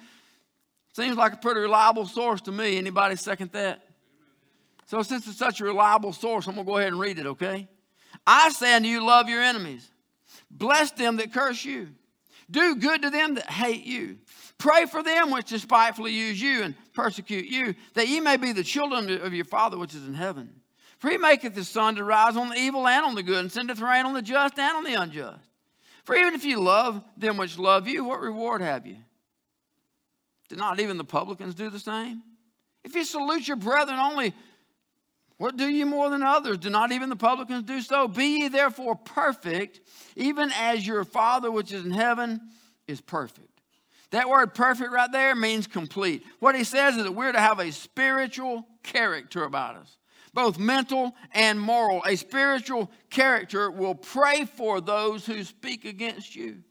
Seems 0.93 1.17
like 1.17 1.33
a 1.33 1.37
pretty 1.37 1.59
reliable 1.59 2.05
source 2.05 2.41
to 2.41 2.51
me. 2.51 2.77
Anybody 2.77 3.15
second 3.15 3.51
that? 3.51 3.83
So 4.85 5.03
since 5.03 5.27
it's 5.27 5.37
such 5.37 5.61
a 5.61 5.65
reliable 5.65 6.13
source, 6.13 6.47
I'm 6.47 6.55
going 6.55 6.65
to 6.65 6.71
go 6.71 6.77
ahead 6.77 6.91
and 6.91 6.99
read 6.99 7.19
it, 7.19 7.25
okay? 7.27 7.67
I 8.25 8.49
say 8.49 8.73
unto 8.73 8.87
you, 8.87 9.05
love 9.05 9.29
your 9.29 9.41
enemies. 9.41 9.89
Bless 10.51 10.91
them 10.91 11.17
that 11.17 11.33
curse 11.33 11.63
you. 11.63 11.89
Do 12.51 12.75
good 12.75 13.03
to 13.03 13.09
them 13.09 13.35
that 13.35 13.49
hate 13.49 13.85
you. 13.85 14.17
Pray 14.57 14.85
for 14.85 15.03
them 15.03 15.31
which 15.31 15.49
despitefully 15.49 16.11
use 16.11 16.41
you 16.41 16.63
and 16.63 16.75
persecute 16.93 17.45
you, 17.45 17.75
that 17.93 18.07
ye 18.07 18.19
may 18.19 18.37
be 18.37 18.51
the 18.51 18.63
children 18.63 19.21
of 19.21 19.33
your 19.33 19.45
Father 19.45 19.77
which 19.77 19.93
is 19.93 20.07
in 20.07 20.13
heaven. 20.13 20.49
For 20.97 21.09
he 21.09 21.17
maketh 21.17 21.55
his 21.55 21.69
sun 21.69 21.95
to 21.95 22.03
rise 22.03 22.35
on 22.35 22.49
the 22.49 22.57
evil 22.57 22.87
and 22.87 23.05
on 23.05 23.15
the 23.15 23.23
good, 23.23 23.37
and 23.37 23.51
sendeth 23.51 23.79
rain 23.79 24.05
on 24.05 24.13
the 24.13 24.21
just 24.21 24.59
and 24.59 24.77
on 24.77 24.83
the 24.83 24.95
unjust. 24.95 25.45
For 26.03 26.15
even 26.15 26.33
if 26.33 26.43
you 26.43 26.59
love 26.59 27.03
them 27.15 27.37
which 27.37 27.57
love 27.57 27.87
you, 27.87 28.03
what 28.03 28.19
reward 28.19 28.61
have 28.61 28.85
you? 28.85 28.97
Did 30.49 30.57
not 30.57 30.79
even 30.79 30.97
the 30.97 31.03
publicans 31.03 31.53
do 31.55 31.69
the 31.69 31.79
same? 31.79 32.23
If 32.83 32.95
you 32.95 33.05
salute 33.05 33.47
your 33.47 33.57
brethren 33.57 33.99
only, 33.99 34.33
what 35.39 35.55
do 35.55 35.69
you 35.69 35.85
more 35.85 36.09
than 36.09 36.21
others? 36.21 36.57
Do 36.57 36.69
not 36.69 36.91
even 36.91 37.07
the 37.07 37.15
publicans 37.15 37.63
do 37.63 37.79
so? 37.79 38.09
Be 38.09 38.41
ye 38.41 38.47
therefore 38.49 38.95
perfect, 38.95 39.79
even 40.17 40.51
as 40.51 40.85
your 40.85 41.05
Father 41.05 41.49
which 41.49 41.71
is 41.71 41.85
in 41.85 41.91
heaven 41.91 42.41
is 42.87 42.99
perfect. 42.99 43.47
That 44.11 44.27
word 44.27 44.53
perfect 44.53 44.91
right 44.91 45.09
there 45.09 45.37
means 45.37 45.65
complete. 45.65 46.25
What 46.39 46.55
he 46.55 46.65
says 46.65 46.97
is 46.97 47.03
that 47.03 47.13
we're 47.13 47.31
to 47.31 47.39
have 47.39 47.59
a 47.59 47.71
spiritual 47.71 48.67
character 48.83 49.45
about 49.45 49.77
us, 49.77 49.97
both 50.33 50.59
mental 50.59 51.15
and 51.31 51.57
moral. 51.57 52.03
A 52.05 52.17
spiritual 52.17 52.91
character 53.09 53.71
will 53.71 53.95
pray 53.95 54.43
for 54.43 54.81
those 54.81 55.25
who 55.25 55.45
speak 55.45 55.85
against 55.85 56.35
you. 56.35 56.63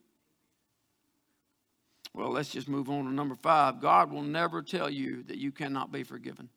Well, 2.13 2.33
let's 2.33 2.51
just 2.51 2.69
move 2.69 2.91
on 2.91 3.07
to 3.07 3.11
number 3.13 3.35
five. 3.35 3.81
God 3.81 4.13
will 4.13 4.21
never 4.21 4.61
tell 4.61 4.91
you 4.91 5.23
that 5.23 5.39
you 5.39 5.53
cannot 5.53 5.91
be 5.91 6.03
forgiven. 6.03 6.51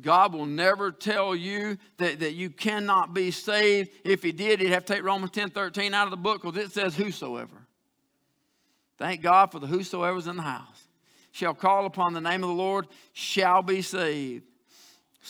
God 0.00 0.32
will 0.32 0.46
never 0.46 0.90
tell 0.90 1.36
you 1.36 1.76
that, 1.98 2.20
that 2.20 2.32
you 2.32 2.48
cannot 2.48 3.12
be 3.12 3.30
saved. 3.30 3.90
If 4.04 4.22
he 4.22 4.32
did, 4.32 4.60
he'd 4.60 4.70
have 4.70 4.86
to 4.86 4.94
take 4.94 5.04
Romans 5.04 5.32
10 5.32 5.50
13 5.50 5.92
out 5.92 6.06
of 6.06 6.10
the 6.10 6.16
book 6.16 6.42
because 6.42 6.56
it 6.56 6.72
says 6.72 6.96
whosoever. 6.96 7.66
Thank 8.96 9.20
God 9.20 9.52
for 9.52 9.58
the 9.58 9.66
whosoever's 9.66 10.26
in 10.26 10.36
the 10.36 10.42
house. 10.42 10.88
Shall 11.32 11.54
call 11.54 11.86
upon 11.86 12.14
the 12.14 12.20
name 12.20 12.42
of 12.42 12.48
the 12.48 12.54
Lord, 12.54 12.86
shall 13.12 13.62
be 13.62 13.82
saved. 13.82 14.44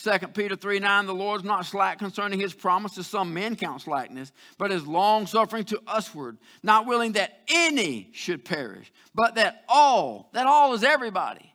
2 0.01 0.29
Peter 0.29 0.57
3 0.57 0.79
9, 0.79 1.07
the 1.07 1.15
Lord 1.15 1.41
is 1.41 1.45
not 1.45 1.67
slack 1.67 1.99
concerning 1.99 2.41
his 2.41 2.55
promise, 2.55 2.95
some 3.07 3.35
men 3.35 3.57
count 3.57 3.83
slackness, 3.83 4.33
but 4.59 4.73
is 4.73 4.87
long 4.87 5.27
suffering 5.27 5.65
to 5.65 5.81
usward, 5.87 6.39
not 6.63 6.87
willing 6.87 7.13
that 7.13 7.41
any 7.49 8.09
should 8.13 8.45
perish, 8.45 8.91
but 9.15 9.35
that 9.35 9.65
all, 9.69 10.31
that 10.33 10.47
all 10.47 10.73
is 10.73 10.83
everybody. 10.83 11.55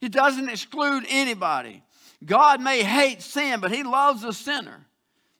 He 0.00 0.08
doesn't 0.08 0.48
exclude 0.48 1.04
anybody. 1.08 1.82
God 2.24 2.60
may 2.60 2.82
hate 2.82 3.22
sin, 3.22 3.60
but 3.60 3.72
He 3.72 3.82
loves 3.82 4.22
the 4.22 4.32
sinner. 4.32 4.86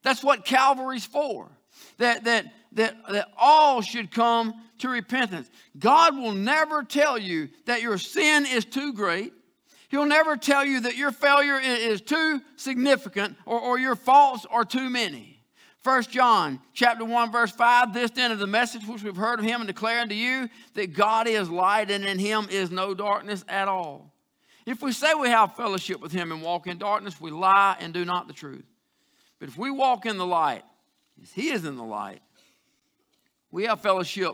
That's 0.02 0.24
what 0.24 0.44
Calvary's 0.44 1.04
for. 1.04 1.50
That, 1.98 2.24
that, 2.24 2.46
that, 2.72 2.96
that 3.10 3.28
all 3.36 3.82
should 3.82 4.10
come 4.10 4.54
to 4.78 4.88
repentance. 4.88 5.50
God 5.78 6.16
will 6.16 6.32
never 6.32 6.82
tell 6.82 7.18
you 7.18 7.48
that 7.66 7.82
your 7.82 7.98
sin 7.98 8.46
is 8.46 8.64
too 8.64 8.92
great. 8.92 9.32
He'll 9.88 10.06
never 10.06 10.36
tell 10.36 10.64
you 10.64 10.80
that 10.80 10.96
your 10.96 11.10
failure 11.10 11.58
is 11.58 12.00
too 12.00 12.40
significant 12.56 13.36
or, 13.44 13.60
or 13.60 13.78
your 13.78 13.96
faults 13.96 14.46
are 14.48 14.64
too 14.64 14.88
many. 14.88 15.40
1 15.82 16.02
John 16.04 16.60
chapter 16.74 17.04
1, 17.04 17.32
verse 17.32 17.50
5, 17.52 17.94
this 17.94 18.10
then 18.10 18.30
is 18.32 18.38
the 18.38 18.46
message 18.46 18.86
which 18.86 19.02
we've 19.02 19.16
heard 19.16 19.38
of 19.38 19.44
him 19.44 19.62
and 19.62 19.66
declare 19.66 20.00
unto 20.00 20.14
you 20.14 20.48
that 20.74 20.92
God 20.92 21.26
is 21.26 21.48
light 21.48 21.90
and 21.90 22.04
in 22.04 22.18
him 22.18 22.46
is 22.50 22.70
no 22.70 22.94
darkness 22.94 23.44
at 23.48 23.66
all. 23.66 24.09
If 24.66 24.82
we 24.82 24.92
say 24.92 25.14
we 25.14 25.28
have 25.28 25.56
fellowship 25.56 26.00
with 26.00 26.12
him 26.12 26.32
and 26.32 26.42
walk 26.42 26.66
in 26.66 26.78
darkness, 26.78 27.20
we 27.20 27.30
lie 27.30 27.76
and 27.80 27.94
do 27.94 28.04
not 28.04 28.26
the 28.26 28.32
truth. 28.32 28.64
But 29.38 29.48
if 29.48 29.56
we 29.56 29.70
walk 29.70 30.06
in 30.06 30.18
the 30.18 30.26
light, 30.26 30.62
as 31.22 31.32
he 31.32 31.50
is 31.50 31.64
in 31.64 31.76
the 31.76 31.84
light, 31.84 32.20
we 33.50 33.64
have 33.64 33.80
fellowship 33.80 34.32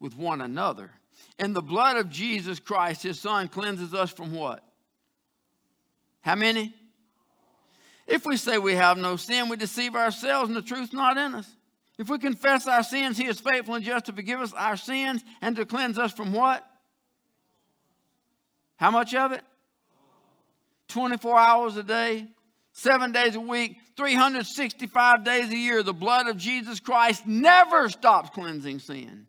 with 0.00 0.16
one 0.16 0.40
another. 0.40 0.90
And 1.38 1.54
the 1.54 1.62
blood 1.62 1.96
of 1.96 2.10
Jesus 2.10 2.58
Christ, 2.58 3.02
his 3.02 3.20
son, 3.20 3.48
cleanses 3.48 3.94
us 3.94 4.10
from 4.10 4.34
what? 4.34 4.62
How 6.20 6.34
many? 6.34 6.74
If 8.06 8.26
we 8.26 8.36
say 8.36 8.58
we 8.58 8.74
have 8.74 8.98
no 8.98 9.16
sin, 9.16 9.48
we 9.48 9.56
deceive 9.56 9.94
ourselves 9.94 10.48
and 10.48 10.56
the 10.56 10.62
truth's 10.62 10.92
not 10.92 11.16
in 11.16 11.34
us. 11.34 11.48
If 11.98 12.08
we 12.08 12.18
confess 12.18 12.66
our 12.66 12.82
sins, 12.82 13.18
he 13.18 13.26
is 13.26 13.40
faithful 13.40 13.74
and 13.74 13.84
just 13.84 14.06
to 14.06 14.12
forgive 14.12 14.40
us 14.40 14.52
our 14.52 14.76
sins 14.76 15.22
and 15.40 15.56
to 15.56 15.66
cleanse 15.66 15.98
us 15.98 16.12
from 16.12 16.32
what? 16.32 16.64
How 18.76 18.90
much 18.90 19.14
of 19.14 19.32
it? 19.32 19.42
24 20.88 21.38
hours 21.38 21.76
a 21.76 21.82
day, 21.82 22.26
seven 22.72 23.12
days 23.12 23.34
a 23.34 23.40
week, 23.40 23.78
365 23.96 25.24
days 25.24 25.50
a 25.50 25.56
year. 25.56 25.82
The 25.82 25.92
blood 25.92 26.28
of 26.28 26.36
Jesus 26.36 26.80
Christ 26.80 27.26
never 27.26 27.88
stops 27.88 28.30
cleansing 28.30 28.80
sin. 28.80 29.26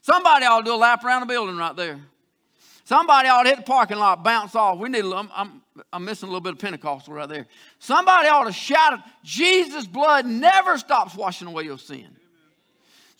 Somebody 0.00 0.46
ought 0.46 0.60
to 0.60 0.64
do 0.64 0.74
a 0.74 0.76
lap 0.76 1.04
around 1.04 1.20
the 1.20 1.26
building 1.26 1.56
right 1.56 1.76
there. 1.76 2.00
Somebody 2.84 3.28
ought 3.28 3.44
to 3.44 3.48
hit 3.48 3.58
the 3.58 3.64
parking 3.64 3.98
lot, 3.98 4.24
bounce 4.24 4.56
off. 4.56 4.78
We 4.78 4.88
need. 4.88 5.04
A, 5.04 5.14
I'm, 5.14 5.30
I'm, 5.34 5.62
I'm 5.92 6.04
missing 6.04 6.28
a 6.28 6.32
little 6.32 6.40
bit 6.40 6.54
of 6.54 6.58
Pentecostal 6.58 7.14
right 7.14 7.28
there. 7.28 7.46
Somebody 7.78 8.28
ought 8.28 8.44
to 8.44 8.52
shout. 8.52 8.98
Jesus' 9.22 9.86
blood 9.86 10.26
never 10.26 10.76
stops 10.78 11.14
washing 11.14 11.46
away 11.46 11.62
your 11.62 11.78
sin. 11.78 12.08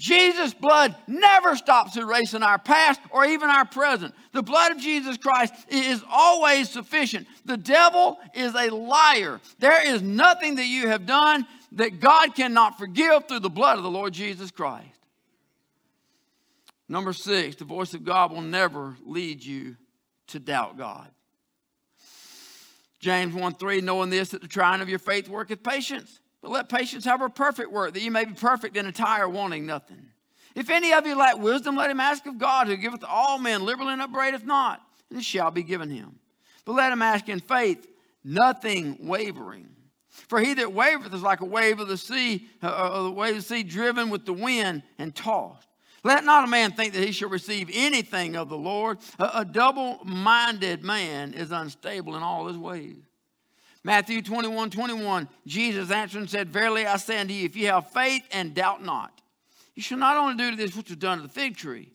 Jesus' 0.03 0.53
blood 0.53 0.97
never 1.07 1.55
stops 1.55 1.97
erasing 1.97 2.43
our 2.43 2.59
past 2.59 3.01
or 3.11 3.25
even 3.25 3.49
our 3.49 3.65
present. 3.65 4.13
The 4.33 4.43
blood 4.43 4.73
of 4.73 4.79
Jesus 4.79 5.17
Christ 5.17 5.55
is 5.69 6.03
always 6.11 6.69
sufficient. 6.69 7.29
The 7.45 7.57
devil 7.57 8.19
is 8.35 8.53
a 8.57 8.71
liar. 8.71 9.41
There 9.61 9.87
is 9.95 10.03
nothing 10.03 10.57
that 10.57 10.67
you 10.67 10.89
have 10.89 11.07
done 11.07 11.47
that 11.73 12.01
God 12.01 12.35
cannot 12.35 12.81
forgive 12.81 13.29
through 13.29 13.41
the 13.41 13.49
blood 13.49 13.79
of 13.79 13.85
the 13.85 13.91
Lord 13.91 14.13
Jesus 14.13 14.51
Christ. 14.51 14.89
Number 16.89 17.13
six, 17.13 17.55
the 17.55 17.65
voice 17.65 17.95
of 17.95 18.05
God 18.05 18.33
will 18.33 18.43
never 18.43 18.97
lead 19.07 19.45
you 19.45 19.77
to 20.27 20.41
doubt 20.41 20.77
God. 20.77 21.09
James 22.99 23.35
1 23.35 23.55
3, 23.55 23.83
knowing 23.83 24.11
this, 24.11 24.31
that 24.31 24.43
the 24.43 24.49
trying 24.49 24.81
of 24.81 24.89
your 24.89 24.99
faith 24.99 25.29
worketh 25.29 25.63
patience. 25.63 26.19
But 26.43 26.51
let 26.51 26.69
patience 26.69 27.05
have 27.05 27.21
her 27.21 27.29
perfect 27.29 27.71
work, 27.71 27.95
that 27.95 28.03
you 28.03 28.11
may 28.11 28.25
be 28.25 28.35
perfect 28.35 28.77
and 28.77 28.87
entire, 28.87 29.29
wanting 29.29 29.65
nothing. 29.65 30.09
If 30.55 30.69
any 30.69 30.93
of 30.93 31.07
you 31.07 31.17
lack 31.17 31.39
wisdom, 31.39 31.77
let 31.77 31.91
him 31.91 32.01
ask 32.01 32.27
of 32.27 32.37
God, 32.37 32.67
who 32.67 32.77
giveth 32.77 33.05
all 33.09 33.39
men 33.39 33.65
liberally 33.65 33.93
and 33.93 34.03
upbraideth 34.03 34.45
not, 34.45 34.83
and 35.09 35.19
it 35.19 35.25
shall 35.25 35.51
be 35.51 35.63
given 35.63 35.89
him. 35.89 36.19
But 36.65 36.73
let 36.75 36.93
him 36.93 37.01
ask 37.01 37.29
in 37.29 37.41
faith, 37.41 37.87
nothing 38.25 38.99
wavering. 39.01 39.69
For 40.09 40.41
he 40.41 40.55
that 40.55 40.73
wavereth 40.73 41.15
is 41.15 41.23
like 41.23 41.41
a 41.41 41.47
wave 41.47 41.81
of 41.81 41.89
the 41.89 41.97
sea, 41.97 42.49
uh, 42.63 42.67
uh, 42.67 43.03
the 43.05 43.11
wave 43.11 43.37
of 43.37 43.37
the 43.37 43.43
sea 43.43 43.63
driven 43.63 44.11
with 44.11 44.27
the 44.27 44.33
wind 44.33 44.83
and 44.99 45.15
tossed. 45.15 45.69
Let 46.05 46.25
not 46.25 46.45
a 46.45 46.49
man 46.49 46.73
think 46.73 46.95
that 46.95 47.05
he 47.05 47.13
shall 47.13 47.29
receive 47.29 47.71
anything 47.73 48.37
of 48.37 48.49
the 48.49 48.59
Lord. 48.59 48.99
A, 49.19 49.31
a 49.37 49.45
double 49.45 50.01
minded 50.05 50.83
man 50.83 51.33
is 51.33 51.53
unstable 51.53 52.17
in 52.17 52.23
all 52.23 52.49
his 52.49 52.59
ways. 52.59 52.97
Matthew 53.85 54.23
21 54.23 54.71
21, 54.71 55.29
Jesus 55.47 55.91
answered 55.91 56.21
and 56.21 56.31
said, 56.31 56.49
Verily 56.51 56.87
I 56.87 56.97
say 56.97 57.19
unto 57.19 57.35
you, 57.35 57.45
if 57.45 57.57
you 57.57 57.67
have 57.67 57.91
faith 57.91 58.23
and 58.31 58.55
doubt 58.55 58.85
not, 58.85 59.21
you 59.75 59.83
shall 59.83 59.99
not 59.99 60.17
only 60.17 60.37
do 60.37 60.55
this 60.55 60.77
which 60.77 60.91
was 60.91 60.99
done 60.99 61.19
to 61.19 61.23
the 61.23 61.29
fig 61.29 61.57
tree, 61.57 61.91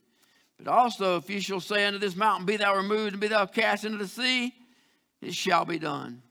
but 0.58 0.68
also 0.68 1.16
if 1.16 1.30
you 1.30 1.40
shall 1.40 1.60
say 1.60 1.86
unto 1.86 1.98
this 1.98 2.16
mountain, 2.16 2.44
Be 2.44 2.56
thou 2.56 2.76
removed 2.76 3.12
and 3.12 3.20
be 3.20 3.28
thou 3.28 3.46
cast 3.46 3.84
into 3.84 3.98
the 3.98 4.08
sea, 4.08 4.52
it 5.22 5.34
shall 5.34 5.64
be 5.64 5.78
done. 5.78 6.22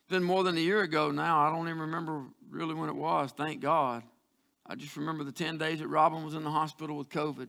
It's 0.00 0.10
been 0.10 0.24
more 0.24 0.44
than 0.44 0.56
a 0.56 0.60
year 0.60 0.82
ago 0.82 1.10
now. 1.10 1.40
I 1.40 1.50
don't 1.50 1.68
even 1.68 1.80
remember 1.80 2.24
really 2.50 2.74
when 2.74 2.88
it 2.88 2.96
was, 2.96 3.32
thank 3.32 3.60
God. 3.60 4.02
I 4.66 4.76
just 4.76 4.96
remember 4.96 5.24
the 5.24 5.32
10 5.32 5.58
days 5.58 5.80
that 5.80 5.88
Robin 5.88 6.24
was 6.24 6.34
in 6.34 6.44
the 6.44 6.50
hospital 6.50 6.96
with 6.96 7.10
COVID. 7.10 7.48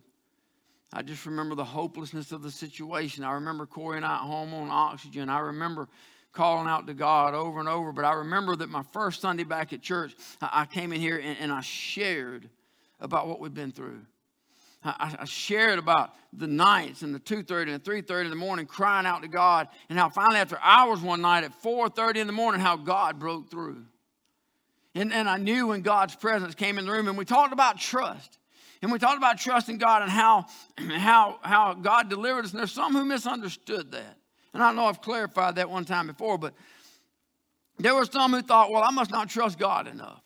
I 0.96 1.02
just 1.02 1.26
remember 1.26 1.56
the 1.56 1.66
hopelessness 1.66 2.32
of 2.32 2.44
the 2.44 2.52
situation. 2.52 3.24
I 3.24 3.34
remember 3.34 3.66
Corey 3.66 3.98
and 3.98 4.06
I 4.06 4.18
home 4.18 4.54
on 4.54 4.70
oxygen. 4.70 5.28
I 5.28 5.40
remember 5.40 5.90
calling 6.34 6.68
out 6.68 6.86
to 6.86 6.94
God 6.94 7.34
over 7.34 7.60
and 7.60 7.68
over. 7.68 7.92
But 7.92 8.06
I 8.06 8.14
remember 8.14 8.56
that 8.56 8.70
my 8.70 8.84
first 8.94 9.20
Sunday 9.20 9.44
back 9.44 9.74
at 9.74 9.82
church, 9.82 10.14
I 10.40 10.66
came 10.66 10.94
in 10.94 11.02
here 11.02 11.18
and, 11.18 11.38
and 11.40 11.52
I 11.52 11.62
shared 11.62 12.48
about 13.00 13.28
what 13.28 13.40
we've 13.40 13.54
been 13.54 13.72
through. 13.72 14.02
I, 14.86 15.24
shared 15.24 15.80
about 15.80 16.14
the 16.34 16.48
nights 16.48 17.04
and 17.04 17.16
the 17.16 17.20
2.30 17.20 17.76
and 17.76 17.84
3.30 17.84 18.26
in 18.26 18.30
the 18.30 18.36
morning 18.36 18.66
crying 18.66 19.06
out 19.06 19.22
to 19.22 19.30
God 19.30 19.70
and 19.90 19.98
how 19.98 20.10
finally 20.10 20.40
after 20.40 20.60
hours 20.62 21.00
one 21.00 21.22
night 21.22 21.46
at 21.46 21.54
4.30 21.64 22.18
in 22.18 22.28
the 22.28 22.34
morning 22.34 22.60
how 22.60 22.76
God 22.76 23.18
broke 23.18 23.50
through. 23.50 23.86
And, 24.94 25.14
and 25.14 25.30
I 25.30 25.38
knew 25.38 25.68
when 25.68 25.82
God's 25.82 26.18
presence 26.18 26.54
came 26.54 26.78
in 26.78 26.86
the 26.86 26.92
room 26.92 27.08
and 27.08 27.18
we 27.18 27.24
talked 27.24 27.54
about 27.54 27.80
trust. 27.80 28.38
And 28.84 28.92
we 28.92 29.00
talked 29.00 29.18
about 29.18 29.40
trusting 29.40 29.78
God 29.78 30.02
and 30.02 30.12
how, 30.12 30.46
how, 30.78 31.40
how 31.42 31.74
God 31.74 32.10
delivered 32.10 32.44
us. 32.44 32.52
And 32.52 32.60
there's 32.60 32.74
some 32.74 32.94
who 32.94 33.06
misunderstood 33.06 33.94
that. 33.94 34.18
And 34.54 34.62
I 34.62 34.74
know 34.74 34.86
I've 34.86 35.02
clarified 35.02 35.56
that 35.56 35.70
one 35.70 35.86
time 35.86 36.08
before, 36.08 36.38
but 36.38 36.54
there 37.80 37.96
were 37.96 38.06
some 38.06 38.34
who 38.34 38.42
thought, 38.42 38.72
well, 38.72 38.84
I 38.84 38.92
must 38.92 39.10
not 39.10 39.30
trust 39.30 39.58
God 39.58 39.88
enough. 39.88 40.22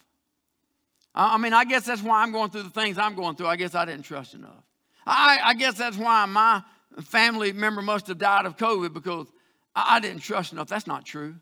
I 1.13 1.37
mean, 1.37 1.53
I 1.53 1.65
guess 1.65 1.85
that's 1.85 2.01
why 2.01 2.23
I'm 2.23 2.31
going 2.31 2.49
through 2.49 2.63
the 2.63 2.69
things 2.71 2.97
I'm 2.97 3.15
going 3.15 3.35
through. 3.35 3.47
I 3.47 3.55
guess 3.55 3.75
I 3.75 3.85
didn't 3.85 4.03
trust 4.03 4.33
enough. 4.33 4.63
I, 5.05 5.39
I 5.43 5.53
guess 5.53 5.75
that's 5.75 5.97
why 5.97 6.25
my 6.25 6.63
family 7.03 7.53
member 7.53 7.83
must 7.83 8.07
have 8.07 8.17
died 8.17 8.45
of 8.47 8.57
COVID 8.57 8.91
because 8.91 9.27
I, 9.75 9.97
I 9.97 9.99
didn't 9.99 10.21
trust 10.21 10.51
enough. 10.51 10.67
That's 10.67 10.87
not 10.87 11.05
true. 11.05 11.35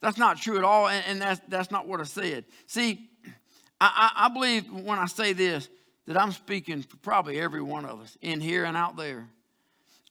That's 0.00 0.18
not 0.18 0.36
true 0.38 0.58
at 0.58 0.64
all, 0.64 0.88
and, 0.88 1.04
and 1.06 1.22
that's, 1.22 1.40
that's 1.48 1.70
not 1.70 1.88
what 1.88 2.00
I 2.00 2.04
said. 2.04 2.44
See, 2.66 3.08
I, 3.80 4.12
I, 4.14 4.26
I 4.26 4.28
believe 4.28 4.70
when 4.70 4.98
I 4.98 5.06
say 5.06 5.32
this, 5.32 5.68
that 6.06 6.16
I'm 6.16 6.32
speaking 6.32 6.82
for 6.82 6.96
probably 6.98 7.40
every 7.40 7.62
one 7.62 7.84
of 7.84 8.00
us 8.00 8.16
in 8.20 8.40
here 8.40 8.64
and 8.64 8.76
out 8.76 8.96
there. 8.96 9.28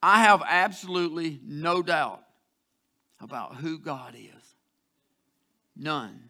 I 0.02 0.24
have 0.24 0.42
absolutely 0.48 1.40
no 1.44 1.82
doubt 1.82 2.24
about 3.20 3.56
who 3.56 3.78
God 3.78 4.16
is. 4.16 4.56
None. 5.76 6.30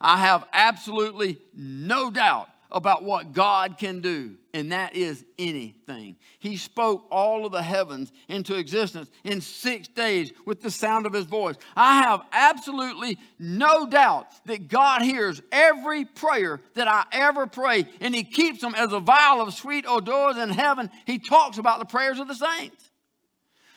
I 0.00 0.18
have 0.18 0.46
absolutely 0.52 1.38
no 1.54 2.10
doubt 2.10 2.48
about 2.72 3.02
what 3.02 3.32
God 3.32 3.78
can 3.78 4.00
do, 4.00 4.36
and 4.54 4.72
that 4.72 4.94
is 4.94 5.24
anything. 5.38 6.16
He 6.38 6.56
spoke 6.56 7.06
all 7.10 7.44
of 7.44 7.52
the 7.52 7.62
heavens 7.62 8.12
into 8.28 8.56
existence 8.56 9.10
in 9.24 9.40
six 9.40 9.88
days 9.88 10.32
with 10.46 10.60
the 10.60 10.70
sound 10.70 11.06
of 11.06 11.12
his 11.12 11.26
voice. 11.26 11.56
I 11.76 12.02
have 12.02 12.22
absolutely 12.32 13.18
no 13.38 13.86
doubt 13.86 14.26
that 14.46 14.68
God 14.68 15.02
hears 15.02 15.42
every 15.50 16.04
prayer 16.04 16.60
that 16.74 16.88
I 16.88 17.04
ever 17.12 17.46
pray, 17.46 17.86
and 18.00 18.14
he 18.14 18.24
keeps 18.24 18.60
them 18.60 18.74
as 18.74 18.92
a 18.92 19.00
vial 19.00 19.40
of 19.40 19.54
sweet 19.54 19.84
odors 19.86 20.36
in 20.36 20.50
heaven. 20.50 20.90
He 21.06 21.18
talks 21.18 21.58
about 21.58 21.78
the 21.78 21.86
prayers 21.86 22.18
of 22.18 22.28
the 22.28 22.34
saints. 22.34 22.90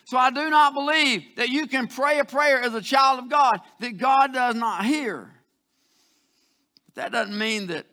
So 0.06 0.18
I 0.18 0.32
do 0.32 0.50
not 0.50 0.74
believe 0.74 1.24
that 1.38 1.50
you 1.50 1.66
can 1.68 1.88
pray 1.88 2.20
a 2.20 2.26
prayer 2.26 2.62
as 2.62 2.74
a 2.74 2.82
child 2.82 3.20
of 3.20 3.30
God 3.30 3.60
that 3.80 3.98
God 3.98 4.34
does 4.34 4.56
not 4.56 4.86
hear. 4.86 5.30
That 6.96 7.12
doesn't 7.12 7.38
mean 7.38 7.68
that 7.68 7.86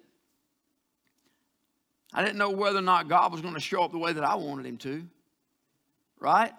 I 2.12 2.22
didn't 2.22 2.38
know 2.38 2.50
whether 2.50 2.78
or 2.78 2.82
not 2.82 3.08
God 3.08 3.32
was 3.32 3.40
going 3.40 3.54
to 3.54 3.61
show 3.61 3.82
up 3.82 3.92
the 3.92 3.98
way 3.98 4.12
that 4.12 4.24
I 4.24 4.34
wanted 4.34 4.66
him 4.66 4.78
to. 4.78 5.06
Right? 6.18 6.52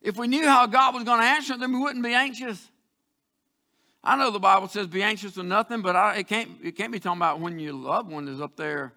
If 0.00 0.16
we 0.16 0.28
knew 0.28 0.46
how 0.46 0.66
God 0.66 0.94
was 0.94 1.04
going 1.04 1.20
to 1.20 1.26
answer, 1.26 1.56
then 1.58 1.72
we 1.72 1.78
wouldn't 1.78 2.04
be 2.04 2.14
anxious. 2.14 2.70
I 4.02 4.16
know 4.16 4.30
the 4.30 4.38
Bible 4.38 4.68
says 4.68 4.86
be 4.86 5.02
anxious 5.02 5.32
for 5.32 5.42
nothing, 5.42 5.82
but 5.82 5.94
I, 5.94 6.16
it, 6.16 6.26
can't, 6.26 6.50
it 6.62 6.72
can't 6.72 6.90
be 6.90 7.00
talking 7.00 7.18
about 7.18 7.40
when 7.40 7.58
your 7.58 7.74
loved 7.74 8.10
one 8.10 8.28
is 8.28 8.40
up 8.40 8.56
there 8.56 8.94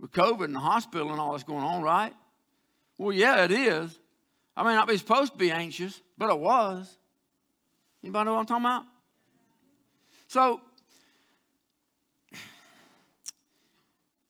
with 0.00 0.10
COVID 0.10 0.46
in 0.46 0.52
the 0.52 0.60
hospital 0.60 1.10
and 1.10 1.20
all 1.20 1.32
that's 1.32 1.44
going 1.44 1.62
on, 1.62 1.82
right? 1.82 2.12
Well, 2.98 3.14
yeah, 3.14 3.44
it 3.44 3.52
is. 3.52 3.98
I 4.56 4.64
may 4.64 4.74
not 4.74 4.88
be 4.88 4.96
supposed 4.96 5.32
to 5.32 5.38
be 5.38 5.50
anxious, 5.50 6.00
but 6.18 6.28
I 6.28 6.34
was. 6.34 6.98
Anybody 8.02 8.26
know 8.26 8.34
what 8.34 8.40
I'm 8.40 8.46
talking 8.46 8.64
about? 8.64 8.84
So 10.26 10.60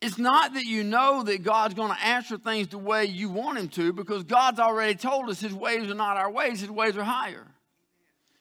it's 0.00 0.18
not 0.18 0.54
that 0.54 0.64
you 0.64 0.82
know 0.82 1.22
that 1.24 1.42
God's 1.42 1.74
going 1.74 1.94
to 1.94 2.04
answer 2.04 2.38
things 2.38 2.68
the 2.68 2.78
way 2.78 3.04
you 3.04 3.28
want 3.28 3.58
Him 3.58 3.68
to, 3.70 3.92
because 3.92 4.24
God's 4.24 4.58
already 4.58 4.94
told 4.94 5.28
us 5.28 5.40
His 5.40 5.52
ways 5.52 5.90
are 5.90 5.94
not 5.94 6.16
our 6.16 6.30
ways, 6.30 6.60
His 6.60 6.70
ways 6.70 6.96
are 6.96 7.04
higher. 7.04 7.46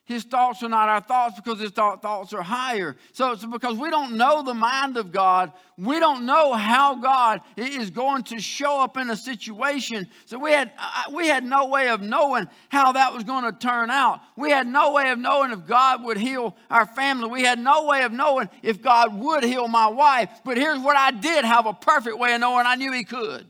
His 0.10 0.24
thoughts 0.24 0.64
are 0.64 0.70
not 0.70 0.90
our 0.90 1.02
thoughts 1.02 1.36
because 1.36 1.60
his 1.60 1.70
thoughts 1.70 2.34
are 2.34 2.42
higher. 2.42 2.96
So 3.14 3.32
it's 3.32 3.46
because 3.46 3.78
we 3.78 3.92
don't 3.92 4.18
know 4.18 4.42
the 4.42 4.56
mind 4.56 4.98
of 4.98 5.12
God. 5.12 5.54
We 5.78 6.00
don't 6.00 6.26
know 6.26 6.54
how 6.54 6.96
God 6.96 7.42
is 7.56 7.92
going 7.92 8.24
to 8.24 8.40
show 8.40 8.82
up 8.82 8.98
in 8.98 9.12
a 9.12 9.16
situation. 9.16 10.08
So 10.26 10.40
we 10.40 10.52
had, 10.52 10.72
we 11.14 11.28
had 11.28 11.44
no 11.44 11.68
way 11.68 11.90
of 11.90 12.02
knowing 12.02 12.50
how 12.70 12.94
that 12.94 13.14
was 13.14 13.24
going 13.24 13.44
to 13.46 13.52
turn 13.52 13.92
out. 13.92 14.20
We 14.36 14.50
had 14.50 14.66
no 14.66 14.94
way 14.94 15.12
of 15.12 15.20
knowing 15.20 15.52
if 15.52 15.68
God 15.68 16.04
would 16.04 16.18
heal 16.18 16.58
our 16.72 16.88
family. 16.88 17.30
We 17.30 17.44
had 17.44 17.60
no 17.60 17.86
way 17.86 18.02
of 18.02 18.12
knowing 18.12 18.50
if 18.64 18.82
God 18.82 19.14
would 19.14 19.44
heal 19.44 19.68
my 19.68 19.90
wife. 19.90 20.42
But 20.44 20.58
here's 20.58 20.80
what 20.80 20.96
I 20.96 21.12
did 21.12 21.46
have 21.46 21.68
a 21.68 21.74
perfect 21.74 22.18
way 22.18 22.34
of 22.34 22.42
knowing 22.42 22.66
I 22.66 22.74
knew 22.74 22.92
He 22.92 23.04
could. 23.04 23.46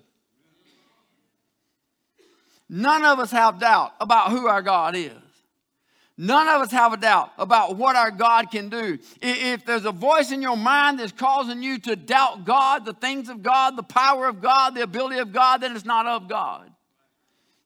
None 2.68 3.06
of 3.06 3.18
us 3.18 3.32
have 3.32 3.62
doubt 3.62 3.94
about 4.02 4.32
who 4.32 4.48
our 4.48 4.62
God 4.62 4.98
is. 4.98 5.14
None 6.22 6.50
of 6.50 6.62
us 6.62 6.72
have 6.72 6.92
a 6.92 6.98
doubt 6.98 7.32
about 7.38 7.78
what 7.78 7.96
our 7.96 8.12
God 8.12 8.52
can 8.52 8.68
do. 8.68 9.00
If 9.22 9.64
there's 9.64 9.86
a 9.86 9.94
voice 9.94 10.34
in 10.34 10.42
your 10.42 10.58
mind 10.58 11.00
that's 11.00 11.14
causing 11.14 11.64
you 11.64 11.80
to 11.80 11.96
doubt 11.96 12.44
God, 12.44 12.84
the 12.84 12.92
things 12.92 13.30
of 13.30 13.42
God, 13.42 13.78
the 13.78 13.84
power 13.84 14.28
of 14.28 14.42
God, 14.42 14.76
the 14.76 14.84
ability 14.84 15.20
of 15.20 15.32
God, 15.32 15.62
then 15.62 15.74
it's 15.74 15.86
not 15.86 16.06
of 16.08 16.28
God. 16.28 16.70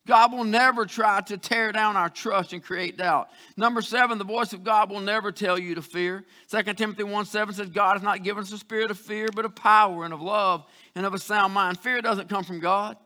God 0.05 0.33
will 0.33 0.43
never 0.43 0.85
try 0.85 1.21
to 1.21 1.37
tear 1.39 1.71
down 1.71 1.97
our 1.97 2.11
trust 2.11 2.53
and 2.53 2.63
create 2.63 2.95
doubt. 2.95 3.29
Number 3.57 3.81
seven, 3.81 4.19
the 4.19 4.23
voice 4.23 4.53
of 4.53 4.63
God 4.63 4.91
will 4.91 4.99
never 4.99 5.31
tell 5.31 5.57
you 5.57 5.73
to 5.73 5.81
fear. 5.81 6.23
2 6.51 6.61
Timothy 6.75 7.01
1 7.01 7.25
7 7.25 7.55
says, 7.55 7.69
God 7.71 7.93
has 7.93 8.03
not 8.03 8.21
given 8.21 8.43
us 8.43 8.51
a 8.51 8.59
spirit 8.59 8.91
of 8.91 8.99
fear, 8.99 9.29
but 9.33 9.45
of 9.45 9.55
power 9.55 10.05
and 10.05 10.13
of 10.13 10.21
love 10.21 10.63
and 10.93 11.07
of 11.07 11.15
a 11.15 11.19
sound 11.19 11.55
mind. 11.55 11.79
Fear 11.79 12.03
doesn't 12.03 12.29
come 12.29 12.43
from 12.43 12.59
God. 12.59 12.97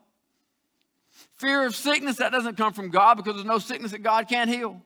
Fear 1.38 1.64
of 1.64 1.74
sickness, 1.74 2.16
that 2.16 2.32
doesn't 2.32 2.58
come 2.58 2.74
from 2.74 2.90
God 2.90 3.16
because 3.16 3.36
there's 3.36 3.46
no 3.46 3.58
sickness 3.58 3.92
that 3.92 4.02
God 4.02 4.28
can't 4.28 4.50
heal. 4.50 4.82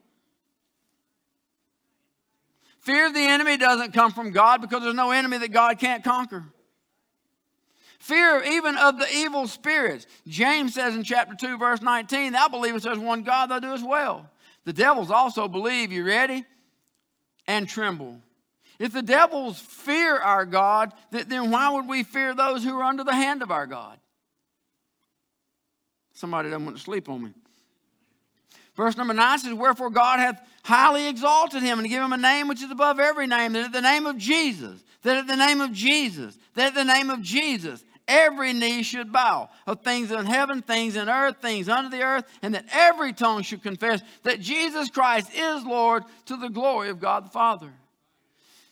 Fear 2.83 3.07
of 3.07 3.13
the 3.13 3.21
enemy 3.21 3.55
doesn't 3.55 3.93
come 3.93 4.11
from 4.11 4.31
God 4.31 4.59
because 4.59 4.83
there's 4.83 4.93
no 4.93 5.11
enemy 5.11 5.37
that 5.37 5.53
God 5.53 5.79
can't 5.79 6.03
conquer. 6.03 6.43
Fear 7.99 8.43
even 8.43 8.75
of 8.75 8.99
the 8.99 9.07
evil 9.09 9.47
spirits. 9.47 10.05
James 10.27 10.73
says 10.73 10.93
in 10.93 11.05
chapter 11.05 11.33
2, 11.33 11.57
verse 11.57 11.81
19, 11.81 12.33
Thou 12.33 12.49
believest 12.49 12.83
there's 12.83 12.99
one 12.99 13.23
God, 13.23 13.49
thou 13.49 13.59
doest 13.59 13.87
well. 13.87 14.29
The 14.65 14.73
devils 14.73 15.11
also 15.11 15.47
believe, 15.47 15.93
you 15.93 16.05
ready? 16.05 16.43
And 17.47 17.69
tremble. 17.69 18.19
If 18.79 18.91
the 18.91 19.01
devils 19.01 19.59
fear 19.59 20.17
our 20.17 20.45
God, 20.45 20.91
then 21.09 21.51
why 21.51 21.69
would 21.69 21.87
we 21.87 22.03
fear 22.03 22.35
those 22.35 22.65
who 22.65 22.77
are 22.77 22.83
under 22.83 23.05
the 23.05 23.15
hand 23.15 23.41
of 23.41 23.49
our 23.49 23.65
God? 23.65 23.97
Somebody 26.11 26.49
doesn't 26.49 26.65
want 26.65 26.75
to 26.75 26.83
sleep 26.83 27.07
on 27.07 27.23
me. 27.23 27.31
Verse 28.75 28.97
number 28.97 29.13
9 29.13 29.39
says, 29.39 29.53
Wherefore 29.53 29.89
God 29.89 30.19
hath 30.19 30.41
highly 30.63 31.07
exalted 31.07 31.61
him 31.61 31.79
and 31.79 31.87
given 31.87 32.05
him 32.05 32.13
a 32.13 32.17
name 32.17 32.47
which 32.47 32.63
is 32.63 32.71
above 32.71 32.99
every 32.99 33.27
name, 33.27 33.53
that 33.53 33.65
at 33.65 33.71
the 33.71 33.81
name 33.81 34.05
of 34.05 34.17
Jesus, 34.17 34.83
that 35.03 35.17
at 35.17 35.27
the 35.27 35.35
name 35.35 35.61
of 35.61 35.71
Jesus, 35.71 36.37
that 36.55 36.67
at 36.67 36.75
the 36.75 36.83
name 36.83 37.09
of 37.09 37.21
Jesus, 37.21 37.83
every 38.07 38.53
knee 38.53 38.81
should 38.81 39.11
bow 39.11 39.49
of 39.67 39.81
things 39.81 40.11
in 40.11 40.25
heaven, 40.25 40.61
things 40.61 40.95
in 40.95 41.07
earth, 41.07 41.37
things 41.41 41.69
under 41.69 41.95
the 41.95 42.03
earth, 42.03 42.25
and 42.41 42.55
that 42.55 42.65
every 42.71 43.13
tongue 43.13 43.43
should 43.43 43.61
confess 43.61 44.01
that 44.23 44.39
Jesus 44.39 44.89
Christ 44.89 45.29
is 45.35 45.63
Lord 45.63 46.03
to 46.25 46.37
the 46.37 46.49
glory 46.49 46.89
of 46.89 46.99
God 46.99 47.25
the 47.25 47.29
Father. 47.29 47.71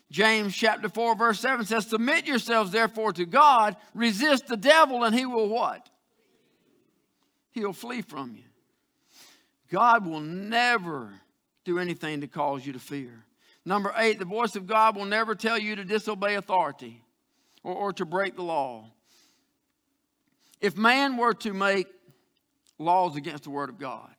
James 0.09 0.53
chapter 0.53 0.89
4, 0.89 1.15
verse 1.15 1.39
7 1.39 1.65
says, 1.65 1.87
Submit 1.87 2.25
yourselves 2.25 2.71
therefore 2.71 3.13
to 3.13 3.25
God, 3.25 3.77
resist 3.93 4.47
the 4.47 4.57
devil, 4.57 5.03
and 5.03 5.15
he 5.15 5.25
will 5.25 5.47
what? 5.47 5.89
He'll 7.51 7.71
flee 7.71 8.01
from 8.01 8.35
you. 8.35 8.50
God 9.71 10.05
will 10.05 10.19
never 10.19 11.09
do 11.63 11.79
anything 11.79 12.21
to 12.21 12.27
cause 12.27 12.65
you 12.65 12.73
to 12.73 12.79
fear. 12.79 13.25
Number 13.63 13.93
eight, 13.95 14.19
the 14.19 14.25
voice 14.25 14.55
of 14.55 14.67
God 14.67 14.95
will 14.95 15.05
never 15.05 15.33
tell 15.33 15.57
you 15.57 15.75
to 15.77 15.85
disobey 15.85 16.35
authority 16.35 17.01
or, 17.63 17.73
or 17.73 17.93
to 17.93 18.05
break 18.05 18.35
the 18.35 18.43
law. 18.43 18.91
If 20.59 20.75
man 20.75 21.15
were 21.15 21.33
to 21.35 21.53
make 21.53 21.87
laws 22.77 23.15
against 23.15 23.43
the 23.43 23.49
Word 23.49 23.69
of 23.69 23.79
God, 23.79 24.09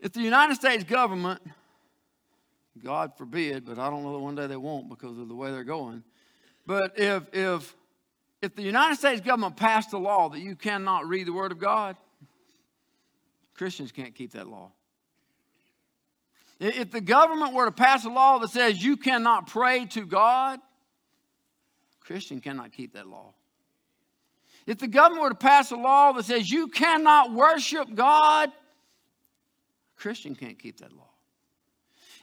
if 0.00 0.12
the 0.12 0.20
United 0.20 0.56
States 0.56 0.84
government, 0.84 1.40
God 2.82 3.12
forbid, 3.16 3.64
but 3.64 3.78
I 3.78 3.88
don't 3.90 4.02
know 4.02 4.12
that 4.12 4.18
one 4.18 4.34
day 4.34 4.46
they 4.46 4.56
won't 4.56 4.88
because 4.88 5.18
of 5.18 5.28
the 5.28 5.34
way 5.34 5.50
they're 5.50 5.64
going, 5.64 6.04
but 6.66 6.98
if, 6.98 7.22
if, 7.32 7.74
if 8.42 8.54
the 8.54 8.62
United 8.62 8.96
States 8.96 9.20
government 9.20 9.56
passed 9.56 9.92
a 9.94 9.98
law 9.98 10.28
that 10.28 10.40
you 10.40 10.54
cannot 10.54 11.08
read 11.08 11.26
the 11.26 11.32
Word 11.32 11.52
of 11.52 11.58
God, 11.58 11.96
Christians 13.58 13.90
can't 13.90 14.14
keep 14.14 14.32
that 14.32 14.46
law. 14.46 14.70
If 16.60 16.92
the 16.92 17.00
government 17.00 17.54
were 17.54 17.64
to 17.64 17.72
pass 17.72 18.04
a 18.04 18.08
law 18.08 18.38
that 18.38 18.50
says 18.50 18.82
you 18.82 18.96
cannot 18.96 19.48
pray 19.48 19.86
to 19.86 20.06
God, 20.06 20.60
Christian 22.00 22.40
cannot 22.40 22.72
keep 22.72 22.94
that 22.94 23.06
law. 23.06 23.34
If 24.64 24.78
the 24.78 24.86
government 24.86 25.22
were 25.22 25.28
to 25.30 25.34
pass 25.34 25.72
a 25.72 25.76
law 25.76 26.12
that 26.12 26.24
says 26.24 26.48
you 26.48 26.68
cannot 26.68 27.32
worship 27.32 27.92
God, 27.94 28.50
Christian 29.96 30.36
can't 30.36 30.58
keep 30.58 30.78
that 30.78 30.92
law. 30.92 31.07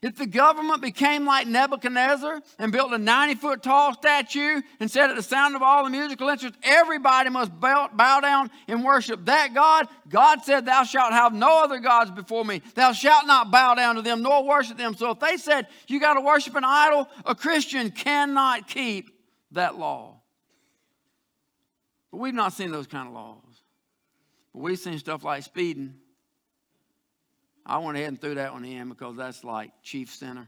If 0.01 0.17
the 0.17 0.25
government 0.25 0.81
became 0.81 1.25
like 1.25 1.47
Nebuchadnezzar 1.47 2.41
and 2.59 2.71
built 2.71 2.93
a 2.93 2.97
90 2.97 3.35
foot 3.35 3.63
tall 3.63 3.93
statue 3.93 4.61
and 4.79 4.91
said 4.91 5.09
at 5.09 5.15
the 5.15 5.23
sound 5.23 5.55
of 5.55 5.61
all 5.61 5.83
the 5.83 5.89
musical 5.89 6.27
instruments, 6.29 6.59
everybody 6.63 7.29
must 7.29 7.57
bow, 7.59 7.89
bow, 7.93 8.19
down 8.19 8.51
and 8.67 8.83
worship 8.83 9.25
that 9.25 9.53
God, 9.53 9.87
God 10.09 10.43
said, 10.43 10.65
Thou 10.65 10.83
shalt 10.83 11.13
have 11.13 11.33
no 11.33 11.63
other 11.63 11.79
gods 11.79 12.11
before 12.11 12.43
me. 12.43 12.61
Thou 12.75 12.91
shalt 12.91 13.25
not 13.25 13.51
bow 13.51 13.75
down 13.75 13.95
to 13.95 14.01
them 14.01 14.21
nor 14.21 14.45
worship 14.45 14.77
them. 14.77 14.95
So 14.95 15.11
if 15.11 15.19
they 15.19 15.37
said 15.37 15.67
you 15.87 15.99
got 15.99 16.15
to 16.15 16.21
worship 16.21 16.55
an 16.55 16.63
idol, 16.65 17.07
a 17.25 17.35
Christian 17.35 17.91
cannot 17.91 18.67
keep 18.67 19.11
that 19.51 19.77
law. 19.77 20.21
But 22.11 22.19
we've 22.19 22.33
not 22.33 22.53
seen 22.53 22.71
those 22.71 22.87
kind 22.87 23.07
of 23.07 23.13
laws. 23.13 23.63
But 24.53 24.61
we've 24.61 24.79
seen 24.79 24.99
stuff 24.99 25.23
like 25.23 25.43
speeding 25.43 25.95
I 27.65 27.79
went 27.79 27.97
ahead 27.97 28.09
and 28.09 28.21
threw 28.21 28.35
that 28.35 28.53
one 28.53 28.65
in 28.65 28.89
because 28.89 29.15
that's 29.15 29.43
like 29.43 29.71
chief 29.81 30.13
center. 30.13 30.47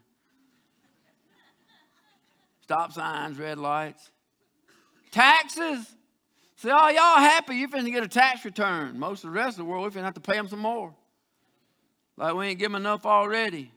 Stop 2.61 2.91
signs, 2.93 3.39
red 3.39 3.57
lights. 3.57 4.11
Taxes. 5.11 5.85
See, 6.57 6.69
oh, 6.71 6.89
y'all 6.89 7.19
happy 7.19 7.55
You're 7.55 7.69
finna 7.69 7.91
get 7.91 8.03
a 8.03 8.07
tax 8.07 8.43
return. 8.43 8.99
Most 8.99 9.23
of 9.23 9.31
the 9.31 9.37
rest 9.37 9.57
of 9.59 9.65
the 9.65 9.65
world, 9.65 9.85
we 9.85 9.99
finna 9.99 10.05
have 10.05 10.15
to 10.15 10.19
pay 10.19 10.33
them 10.33 10.47
some 10.47 10.59
more. 10.59 10.93
Like 12.17 12.33
we 12.33 12.47
ain't 12.47 12.59
give 12.59 12.71
them 12.71 12.75
enough 12.75 13.05
already. 13.05 13.71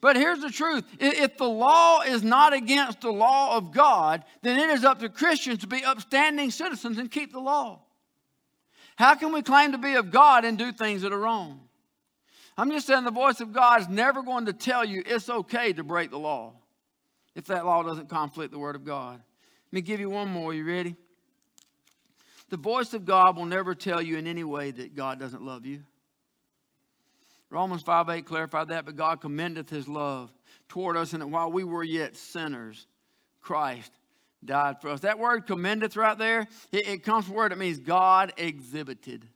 But 0.00 0.16
here's 0.16 0.40
the 0.40 0.50
truth 0.50 0.84
if 1.00 1.36
the 1.36 1.48
law 1.48 2.00
is 2.02 2.22
not 2.22 2.52
against 2.52 3.00
the 3.00 3.10
law 3.10 3.56
of 3.56 3.72
God, 3.72 4.24
then 4.42 4.58
it 4.58 4.70
is 4.70 4.84
up 4.84 5.00
to 5.00 5.08
Christians 5.08 5.60
to 5.60 5.66
be 5.66 5.84
upstanding 5.84 6.50
citizens 6.50 6.98
and 6.98 7.10
keep 7.10 7.32
the 7.32 7.40
law. 7.40 7.80
How 8.96 9.14
can 9.14 9.32
we 9.32 9.42
claim 9.42 9.72
to 9.72 9.78
be 9.78 9.94
of 9.94 10.10
God 10.10 10.44
and 10.44 10.56
do 10.56 10.72
things 10.72 11.02
that 11.02 11.12
are 11.12 11.18
wrong? 11.18 11.60
I'm 12.58 12.70
just 12.70 12.86
saying 12.86 13.04
the 13.04 13.10
voice 13.10 13.40
of 13.40 13.52
God 13.52 13.82
is 13.82 13.88
never 13.88 14.22
going 14.22 14.46
to 14.46 14.52
tell 14.52 14.84
you 14.84 15.02
it's 15.04 15.28
okay 15.28 15.72
to 15.74 15.84
break 15.84 16.10
the 16.10 16.18
law 16.18 16.54
if 17.34 17.46
that 17.46 17.66
law 17.66 17.82
doesn't 17.82 18.08
conflict 18.08 18.50
the 18.50 18.58
Word 18.58 18.76
of 18.76 18.84
God. 18.84 19.20
Let 19.66 19.72
me 19.72 19.80
give 19.82 20.00
you 20.00 20.08
one 20.08 20.28
more. 20.28 20.54
You 20.54 20.64
ready? 20.64 20.96
The 22.48 22.56
voice 22.56 22.94
of 22.94 23.04
God 23.04 23.36
will 23.36 23.44
never 23.44 23.74
tell 23.74 24.00
you 24.00 24.16
in 24.16 24.26
any 24.26 24.44
way 24.44 24.70
that 24.70 24.94
God 24.94 25.18
doesn't 25.18 25.42
love 25.42 25.66
you. 25.66 25.82
Romans 27.50 27.82
5 27.82 28.08
8 28.08 28.24
clarified 28.24 28.68
that, 28.68 28.86
but 28.86 28.96
God 28.96 29.20
commendeth 29.20 29.68
his 29.68 29.86
love 29.86 30.32
toward 30.68 30.96
us, 30.96 31.12
and 31.12 31.22
that 31.22 31.28
while 31.28 31.50
we 31.50 31.64
were 31.64 31.84
yet 31.84 32.16
sinners, 32.16 32.86
Christ 33.40 33.92
died 34.44 34.80
for 34.80 34.88
us. 34.88 35.00
That 35.00 35.18
word 35.18 35.46
commendeth 35.46 35.96
right 35.96 36.16
there, 36.16 36.48
it, 36.72 36.88
it 36.88 37.04
comes 37.04 37.26
from 37.26 37.34
word, 37.34 37.52
it 37.52 37.58
means 37.58 37.78
God 37.78 38.32
exhibited. 38.36 39.26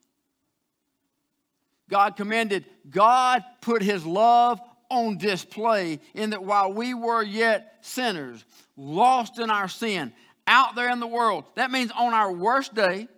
God 1.91 2.17
commended, 2.17 2.65
God 2.89 3.45
put 3.61 3.83
his 3.83 4.07
love 4.07 4.61
on 4.89 5.19
display 5.19 6.01
in 6.15 6.31
that 6.31 6.43
while 6.43 6.73
we 6.73 6.95
were 6.95 7.23
yet 7.23 7.79
sinners, 7.81 8.45
lost 8.77 9.39
in 9.39 9.51
our 9.51 9.69
sin, 9.69 10.13
out 10.47 10.75
there 10.75 10.91
in 10.91 11.01
the 11.01 11.07
world, 11.07 11.45
that 11.57 11.71
means 11.71 11.91
on 11.93 12.15
our 12.15 12.33
worst 12.33 12.75
day, 12.75 13.09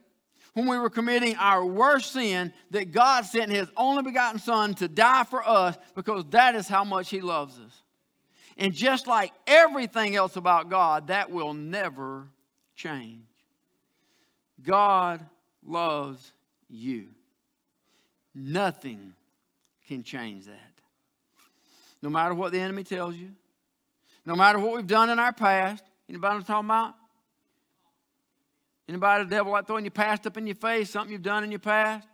when 0.54 0.66
we 0.66 0.76
were 0.76 0.90
committing 0.90 1.34
our 1.36 1.64
worst 1.64 2.12
sin, 2.12 2.52
that 2.70 2.92
God 2.92 3.24
sent 3.24 3.50
his 3.50 3.68
only 3.76 4.02
begotten 4.02 4.38
Son 4.38 4.74
to 4.74 4.88
die 4.88 5.24
for 5.24 5.46
us 5.46 5.78
because 5.94 6.24
that 6.30 6.54
is 6.54 6.68
how 6.68 6.84
much 6.84 7.08
he 7.08 7.22
loves 7.22 7.58
us. 7.58 7.82
And 8.58 8.74
just 8.74 9.06
like 9.06 9.32
everything 9.46 10.14
else 10.14 10.36
about 10.36 10.68
God, 10.68 11.06
that 11.06 11.30
will 11.30 11.54
never 11.54 12.28
change. 12.76 13.24
God 14.62 15.24
loves 15.64 16.32
you. 16.68 17.08
Nothing 18.34 19.14
can 19.88 20.02
change 20.02 20.46
that. 20.46 20.72
No 22.00 22.08
matter 22.08 22.34
what 22.34 22.52
the 22.52 22.58
enemy 22.58 22.84
tells 22.84 23.14
you, 23.14 23.30
no 24.24 24.34
matter 24.34 24.58
what 24.58 24.76
we've 24.76 24.86
done 24.86 25.10
in 25.10 25.18
our 25.18 25.32
past. 25.32 25.84
Anybody 26.08 26.36
I'm 26.36 26.44
talking 26.44 26.68
about? 26.68 26.94
Anybody 28.88 29.24
the 29.24 29.30
devil 29.30 29.52
like 29.52 29.66
throwing 29.66 29.84
your 29.84 29.92
past 29.92 30.26
up 30.26 30.36
in 30.36 30.46
your 30.46 30.56
face, 30.56 30.90
something 30.90 31.12
you've 31.12 31.22
done 31.22 31.44
in 31.44 31.50
your 31.50 31.60
past? 31.60 32.06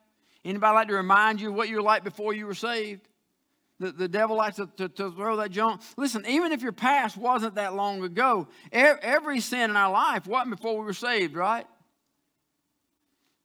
Anybody 0.44 0.74
like 0.74 0.88
to 0.88 0.94
remind 0.94 1.40
you 1.40 1.52
what 1.52 1.68
you 1.68 1.76
were 1.76 1.82
like 1.82 2.04
before 2.04 2.32
you 2.32 2.46
were 2.46 2.54
saved? 2.54 3.08
The, 3.80 3.92
the 3.92 4.08
devil 4.08 4.36
likes 4.36 4.56
to, 4.56 4.68
to, 4.76 4.88
to 4.88 5.10
throw 5.12 5.36
that 5.36 5.50
junk. 5.50 5.82
Listen, 5.96 6.24
even 6.26 6.52
if 6.52 6.62
your 6.62 6.72
past 6.72 7.16
wasn't 7.16 7.56
that 7.56 7.74
long 7.74 8.02
ago, 8.02 8.48
every 8.72 9.40
sin 9.40 9.70
in 9.70 9.76
our 9.76 9.92
life 9.92 10.26
wasn't 10.26 10.56
before 10.56 10.78
we 10.78 10.84
were 10.84 10.92
saved, 10.92 11.34
right? 11.34 11.66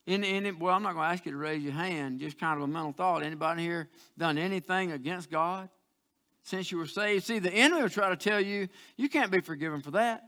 In, 0.06 0.22
in 0.22 0.58
well, 0.58 0.74
I'm 0.74 0.82
not 0.82 0.94
going 0.94 1.06
to 1.06 1.12
ask 1.12 1.24
you 1.24 1.32
to 1.32 1.38
raise 1.38 1.62
your 1.62 1.72
hand, 1.72 2.20
just 2.20 2.38
kind 2.38 2.58
of 2.58 2.64
a 2.64 2.66
mental 2.66 2.92
thought. 2.92 3.22
Anybody 3.22 3.62
here 3.62 3.88
done 4.18 4.36
anything 4.36 4.92
against 4.92 5.30
God 5.30 5.68
since 6.42 6.70
you 6.70 6.78
were 6.78 6.86
saved? 6.86 7.24
See, 7.24 7.38
the 7.38 7.52
enemy 7.52 7.82
will 7.82 7.88
try 7.88 8.10
to 8.10 8.16
tell 8.16 8.40
you, 8.40 8.68
you 8.96 9.08
can't 9.08 9.30
be 9.30 9.40
forgiven 9.40 9.80
for 9.80 9.92
that. 9.92 10.22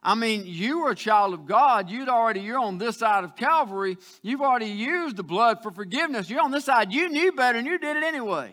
I 0.00 0.14
mean, 0.14 0.42
you 0.44 0.80
were 0.80 0.90
a 0.90 0.94
child 0.94 1.32
of 1.32 1.46
God. 1.46 1.88
You'd 1.88 2.10
already, 2.10 2.40
you're 2.40 2.58
on 2.58 2.76
this 2.76 2.98
side 2.98 3.24
of 3.24 3.34
Calvary. 3.36 3.96
You've 4.22 4.42
already 4.42 4.66
used 4.66 5.16
the 5.16 5.22
blood 5.22 5.62
for 5.62 5.70
forgiveness. 5.70 6.28
You're 6.28 6.42
on 6.42 6.50
this 6.50 6.66
side. 6.66 6.92
You 6.92 7.08
knew 7.08 7.32
better 7.32 7.58
and 7.58 7.66
you 7.66 7.78
did 7.78 7.96
it 7.96 8.04
anyway. 8.04 8.52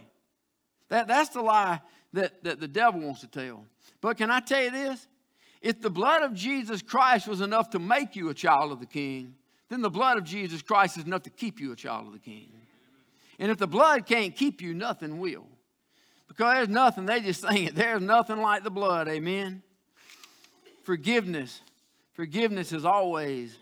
That, 0.88 1.07
that's 1.07 1.30
the 1.30 1.41
lie 1.41 1.82
that, 2.14 2.43
that 2.45 2.62
the 2.62 2.70
devil 2.70 3.01
wants 3.01 3.22
to 3.22 3.28
tell. 3.28 3.66
But 3.99 4.18
can 4.18 4.32
I 4.32 4.39
tell 4.39 4.64
you 4.64 4.72
this? 4.72 5.07
If 5.62 5.82
the 5.82 5.89
blood 5.89 6.24
of 6.24 6.34
Jesus 6.34 6.82
Christ 6.82 7.28
was 7.28 7.41
enough 7.41 7.70
to 7.72 7.80
make 7.80 8.16
you 8.16 8.30
a 8.30 8.34
child 8.34 8.72
of 8.72 8.80
the 8.80 8.86
king, 8.86 9.36
then 9.72 9.82
the 9.82 9.90
blood 9.90 10.18
of 10.18 10.26
Jesus 10.26 10.62
Christ 10.62 10.98
is 10.98 11.06
enough 11.06 11.24
to 11.24 11.30
keep 11.30 11.62
you 11.62 11.72
a 11.72 11.78
child 11.78 12.08
of 12.08 12.12
the 12.12 12.20
king. 12.20 12.52
And 13.40 13.50
if 13.50 13.58
the 13.58 13.68
blood 13.68 14.06
can't 14.06 14.36
keep 14.36 14.62
you, 14.62 14.74
nothing 14.74 15.18
will. 15.18 15.48
Because 16.28 16.56
there's 16.56 16.68
nothing, 16.68 17.06
they 17.06 17.22
just 17.22 17.40
sing 17.40 17.64
it, 17.64 17.76
there's 17.76 18.02
nothing 18.02 18.42
like 18.42 18.66
the 18.66 18.70
blood, 18.70 19.08
amen? 19.08 19.64
Forgiveness. 20.84 21.62
Forgiveness 22.12 22.74
is 22.74 22.84
always 22.84 23.58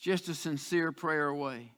just 0.00 0.30
a 0.30 0.34
sincere 0.34 0.92
prayer 0.92 1.28
away. 1.28 1.72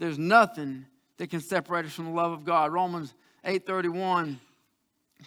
There's 0.00 0.18
nothing 0.18 0.84
that 1.18 1.30
can 1.30 1.40
separate 1.40 1.86
us 1.86 1.92
from 1.92 2.06
the 2.06 2.10
love 2.10 2.32
of 2.32 2.44
God. 2.44 2.72
Romans 2.72 3.14
8:31, 3.44 4.36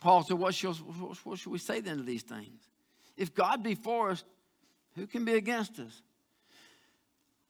Paul 0.02 0.24
said, 0.24 0.38
what, 0.38 0.54
shall, 0.54 0.74
what 0.74 1.40
should 1.40 1.52
we 1.54 1.60
say 1.60 1.80
then 1.80 1.96
to 1.96 2.04
these 2.04 2.24
things? 2.24 2.62
If 3.16 3.34
God 3.34 3.64
be 3.64 3.74
for 3.74 4.10
us, 4.10 4.26
who 4.98 5.08
can 5.08 5.24
be 5.24 5.36
against 5.36 5.80
us? 5.80 6.02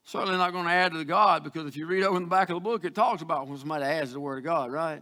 Certainly 0.06 0.38
not 0.38 0.52
going 0.52 0.66
to 0.66 0.72
add 0.72 0.92
to 0.92 0.98
the 0.98 1.06
God 1.06 1.44
because 1.44 1.66
if 1.66 1.78
you 1.78 1.86
read 1.86 2.04
over 2.04 2.18
in 2.18 2.24
the 2.24 2.30
back 2.30 2.50
of 2.50 2.56
the 2.56 2.62
book, 2.62 2.84
it 2.84 2.94
talks 2.94 3.22
about 3.22 3.48
when 3.48 3.58
somebody 3.58 3.86
adds 3.86 4.10
to 4.10 4.16
the 4.16 4.20
word 4.20 4.40
of 4.40 4.44
God, 4.44 4.72
right? 4.72 5.02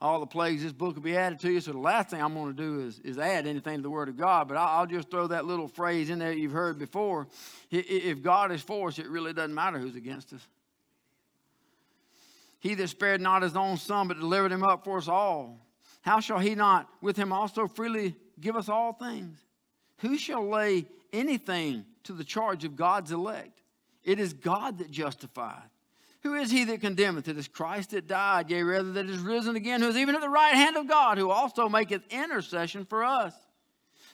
All 0.00 0.20
the 0.20 0.26
plagues 0.26 0.62
this 0.62 0.72
book 0.72 0.94
will 0.94 1.02
be 1.02 1.16
added 1.16 1.40
to 1.40 1.50
you. 1.50 1.60
So 1.60 1.72
the 1.72 1.78
last 1.78 2.10
thing 2.10 2.22
I'm 2.22 2.32
going 2.32 2.56
to 2.56 2.62
do 2.62 2.86
is, 2.86 3.00
is 3.00 3.18
add 3.18 3.46
anything 3.46 3.76
to 3.76 3.82
the 3.82 3.90
word 3.90 4.08
of 4.08 4.16
God. 4.16 4.48
But 4.48 4.56
I'll 4.56 4.86
just 4.86 5.10
throw 5.10 5.26
that 5.26 5.44
little 5.44 5.68
phrase 5.68 6.10
in 6.10 6.20
there 6.20 6.32
you've 6.32 6.52
heard 6.52 6.78
before. 6.78 7.26
If 7.70 8.22
God 8.22 8.52
is 8.52 8.62
for 8.62 8.88
us, 8.88 8.98
it 8.98 9.08
really 9.08 9.32
doesn't 9.32 9.54
matter 9.54 9.78
who's 9.78 9.96
against 9.96 10.32
us. 10.32 10.46
He 12.60 12.74
that 12.74 12.88
spared 12.88 13.20
not 13.20 13.42
his 13.42 13.56
own 13.56 13.78
son, 13.78 14.08
but 14.08 14.18
delivered 14.18 14.52
him 14.52 14.62
up 14.62 14.84
for 14.84 14.98
us 14.98 15.08
all, 15.08 15.66
how 16.02 16.20
shall 16.20 16.38
he 16.38 16.54
not 16.54 16.88
with 17.02 17.16
him 17.16 17.32
also 17.32 17.66
freely 17.66 18.14
give 18.40 18.56
us 18.56 18.68
all 18.68 18.92
things? 18.92 19.38
Who 19.98 20.16
shall 20.16 20.48
lay 20.48 20.86
anything 21.12 21.84
to 22.04 22.12
the 22.12 22.24
charge 22.24 22.64
of 22.64 22.76
God's 22.76 23.12
elect? 23.12 23.59
It 24.04 24.18
is 24.18 24.32
God 24.32 24.78
that 24.78 24.90
justifieth. 24.90 25.70
Who 26.22 26.34
is 26.34 26.50
he 26.50 26.64
that 26.64 26.80
condemneth? 26.80 27.28
It 27.28 27.38
is 27.38 27.48
Christ 27.48 27.90
that 27.90 28.06
died, 28.06 28.50
yea, 28.50 28.62
rather 28.62 28.92
that 28.92 29.06
is 29.06 29.18
risen 29.18 29.56
again, 29.56 29.80
who 29.80 29.88
is 29.88 29.96
even 29.96 30.14
at 30.14 30.20
the 30.20 30.28
right 30.28 30.54
hand 30.54 30.76
of 30.76 30.86
God, 30.86 31.16
who 31.16 31.30
also 31.30 31.68
maketh 31.68 32.02
intercession 32.10 32.84
for 32.84 33.04
us. 33.04 33.34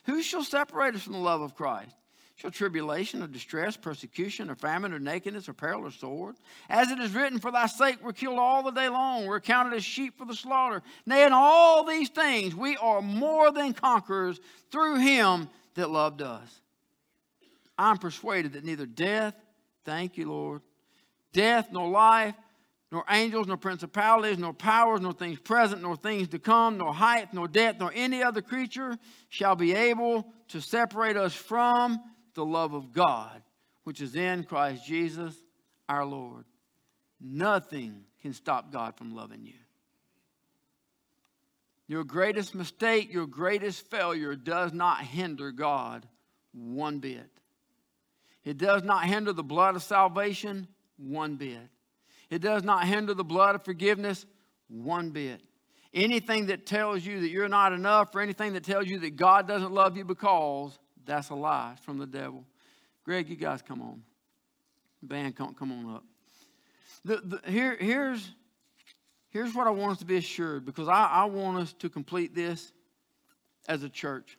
Who 0.04 0.22
shall 0.22 0.44
separate 0.44 0.94
us 0.94 1.02
from 1.02 1.14
the 1.14 1.18
love 1.18 1.40
of 1.40 1.56
Christ? 1.56 1.96
Shall 2.36 2.50
tribulation 2.50 3.22
or 3.22 3.26
distress, 3.26 3.78
persecution 3.78 4.50
or 4.50 4.54
famine 4.54 4.92
or 4.92 4.98
nakedness 4.98 5.48
or 5.48 5.54
peril 5.54 5.86
or 5.86 5.90
sword? 5.90 6.36
As 6.68 6.90
it 6.90 7.00
is 7.00 7.14
written, 7.14 7.40
For 7.40 7.50
thy 7.50 7.66
sake 7.66 7.96
we're 8.02 8.12
killed 8.12 8.38
all 8.38 8.62
the 8.62 8.72
day 8.72 8.90
long, 8.90 9.26
we're 9.26 9.40
counted 9.40 9.74
as 9.74 9.84
sheep 9.84 10.18
for 10.18 10.26
the 10.26 10.34
slaughter. 10.34 10.82
Nay, 11.06 11.24
in 11.24 11.32
all 11.32 11.84
these 11.84 12.10
things 12.10 12.54
we 12.54 12.76
are 12.76 13.00
more 13.00 13.50
than 13.50 13.72
conquerors 13.72 14.38
through 14.70 14.98
him 14.98 15.48
that 15.74 15.90
loved 15.90 16.20
us. 16.20 16.60
I'm 17.78 17.96
persuaded 17.96 18.52
that 18.52 18.64
neither 18.64 18.86
death, 18.86 19.34
thank 19.86 20.18
you, 20.18 20.28
Lord, 20.28 20.60
death, 21.32 21.68
nor 21.72 21.88
life, 21.88 22.34
nor 22.92 23.04
angels, 23.08 23.46
nor 23.46 23.56
principalities, 23.56 24.38
nor 24.38 24.52
powers, 24.52 25.00
nor 25.00 25.12
things 25.12 25.38
present, 25.40 25.80
nor 25.80 25.96
things 25.96 26.28
to 26.28 26.38
come, 26.38 26.76
nor 26.76 26.92
height, 26.92 27.32
nor 27.32 27.48
depth, 27.48 27.80
nor 27.80 27.90
any 27.94 28.22
other 28.22 28.42
creature 28.42 28.98
shall 29.28 29.56
be 29.56 29.74
able 29.74 30.26
to 30.48 30.60
separate 30.60 31.16
us 31.16 31.34
from 31.34 31.98
the 32.34 32.44
love 32.44 32.74
of 32.74 32.92
God, 32.92 33.42
which 33.84 34.00
is 34.00 34.14
in 34.14 34.44
Christ 34.44 34.84
Jesus 34.86 35.34
our 35.88 36.04
Lord. 36.04 36.44
Nothing 37.20 38.04
can 38.20 38.34
stop 38.34 38.70
God 38.70 38.96
from 38.96 39.14
loving 39.14 39.46
you. 39.46 39.54
Your 41.88 42.04
greatest 42.04 42.54
mistake, 42.54 43.12
your 43.12 43.26
greatest 43.26 43.88
failure 43.90 44.34
does 44.34 44.72
not 44.72 45.02
hinder 45.02 45.52
God 45.52 46.06
one 46.52 46.98
bit. 46.98 47.30
It 48.46 48.58
does 48.58 48.84
not 48.84 49.04
hinder 49.04 49.32
the 49.32 49.42
blood 49.42 49.74
of 49.74 49.82
salvation 49.82 50.68
one 50.96 51.34
bit. 51.34 51.68
It 52.30 52.40
does 52.40 52.62
not 52.62 52.86
hinder 52.86 53.12
the 53.12 53.24
blood 53.24 53.56
of 53.56 53.64
forgiveness 53.64 54.24
one 54.68 55.10
bit. 55.10 55.42
Anything 55.92 56.46
that 56.46 56.64
tells 56.64 57.04
you 57.04 57.20
that 57.20 57.28
you're 57.28 57.48
not 57.48 57.72
enough 57.72 58.14
or 58.14 58.20
anything 58.20 58.52
that 58.52 58.62
tells 58.62 58.86
you 58.86 59.00
that 59.00 59.16
God 59.16 59.48
doesn't 59.48 59.72
love 59.72 59.96
you 59.96 60.04
because, 60.04 60.78
that's 61.04 61.30
a 61.30 61.34
lie 61.34 61.74
from 61.82 61.98
the 61.98 62.06
devil. 62.06 62.44
Greg, 63.04 63.28
you 63.28 63.36
guys 63.36 63.62
come 63.62 63.82
on. 63.82 64.02
Band, 65.02 65.34
come, 65.34 65.52
come 65.54 65.72
on 65.72 65.96
up. 65.96 66.04
The, 67.04 67.16
the, 67.16 67.50
here, 67.50 67.76
here's, 67.78 68.32
here's 69.30 69.54
what 69.54 69.66
I 69.66 69.70
want 69.70 69.92
us 69.92 69.98
to 69.98 70.04
be 70.04 70.16
assured 70.16 70.64
because 70.64 70.86
I, 70.86 71.06
I 71.06 71.24
want 71.24 71.58
us 71.58 71.72
to 71.80 71.88
complete 71.88 72.32
this 72.32 72.72
as 73.68 73.82
a 73.82 73.88
church. 73.88 74.38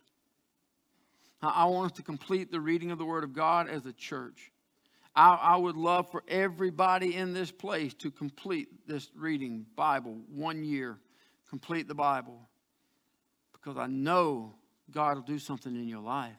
I, 1.42 1.66
want 1.66 1.92
us 1.92 1.98
to 1.98 2.04
complete 2.04 2.52
the 2.52 2.60
reading 2.60 2.92
of 2.92 2.98
the 2.98 3.06
Word 3.06 3.24
of 3.24 3.34
God 3.34 3.70
as 3.70 3.86
a 3.86 3.94
church. 3.94 4.52
I, 5.16 5.36
I 5.36 5.56
would 5.56 5.76
love 5.76 6.10
for 6.10 6.24
everybody 6.28 7.16
in 7.16 7.34
this 7.34 7.52
place 7.52 7.94
to 7.96 8.12
complete 8.12 8.70
this 8.88 9.10
reading 9.16 9.66
Bible 9.76 10.18
one 10.34 10.64
year, 10.64 10.98
complete 11.50 11.88
the 11.88 11.96
Bible, 11.96 12.40
because 13.54 13.78
I 13.78 13.88
know 13.88 14.56
God 14.92 15.18
will 15.18 15.24
do 15.24 15.40
something 15.40 15.76
in 15.76 15.88
your 15.88 16.02
life. 16.02 16.36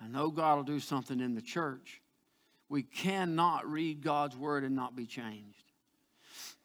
I 0.00 0.08
know 0.08 0.30
God 0.30 0.56
will 0.56 0.64
do 0.64 0.80
something 0.80 1.20
in 1.20 1.34
the 1.34 1.42
church. 1.42 2.00
We 2.68 2.82
cannot 2.82 3.70
read 3.70 4.02
God's 4.02 4.36
word 4.36 4.64
and 4.64 4.74
not 4.74 4.96
be 4.96 5.06
changed. 5.06 5.72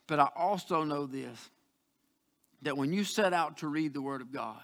But 0.08 0.20
I 0.20 0.30
also 0.36 0.84
know 0.84 1.06
this 1.06 1.50
that 2.62 2.76
when 2.76 2.92
you 2.92 3.06
set 3.06 3.32
out 3.34 3.58
to 3.60 3.68
read 3.68 3.94
the 3.94 4.02
word 4.02 4.20
of 4.20 4.34
God, 4.34 4.62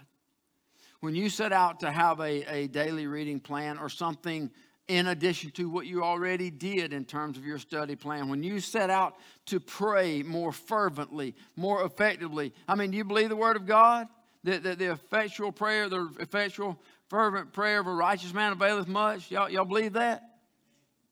when 1.05 1.13
you 1.13 1.29
set 1.29 1.53
out 1.53 1.81
to 1.81 1.91
have 1.91 2.19
a, 2.19 2.43
a 2.51 2.67
daily 2.67 3.05
reading 3.05 3.39
plan 3.39 3.77
or 3.77 3.89
something 3.89 4.49
in 4.87 5.05
addition 5.05 5.51
to 5.51 5.69
what 5.69 5.85
you 5.85 6.03
already 6.03 6.49
did 6.49 6.93
in 6.93 7.05
terms 7.05 7.37
of 7.37 7.45
your 7.45 7.59
study 7.59 7.95
plan. 7.95 8.27
When 8.27 8.41
you 8.41 8.59
set 8.59 8.89
out 8.89 9.13
to 9.45 9.59
pray 9.59 10.23
more 10.23 10.51
fervently, 10.51 11.35
more 11.55 11.85
effectively, 11.85 12.53
I 12.67 12.73
mean, 12.73 12.89
do 12.89 12.97
you 12.97 13.03
believe 13.03 13.29
the 13.29 13.35
Word 13.35 13.55
of 13.55 13.67
God? 13.67 14.07
That 14.45 14.63
the, 14.63 14.75
the, 14.75 14.91
effectual 14.91 15.51
prayer, 15.51 15.89
the 15.89 16.09
effectual, 16.19 16.79
fervent 17.07 17.53
prayer 17.53 17.79
of 17.79 17.85
a 17.85 17.93
righteous 17.93 18.33
man 18.33 18.51
availeth 18.51 18.87
much? 18.87 19.29
Y'all, 19.29 19.47
y'all 19.47 19.63
believe 19.63 19.93
that? 19.93 20.23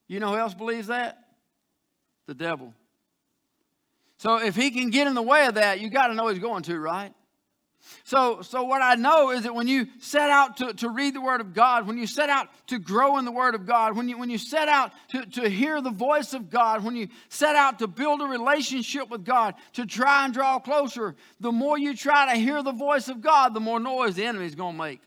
You 0.07 0.19
know 0.19 0.29
who 0.29 0.37
else 0.37 0.55
believes 0.55 0.87
that? 0.87 1.19
The 2.25 2.33
devil. 2.33 2.73
So 4.17 4.37
if 4.37 4.55
he 4.55 4.71
can 4.71 4.89
get 4.89 5.05
in 5.05 5.13
the 5.13 5.21
way 5.21 5.45
of 5.45 5.53
that, 5.53 5.81
you 5.81 5.91
got 5.91 6.07
to 6.07 6.15
know 6.15 6.29
he's 6.29 6.39
going 6.39 6.63
to, 6.63 6.79
right? 6.79 7.13
So, 8.03 8.41
so 8.41 8.63
what 8.63 8.81
I 8.81 8.95
know 8.95 9.31
is 9.31 9.43
that 9.43 9.55
when 9.55 9.67
you 9.67 9.87
set 9.99 10.29
out 10.29 10.57
to, 10.57 10.73
to 10.73 10.89
read 10.89 11.13
the 11.13 11.21
Word 11.21 11.41
of 11.41 11.53
God, 11.53 11.87
when 11.87 11.97
you 11.97 12.07
set 12.07 12.29
out 12.29 12.47
to 12.67 12.79
grow 12.79 13.17
in 13.17 13.25
the 13.25 13.31
Word 13.31 13.55
of 13.55 13.65
God, 13.65 13.95
when 13.95 14.09
you, 14.09 14.17
when 14.17 14.29
you 14.29 14.37
set 14.37 14.67
out 14.67 14.91
to, 15.09 15.25
to 15.25 15.49
hear 15.49 15.81
the 15.81 15.91
voice 15.91 16.33
of 16.33 16.49
God, 16.49 16.83
when 16.83 16.95
you 16.95 17.07
set 17.29 17.55
out 17.55 17.79
to 17.79 17.87
build 17.87 18.21
a 18.21 18.25
relationship 18.25 19.09
with 19.09 19.23
God, 19.23 19.55
to 19.73 19.85
try 19.85 20.25
and 20.25 20.33
draw 20.33 20.59
closer, 20.59 21.15
the 21.39 21.51
more 21.51 21.77
you 21.77 21.95
try 21.95 22.33
to 22.33 22.39
hear 22.39 22.61
the 22.63 22.71
voice 22.71 23.07
of 23.09 23.21
God, 23.21 23.53
the 23.53 23.59
more 23.59 23.79
noise 23.79 24.15
the 24.15 24.25
enemy 24.25 24.45
is 24.45 24.55
going 24.55 24.75
to 24.75 24.83
make 24.83 25.01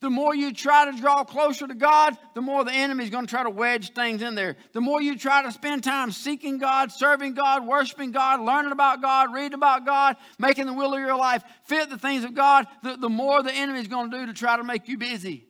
the 0.00 0.08
more 0.08 0.34
you 0.34 0.52
try 0.52 0.90
to 0.90 0.98
draw 0.98 1.24
closer 1.24 1.66
to 1.66 1.74
God, 1.74 2.16
the 2.34 2.40
more 2.40 2.64
the 2.64 2.72
enemy 2.72 3.04
is 3.04 3.10
going 3.10 3.26
to 3.26 3.30
try 3.30 3.42
to 3.42 3.50
wedge 3.50 3.92
things 3.92 4.22
in 4.22 4.34
there. 4.34 4.56
The 4.72 4.80
more 4.80 5.02
you 5.02 5.18
try 5.18 5.42
to 5.42 5.52
spend 5.52 5.84
time 5.84 6.10
seeking 6.10 6.56
God, 6.56 6.90
serving 6.90 7.34
God, 7.34 7.66
worshiping 7.66 8.10
God, 8.10 8.40
learning 8.40 8.72
about 8.72 9.02
God, 9.02 9.34
reading 9.34 9.54
about 9.54 9.84
God, 9.84 10.16
making 10.38 10.66
the 10.66 10.72
will 10.72 10.94
of 10.94 11.00
your 11.00 11.16
life 11.16 11.42
fit 11.64 11.90
the 11.90 11.98
things 11.98 12.24
of 12.24 12.34
God, 12.34 12.66
the, 12.82 12.96
the 12.96 13.10
more 13.10 13.42
the 13.42 13.52
enemy 13.52 13.78
is 13.78 13.88
going 13.88 14.10
to 14.10 14.18
do 14.18 14.26
to 14.26 14.32
try 14.32 14.56
to 14.56 14.64
make 14.64 14.88
you 14.88 14.96
busy. 14.96 15.46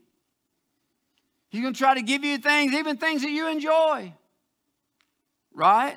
He's 1.50 1.62
going 1.62 1.74
to 1.74 1.78
try 1.78 1.94
to 1.94 2.02
give 2.02 2.24
you 2.24 2.38
things, 2.38 2.72
even 2.72 2.96
things 2.96 3.22
that 3.22 3.30
you 3.30 3.48
enjoy. 3.48 4.12
Right? 5.54 5.96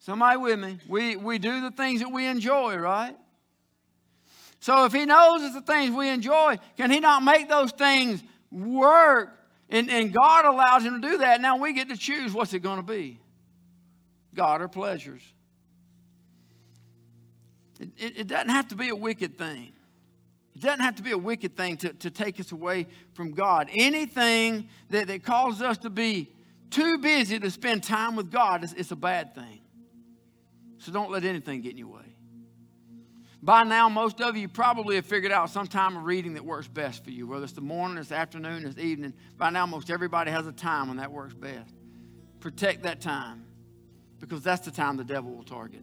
Somebody 0.00 0.36
with 0.36 0.58
me. 0.58 0.78
We, 0.86 1.16
we 1.16 1.38
do 1.38 1.62
the 1.62 1.70
things 1.70 2.00
that 2.00 2.12
we 2.12 2.26
enjoy, 2.26 2.76
right? 2.76 3.16
So 4.66 4.84
if 4.84 4.92
he 4.92 5.06
knows 5.06 5.44
it's 5.44 5.54
the 5.54 5.60
things 5.60 5.94
we 5.94 6.08
enjoy, 6.08 6.56
can 6.76 6.90
he 6.90 6.98
not 6.98 7.22
make 7.22 7.48
those 7.48 7.70
things 7.70 8.20
work? 8.50 9.30
And, 9.70 9.88
and 9.88 10.12
God 10.12 10.44
allows 10.44 10.82
him 10.82 11.00
to 11.00 11.08
do 11.08 11.18
that. 11.18 11.40
Now 11.40 11.56
we 11.56 11.72
get 11.72 11.88
to 11.88 11.96
choose 11.96 12.32
what's 12.32 12.52
it 12.52 12.64
going 12.64 12.78
to 12.78 12.82
be 12.82 13.20
God 14.34 14.60
or 14.60 14.66
pleasures. 14.66 15.22
It, 17.78 17.90
it, 17.96 18.18
it, 18.18 18.26
doesn't 18.26 18.48
have 18.48 18.66
to 18.70 18.74
be 18.74 18.88
a 18.88 18.96
wicked 18.96 19.38
thing. 19.38 19.70
It 20.56 20.62
doesn't 20.62 20.80
have 20.80 20.96
to 20.96 21.02
be 21.04 21.12
a 21.12 21.18
wicked 21.18 21.56
thing 21.56 21.76
to, 21.76 21.92
to 21.92 22.10
take 22.10 22.40
us 22.40 22.50
away 22.50 22.88
from 23.12 23.34
God. 23.34 23.70
Anything 23.72 24.68
that, 24.90 25.06
that 25.06 25.22
causes 25.22 25.62
us 25.62 25.78
to 25.78 25.90
be 25.90 26.28
too 26.70 26.98
busy 26.98 27.38
to 27.38 27.52
spend 27.52 27.84
time 27.84 28.16
with 28.16 28.32
God 28.32 28.64
is, 28.64 28.72
is 28.72 28.90
a 28.90 28.96
bad 28.96 29.32
thing. 29.32 29.60
So 30.78 30.90
don't 30.90 31.12
let 31.12 31.24
anything 31.24 31.60
get 31.60 31.70
in 31.70 31.78
your 31.78 31.86
way. 31.86 32.15
By 33.42 33.64
now, 33.64 33.88
most 33.88 34.20
of 34.20 34.36
you 34.36 34.48
probably 34.48 34.96
have 34.96 35.06
figured 35.06 35.30
out 35.30 35.50
some 35.50 35.66
time 35.66 35.96
of 35.96 36.04
reading 36.04 36.34
that 36.34 36.44
works 36.44 36.68
best 36.68 37.04
for 37.04 37.10
you, 37.10 37.26
whether 37.26 37.44
it's 37.44 37.52
the 37.52 37.60
morning, 37.60 37.98
it's 37.98 38.08
the 38.08 38.16
afternoon, 38.16 38.64
it's 38.66 38.78
evening. 38.78 39.12
By 39.36 39.50
now, 39.50 39.66
most 39.66 39.90
everybody 39.90 40.30
has 40.30 40.46
a 40.46 40.52
time 40.52 40.88
when 40.88 40.96
that 40.96 41.12
works 41.12 41.34
best. 41.34 41.74
Protect 42.40 42.82
that 42.84 43.00
time 43.00 43.44
because 44.20 44.42
that's 44.42 44.64
the 44.64 44.70
time 44.70 44.96
the 44.96 45.04
devil 45.04 45.32
will 45.32 45.44
target. 45.44 45.82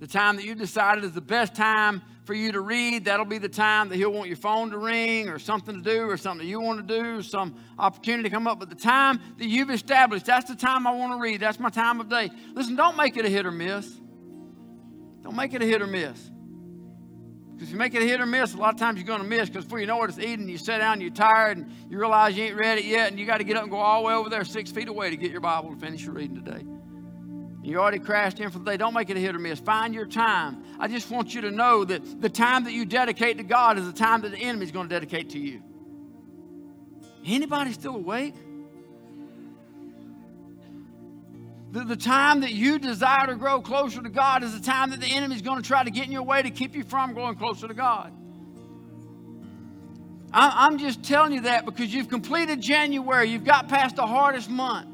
The 0.00 0.06
time 0.06 0.36
that 0.36 0.44
you've 0.44 0.58
decided 0.58 1.04
is 1.04 1.12
the 1.12 1.20
best 1.20 1.54
time 1.54 2.02
for 2.24 2.34
you 2.34 2.52
to 2.52 2.60
read, 2.60 3.06
that'll 3.06 3.24
be 3.24 3.38
the 3.38 3.48
time 3.48 3.88
that 3.88 3.96
he'll 3.96 4.12
want 4.12 4.28
your 4.28 4.36
phone 4.36 4.70
to 4.70 4.78
ring 4.78 5.28
or 5.28 5.38
something 5.38 5.82
to 5.82 5.82
do 5.82 6.08
or 6.08 6.16
something 6.16 6.46
you 6.46 6.60
want 6.60 6.86
to 6.86 7.02
do, 7.02 7.22
some 7.22 7.56
opportunity 7.78 8.28
to 8.28 8.34
come 8.34 8.46
up. 8.46 8.58
But 8.58 8.70
the 8.70 8.76
time 8.76 9.20
that 9.38 9.46
you've 9.46 9.70
established, 9.70 10.26
that's 10.26 10.48
the 10.48 10.56
time 10.56 10.86
I 10.86 10.92
want 10.92 11.12
to 11.12 11.22
read. 11.22 11.40
That's 11.40 11.60
my 11.60 11.70
time 11.70 12.00
of 12.00 12.08
day. 12.08 12.30
Listen, 12.54 12.76
don't 12.76 12.96
make 12.96 13.16
it 13.16 13.24
a 13.24 13.28
hit 13.28 13.46
or 13.46 13.50
miss. 13.50 13.88
Don't 15.22 15.36
make 15.36 15.54
it 15.54 15.62
a 15.62 15.66
hit 15.66 15.80
or 15.80 15.86
miss. 15.86 16.30
Because 17.54 17.68
if 17.68 17.72
you 17.72 17.78
make 17.78 17.94
it 17.94 18.02
a 18.02 18.04
hit 18.04 18.20
or 18.20 18.26
miss, 18.26 18.54
a 18.54 18.56
lot 18.56 18.74
of 18.74 18.80
times 18.80 18.98
you're 18.98 19.06
going 19.06 19.22
to 19.22 19.26
miss 19.26 19.48
because 19.48 19.64
before 19.64 19.78
you 19.78 19.86
know 19.86 19.96
what 19.96 20.10
it's 20.10 20.18
eating, 20.18 20.48
you 20.48 20.58
sit 20.58 20.78
down, 20.78 21.00
you're 21.00 21.10
tired, 21.10 21.58
and 21.58 21.70
you 21.88 21.98
realize 21.98 22.36
you 22.36 22.44
ain't 22.44 22.56
read 22.56 22.78
it 22.78 22.84
yet, 22.84 23.10
and 23.10 23.18
you 23.18 23.26
got 23.26 23.38
to 23.38 23.44
get 23.44 23.56
up 23.56 23.62
and 23.62 23.70
go 23.70 23.78
all 23.78 24.02
the 24.02 24.08
way 24.08 24.14
over 24.14 24.28
there 24.28 24.44
six 24.44 24.72
feet 24.72 24.88
away 24.88 25.10
to 25.10 25.16
get 25.16 25.30
your 25.30 25.40
Bible 25.40 25.70
to 25.70 25.76
finish 25.76 26.02
your 26.04 26.14
reading 26.14 26.44
today. 26.44 26.64
You 27.62 27.78
already 27.80 28.00
crashed 28.00 28.40
in 28.40 28.50
for 28.50 28.58
the 28.58 28.64
day. 28.64 28.76
Don't 28.76 28.92
make 28.92 29.08
it 29.08 29.16
a 29.16 29.20
hit 29.20 29.34
or 29.34 29.38
miss. 29.38 29.58
Find 29.58 29.94
your 29.94 30.04
time. 30.04 30.64
I 30.78 30.88
just 30.88 31.10
want 31.10 31.34
you 31.34 31.40
to 31.42 31.50
know 31.50 31.84
that 31.84 32.20
the 32.20 32.28
time 32.28 32.64
that 32.64 32.72
you 32.72 32.84
dedicate 32.84 33.38
to 33.38 33.44
God 33.44 33.78
is 33.78 33.86
the 33.86 33.98
time 33.98 34.20
that 34.22 34.32
the 34.32 34.38
enemy 34.38 34.64
is 34.64 34.72
going 34.72 34.88
to 34.88 34.94
dedicate 34.94 35.30
to 35.30 35.38
you. 35.38 35.62
Anybody 37.24 37.72
still 37.72 37.96
awake? 37.96 38.34
The, 41.74 41.82
the 41.82 41.96
time 41.96 42.42
that 42.42 42.52
you 42.52 42.78
desire 42.78 43.26
to 43.26 43.34
grow 43.34 43.60
closer 43.60 44.00
to 44.00 44.08
God 44.08 44.44
is 44.44 44.56
the 44.56 44.64
time 44.64 44.90
that 44.90 45.00
the 45.00 45.08
enemy 45.08 45.34
is 45.34 45.42
going 45.42 45.60
to 45.60 45.66
try 45.66 45.82
to 45.82 45.90
get 45.90 46.06
in 46.06 46.12
your 46.12 46.22
way 46.22 46.40
to 46.40 46.50
keep 46.50 46.76
you 46.76 46.84
from 46.84 47.14
growing 47.14 47.34
closer 47.34 47.66
to 47.66 47.74
God. 47.74 48.12
I, 50.32 50.66
I'm 50.66 50.78
just 50.78 51.02
telling 51.02 51.32
you 51.32 51.40
that 51.40 51.64
because 51.64 51.92
you've 51.92 52.08
completed 52.08 52.60
January, 52.60 53.28
you've 53.28 53.42
got 53.42 53.68
past 53.68 53.96
the 53.96 54.06
hardest 54.06 54.48
month. 54.48 54.88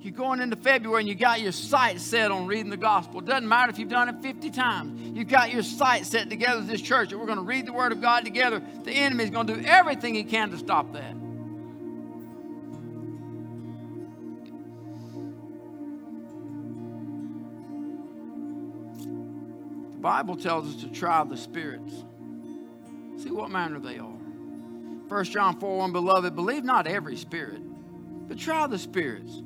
You're 0.00 0.12
going 0.12 0.42
into 0.42 0.56
February 0.56 1.00
and 1.00 1.08
you 1.08 1.14
got 1.14 1.40
your 1.40 1.52
sight 1.52 1.98
set 1.98 2.30
on 2.30 2.46
reading 2.46 2.68
the 2.68 2.76
gospel. 2.76 3.20
It 3.20 3.24
doesn't 3.24 3.48
matter 3.48 3.70
if 3.70 3.78
you've 3.78 3.88
done 3.88 4.10
it 4.10 4.16
50 4.20 4.50
times. 4.50 5.16
You've 5.16 5.28
got 5.28 5.50
your 5.50 5.62
sight 5.62 6.04
set 6.04 6.28
together 6.28 6.58
with 6.58 6.68
this 6.68 6.82
church 6.82 7.12
and 7.12 7.18
we're 7.18 7.26
going 7.26 7.38
to 7.38 7.44
read 7.44 7.64
the 7.64 7.72
Word 7.72 7.92
of 7.92 8.02
God 8.02 8.22
together. 8.22 8.62
The 8.84 8.92
enemy 8.92 9.24
is 9.24 9.30
going 9.30 9.46
to 9.46 9.54
do 9.54 9.64
everything 9.64 10.14
he 10.14 10.24
can 10.24 10.50
to 10.50 10.58
stop 10.58 10.92
that. 10.92 11.25
Bible 20.00 20.36
tells 20.36 20.74
us 20.74 20.82
to 20.82 20.88
try 20.90 21.24
the 21.24 21.36
spirits. 21.36 21.92
See 23.18 23.30
what 23.30 23.50
manner 23.50 23.80
they 23.80 23.98
are. 23.98 24.16
1 25.08 25.24
John 25.24 25.58
4 25.58 25.78
1 25.78 25.92
Beloved, 25.92 26.34
believe 26.34 26.64
not 26.64 26.86
every 26.86 27.16
spirit, 27.16 27.60
but 28.28 28.38
try 28.38 28.66
the 28.66 28.78
spirits, 28.78 29.42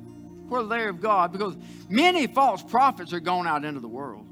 whether 0.47 0.67
they 0.67 0.81
are 0.81 0.89
of 0.89 1.01
God, 1.01 1.31
because 1.31 1.55
many 1.87 2.27
false 2.27 2.63
prophets 2.63 3.13
are 3.13 3.19
gone 3.19 3.47
out 3.47 3.63
into 3.63 3.79
the 3.79 3.87
world. 3.87 4.25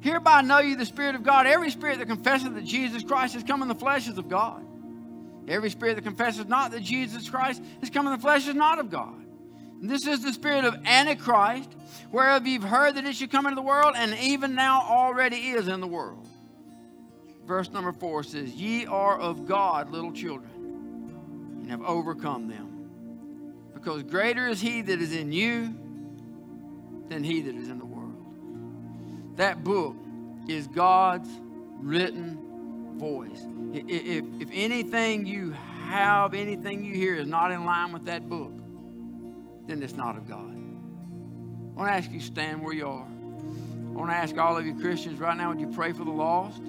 Hereby 0.00 0.42
know 0.42 0.58
you 0.58 0.74
the 0.74 0.84
Spirit 0.84 1.14
of 1.14 1.22
God. 1.22 1.46
Every 1.46 1.70
spirit 1.70 2.00
that 2.00 2.08
confesses 2.08 2.52
that 2.52 2.64
Jesus 2.64 3.04
Christ 3.04 3.34
has 3.34 3.44
come 3.44 3.62
in 3.62 3.68
the 3.68 3.74
flesh 3.74 4.08
is 4.08 4.18
of 4.18 4.28
God. 4.28 4.64
Every 5.46 5.70
spirit 5.70 5.94
that 5.94 6.02
confesses 6.02 6.46
not 6.46 6.72
that 6.72 6.82
Jesus 6.82 7.28
Christ 7.28 7.62
has 7.80 7.90
come 7.90 8.06
in 8.06 8.12
the 8.12 8.18
flesh 8.18 8.48
is 8.48 8.54
not 8.54 8.80
of 8.80 8.90
God. 8.90 9.21
This 9.82 10.06
is 10.06 10.22
the 10.22 10.32
spirit 10.32 10.64
of 10.64 10.76
Antichrist, 10.86 11.74
whereof 12.12 12.46
you've 12.46 12.62
heard 12.62 12.94
that 12.94 13.04
it 13.04 13.16
should 13.16 13.32
come 13.32 13.46
into 13.46 13.56
the 13.56 13.62
world, 13.62 13.94
and 13.96 14.16
even 14.20 14.54
now 14.54 14.80
already 14.82 15.36
is 15.36 15.66
in 15.66 15.80
the 15.80 15.88
world. 15.88 16.28
Verse 17.44 17.68
number 17.70 17.92
four 17.92 18.22
says, 18.22 18.54
Ye 18.54 18.86
are 18.86 19.18
of 19.18 19.44
God, 19.46 19.90
little 19.90 20.12
children, 20.12 21.58
and 21.60 21.70
have 21.70 21.82
overcome 21.82 22.46
them. 22.46 23.68
Because 23.74 24.04
greater 24.04 24.48
is 24.48 24.60
he 24.60 24.82
that 24.82 25.02
is 25.02 25.12
in 25.12 25.32
you 25.32 25.74
than 27.08 27.24
he 27.24 27.40
that 27.40 27.54
is 27.56 27.68
in 27.68 27.80
the 27.80 27.84
world. 27.84 29.36
That 29.36 29.64
book 29.64 29.96
is 30.48 30.68
God's 30.68 31.28
written 31.80 32.98
voice. 32.98 33.44
If, 33.72 34.24
if 34.40 34.48
anything 34.52 35.26
you 35.26 35.50
have, 35.50 36.34
anything 36.34 36.84
you 36.84 36.94
hear 36.94 37.16
is 37.16 37.26
not 37.26 37.50
in 37.50 37.64
line 37.64 37.92
with 37.92 38.04
that 38.04 38.28
book, 38.28 38.52
then 39.66 39.82
it's 39.82 39.94
not 39.94 40.16
of 40.16 40.28
God. 40.28 40.50
I 40.50 41.78
want 41.78 41.90
to 41.90 41.94
ask 41.94 42.10
you 42.10 42.18
to 42.20 42.24
stand 42.24 42.62
where 42.62 42.74
you 42.74 42.86
are. 42.86 43.06
I 43.06 43.94
want 43.94 44.10
to 44.10 44.16
ask 44.16 44.36
all 44.38 44.56
of 44.56 44.66
you 44.66 44.74
Christians 44.74 45.20
right 45.20 45.36
now, 45.36 45.50
would 45.50 45.60
you 45.60 45.68
pray 45.68 45.92
for 45.92 46.04
the 46.04 46.10
lost? 46.10 46.62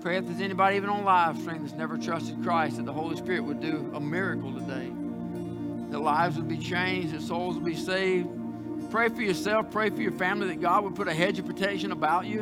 Pray 0.00 0.16
if 0.16 0.26
there's 0.26 0.40
anybody 0.40 0.76
even 0.76 0.88
on 0.88 1.04
live 1.04 1.38
stream 1.38 1.62
that's 1.62 1.74
never 1.74 1.98
trusted 1.98 2.42
Christ, 2.42 2.78
that 2.78 2.86
the 2.86 2.92
Holy 2.92 3.16
Spirit 3.16 3.44
would 3.44 3.60
do 3.60 3.90
a 3.94 4.00
miracle 4.00 4.52
today. 4.54 4.90
That 5.90 5.98
lives 5.98 6.36
would 6.36 6.48
be 6.48 6.56
changed, 6.56 7.12
that 7.14 7.20
souls 7.20 7.56
would 7.56 7.64
be 7.64 7.76
saved. 7.76 8.28
Pray 8.90 9.08
for 9.08 9.20
yourself, 9.20 9.70
pray 9.70 9.90
for 9.90 10.00
your 10.00 10.12
family, 10.12 10.48
that 10.48 10.60
God 10.60 10.84
would 10.84 10.94
put 10.94 11.06
a 11.06 11.12
hedge 11.12 11.38
of 11.38 11.46
protection 11.46 11.92
about 11.92 12.26
you, 12.26 12.40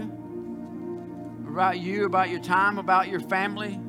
about 1.48 1.80
you, 1.80 2.04
about 2.04 2.30
your 2.30 2.40
time, 2.40 2.78
about 2.78 3.08
your 3.08 3.20
family, 3.20 3.80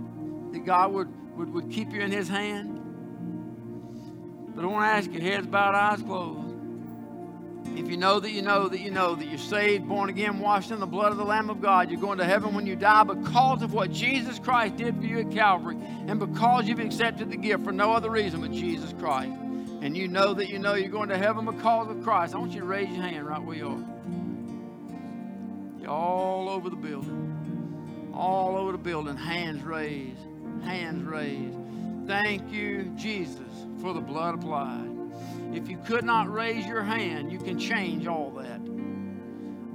that 0.52 0.66
God 0.66 0.92
would, 0.92 1.38
would, 1.38 1.54
would 1.54 1.70
keep 1.70 1.92
you 1.92 2.02
in 2.02 2.12
His 2.12 2.28
hand. 2.28 2.80
But 4.60 4.66
I 4.66 4.72
want 4.72 4.84
to 4.84 4.98
ask 4.98 5.14
you, 5.14 5.22
heads 5.22 5.48
bowed, 5.48 5.74
eyes 5.74 6.02
closed. 6.02 6.54
If 7.78 7.90
you 7.90 7.96
know 7.96 8.20
that 8.20 8.32
you 8.32 8.42
know 8.42 8.68
that 8.68 8.82
you 8.82 8.92
know 8.92 9.16
that 9.16 9.26
you're 9.26 9.38
saved, 9.38 9.88
born 9.88 10.10
again, 10.10 10.40
washed 10.40 10.72
in 10.72 10.82
the 10.82 10.86
blood 10.86 11.14
of 11.14 11.18
the 11.18 11.24
Lamb 11.24 11.50
of 11.50 11.62
God, 11.62 11.90
you're 11.90 12.02
going 12.02 12.18
to 12.18 12.26
heaven 12.26 12.54
when 12.54 12.68
you 12.68 12.76
die 12.76 13.06
because 13.06 13.62
of 13.62 13.74
what 13.74 13.90
Jesus 13.90 14.38
Christ 14.38 14.76
did 14.76 14.98
for 14.98 15.06
you 15.06 15.20
at 15.20 15.32
Calvary 15.32 15.78
and 16.08 16.20
because 16.20 16.68
you've 16.68 16.82
accepted 16.82 17.32
the 17.32 17.38
gift 17.38 17.64
for 17.64 17.72
no 17.72 17.94
other 17.94 18.10
reason 18.10 18.42
but 18.42 18.52
Jesus 18.52 18.94
Christ. 19.00 19.32
And 19.82 19.96
you 19.96 20.10
know 20.10 20.34
that 20.34 20.50
you 20.50 20.60
know 20.60 20.74
you're 20.74 20.90
going 20.90 21.08
to 21.08 21.18
heaven 21.18 21.46
because 21.46 21.90
of 21.90 22.04
Christ. 22.04 22.36
I 22.36 22.40
want 22.40 22.52
you 22.52 22.60
to 22.60 22.66
raise 22.66 22.90
your 22.90 23.02
hand 23.02 23.26
right 23.26 23.42
where 23.42 23.56
you 23.56 23.70
are. 23.70 23.86
You're 25.80 25.90
all 25.90 26.50
over 26.50 26.70
the 26.70 26.76
building. 26.76 28.12
All 28.14 28.58
over 28.58 28.74
the 28.74 28.78
building. 28.78 29.16
Hands 29.16 29.64
raised. 29.64 30.20
Hands 30.66 31.02
raised. 31.02 31.56
Thank 32.08 32.52
you, 32.52 32.92
Jesus 32.98 33.49
for 33.82 33.94
the 33.94 34.02
blood 34.02 34.36
applied. 34.36 34.90
If 35.54 35.70
you 35.70 35.78
could 35.78 36.04
not 36.04 36.32
raise 36.32 36.66
your 36.66 36.84
hand, 36.84 37.32
you 37.32 37.40
can 37.40 37.58
change 37.58 38.08
all 38.08 38.32
that. 38.32 38.62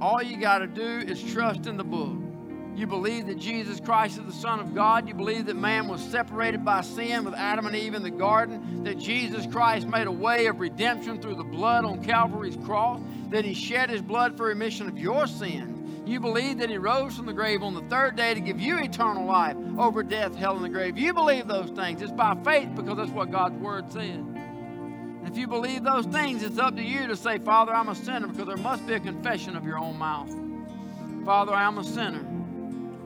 All 0.00 0.22
you 0.22 0.36
got 0.36 0.58
to 0.58 0.66
do 0.66 0.82
is 0.82 1.22
trust 1.22 1.66
in 1.66 1.76
the 1.76 1.84
book. 1.84 2.18
You 2.76 2.88
believe 2.88 3.26
that 3.26 3.38
Jesus 3.38 3.78
Christ 3.78 4.18
is 4.18 4.24
the 4.24 4.32
Son 4.32 4.58
of 4.58 4.74
God. 4.74 5.06
You 5.06 5.14
believe 5.14 5.46
that 5.46 5.54
man 5.56 5.86
was 5.86 6.02
separated 6.02 6.64
by 6.64 6.80
sin 6.80 7.24
with 7.24 7.34
Adam 7.34 7.66
and 7.66 7.76
Eve 7.76 7.94
in 7.94 8.02
the 8.02 8.10
garden. 8.10 8.82
That 8.82 8.98
Jesus 8.98 9.46
Christ 9.46 9.86
made 9.86 10.08
a 10.08 10.12
way 10.12 10.46
of 10.46 10.58
redemption 10.58 11.20
through 11.20 11.36
the 11.36 11.44
blood 11.44 11.84
on 11.84 12.02
Calvary's 12.02 12.56
cross. 12.56 13.00
That 13.30 13.44
he 13.44 13.54
shed 13.54 13.90
his 13.90 14.02
blood 14.02 14.36
for 14.36 14.46
remission 14.46 14.88
of 14.88 14.98
your 14.98 15.28
sins. 15.28 15.73
You 16.06 16.20
believe 16.20 16.58
that 16.58 16.68
he 16.68 16.76
rose 16.76 17.16
from 17.16 17.26
the 17.26 17.32
grave 17.32 17.62
on 17.62 17.72
the 17.72 17.82
third 17.82 18.16
day 18.16 18.34
to 18.34 18.40
give 18.40 18.60
you 18.60 18.78
eternal 18.78 19.24
life 19.24 19.56
over 19.78 20.02
death, 20.02 20.34
hell, 20.34 20.56
and 20.56 20.64
the 20.64 20.68
grave. 20.68 20.98
You 20.98 21.14
believe 21.14 21.46
those 21.46 21.70
things. 21.70 22.02
It's 22.02 22.12
by 22.12 22.36
faith 22.44 22.68
because 22.74 22.98
that's 22.98 23.10
what 23.10 23.30
God's 23.30 23.56
word 23.56 23.90
said. 23.90 24.02
And 24.02 25.26
if 25.26 25.38
you 25.38 25.46
believe 25.46 25.82
those 25.82 26.04
things, 26.06 26.42
it's 26.42 26.58
up 26.58 26.76
to 26.76 26.82
you 26.82 27.06
to 27.06 27.16
say, 27.16 27.38
Father, 27.38 27.74
I'm 27.74 27.88
a 27.88 27.94
sinner 27.94 28.26
because 28.26 28.46
there 28.46 28.58
must 28.58 28.86
be 28.86 28.92
a 28.92 29.00
confession 29.00 29.56
of 29.56 29.64
your 29.64 29.78
own 29.78 29.96
mouth. 29.98 30.30
Father, 31.24 31.54
I'm 31.54 31.78
a 31.78 31.84
sinner. 31.84 32.22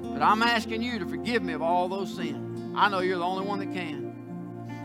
But 0.02 0.22
I'm 0.22 0.42
asking 0.42 0.82
you 0.82 0.98
to 0.98 1.06
forgive 1.06 1.42
me 1.44 1.52
of 1.52 1.62
all 1.62 1.88
those 1.88 2.12
sins. 2.12 2.74
I 2.76 2.88
know 2.88 2.98
you're 2.98 3.18
the 3.18 3.24
only 3.24 3.46
one 3.46 3.60
that 3.60 3.72
can. 3.72 4.07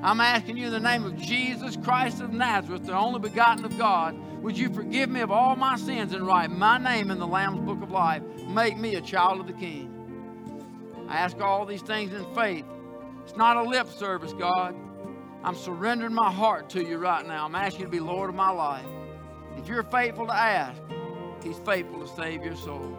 I'm 0.04 0.20
asking 0.20 0.58
you 0.58 0.66
in 0.66 0.74
the 0.74 0.82
name 0.82 1.06
of 1.06 1.16
Jesus 1.16 1.78
Christ 1.78 2.20
of 2.20 2.34
Nazareth, 2.34 2.84
the 2.84 2.94
only 2.94 3.22
begotten 3.22 3.64
of 3.64 3.78
God, 3.78 4.18
would 4.44 4.58
you 4.58 4.68
forgive 4.70 5.10
me 5.10 5.22
of 5.22 5.32
all 5.32 5.56
my 5.56 5.78
sins 5.78 6.12
and 6.12 6.28
write 6.28 6.52
my 6.52 6.78
name 6.78 7.10
in 7.10 7.20
the 7.20 7.26
Lamb's 7.26 7.62
book 7.62 7.82
of 7.82 7.90
life? 7.90 8.22
Make 8.50 8.78
me 8.78 8.96
a 8.96 9.02
child 9.02 9.40
of 9.40 9.48
the 9.48 9.54
King. 9.54 11.06
I 11.08 11.16
ask 11.16 11.40
all 11.40 11.66
these 11.66 11.82
things 11.82 12.14
in 12.14 12.26
faith. 12.36 12.66
It's 13.24 13.38
not 13.38 13.56
a 13.56 13.64
lip 13.64 13.88
service, 13.88 14.34
God. 14.34 14.76
I'm 15.42 15.56
surrendering 15.56 16.14
my 16.14 16.30
heart 16.30 16.70
to 16.72 16.86
you 16.86 16.98
right 16.98 17.26
now. 17.26 17.46
I'm 17.46 17.56
asking 17.56 17.80
you 17.80 17.86
to 17.86 17.92
be 17.92 18.02
Lord 18.02 18.30
of 18.30 18.36
my 18.36 18.50
life. 18.50 18.86
If 19.58 19.70
you're 19.70 19.84
faithful 19.84 20.28
to 20.28 20.36
ask, 20.36 20.82
He's 21.42 21.60
faithful 21.60 22.06
to 22.06 22.14
save 22.14 22.44
your 22.44 22.58
soul. 22.58 22.98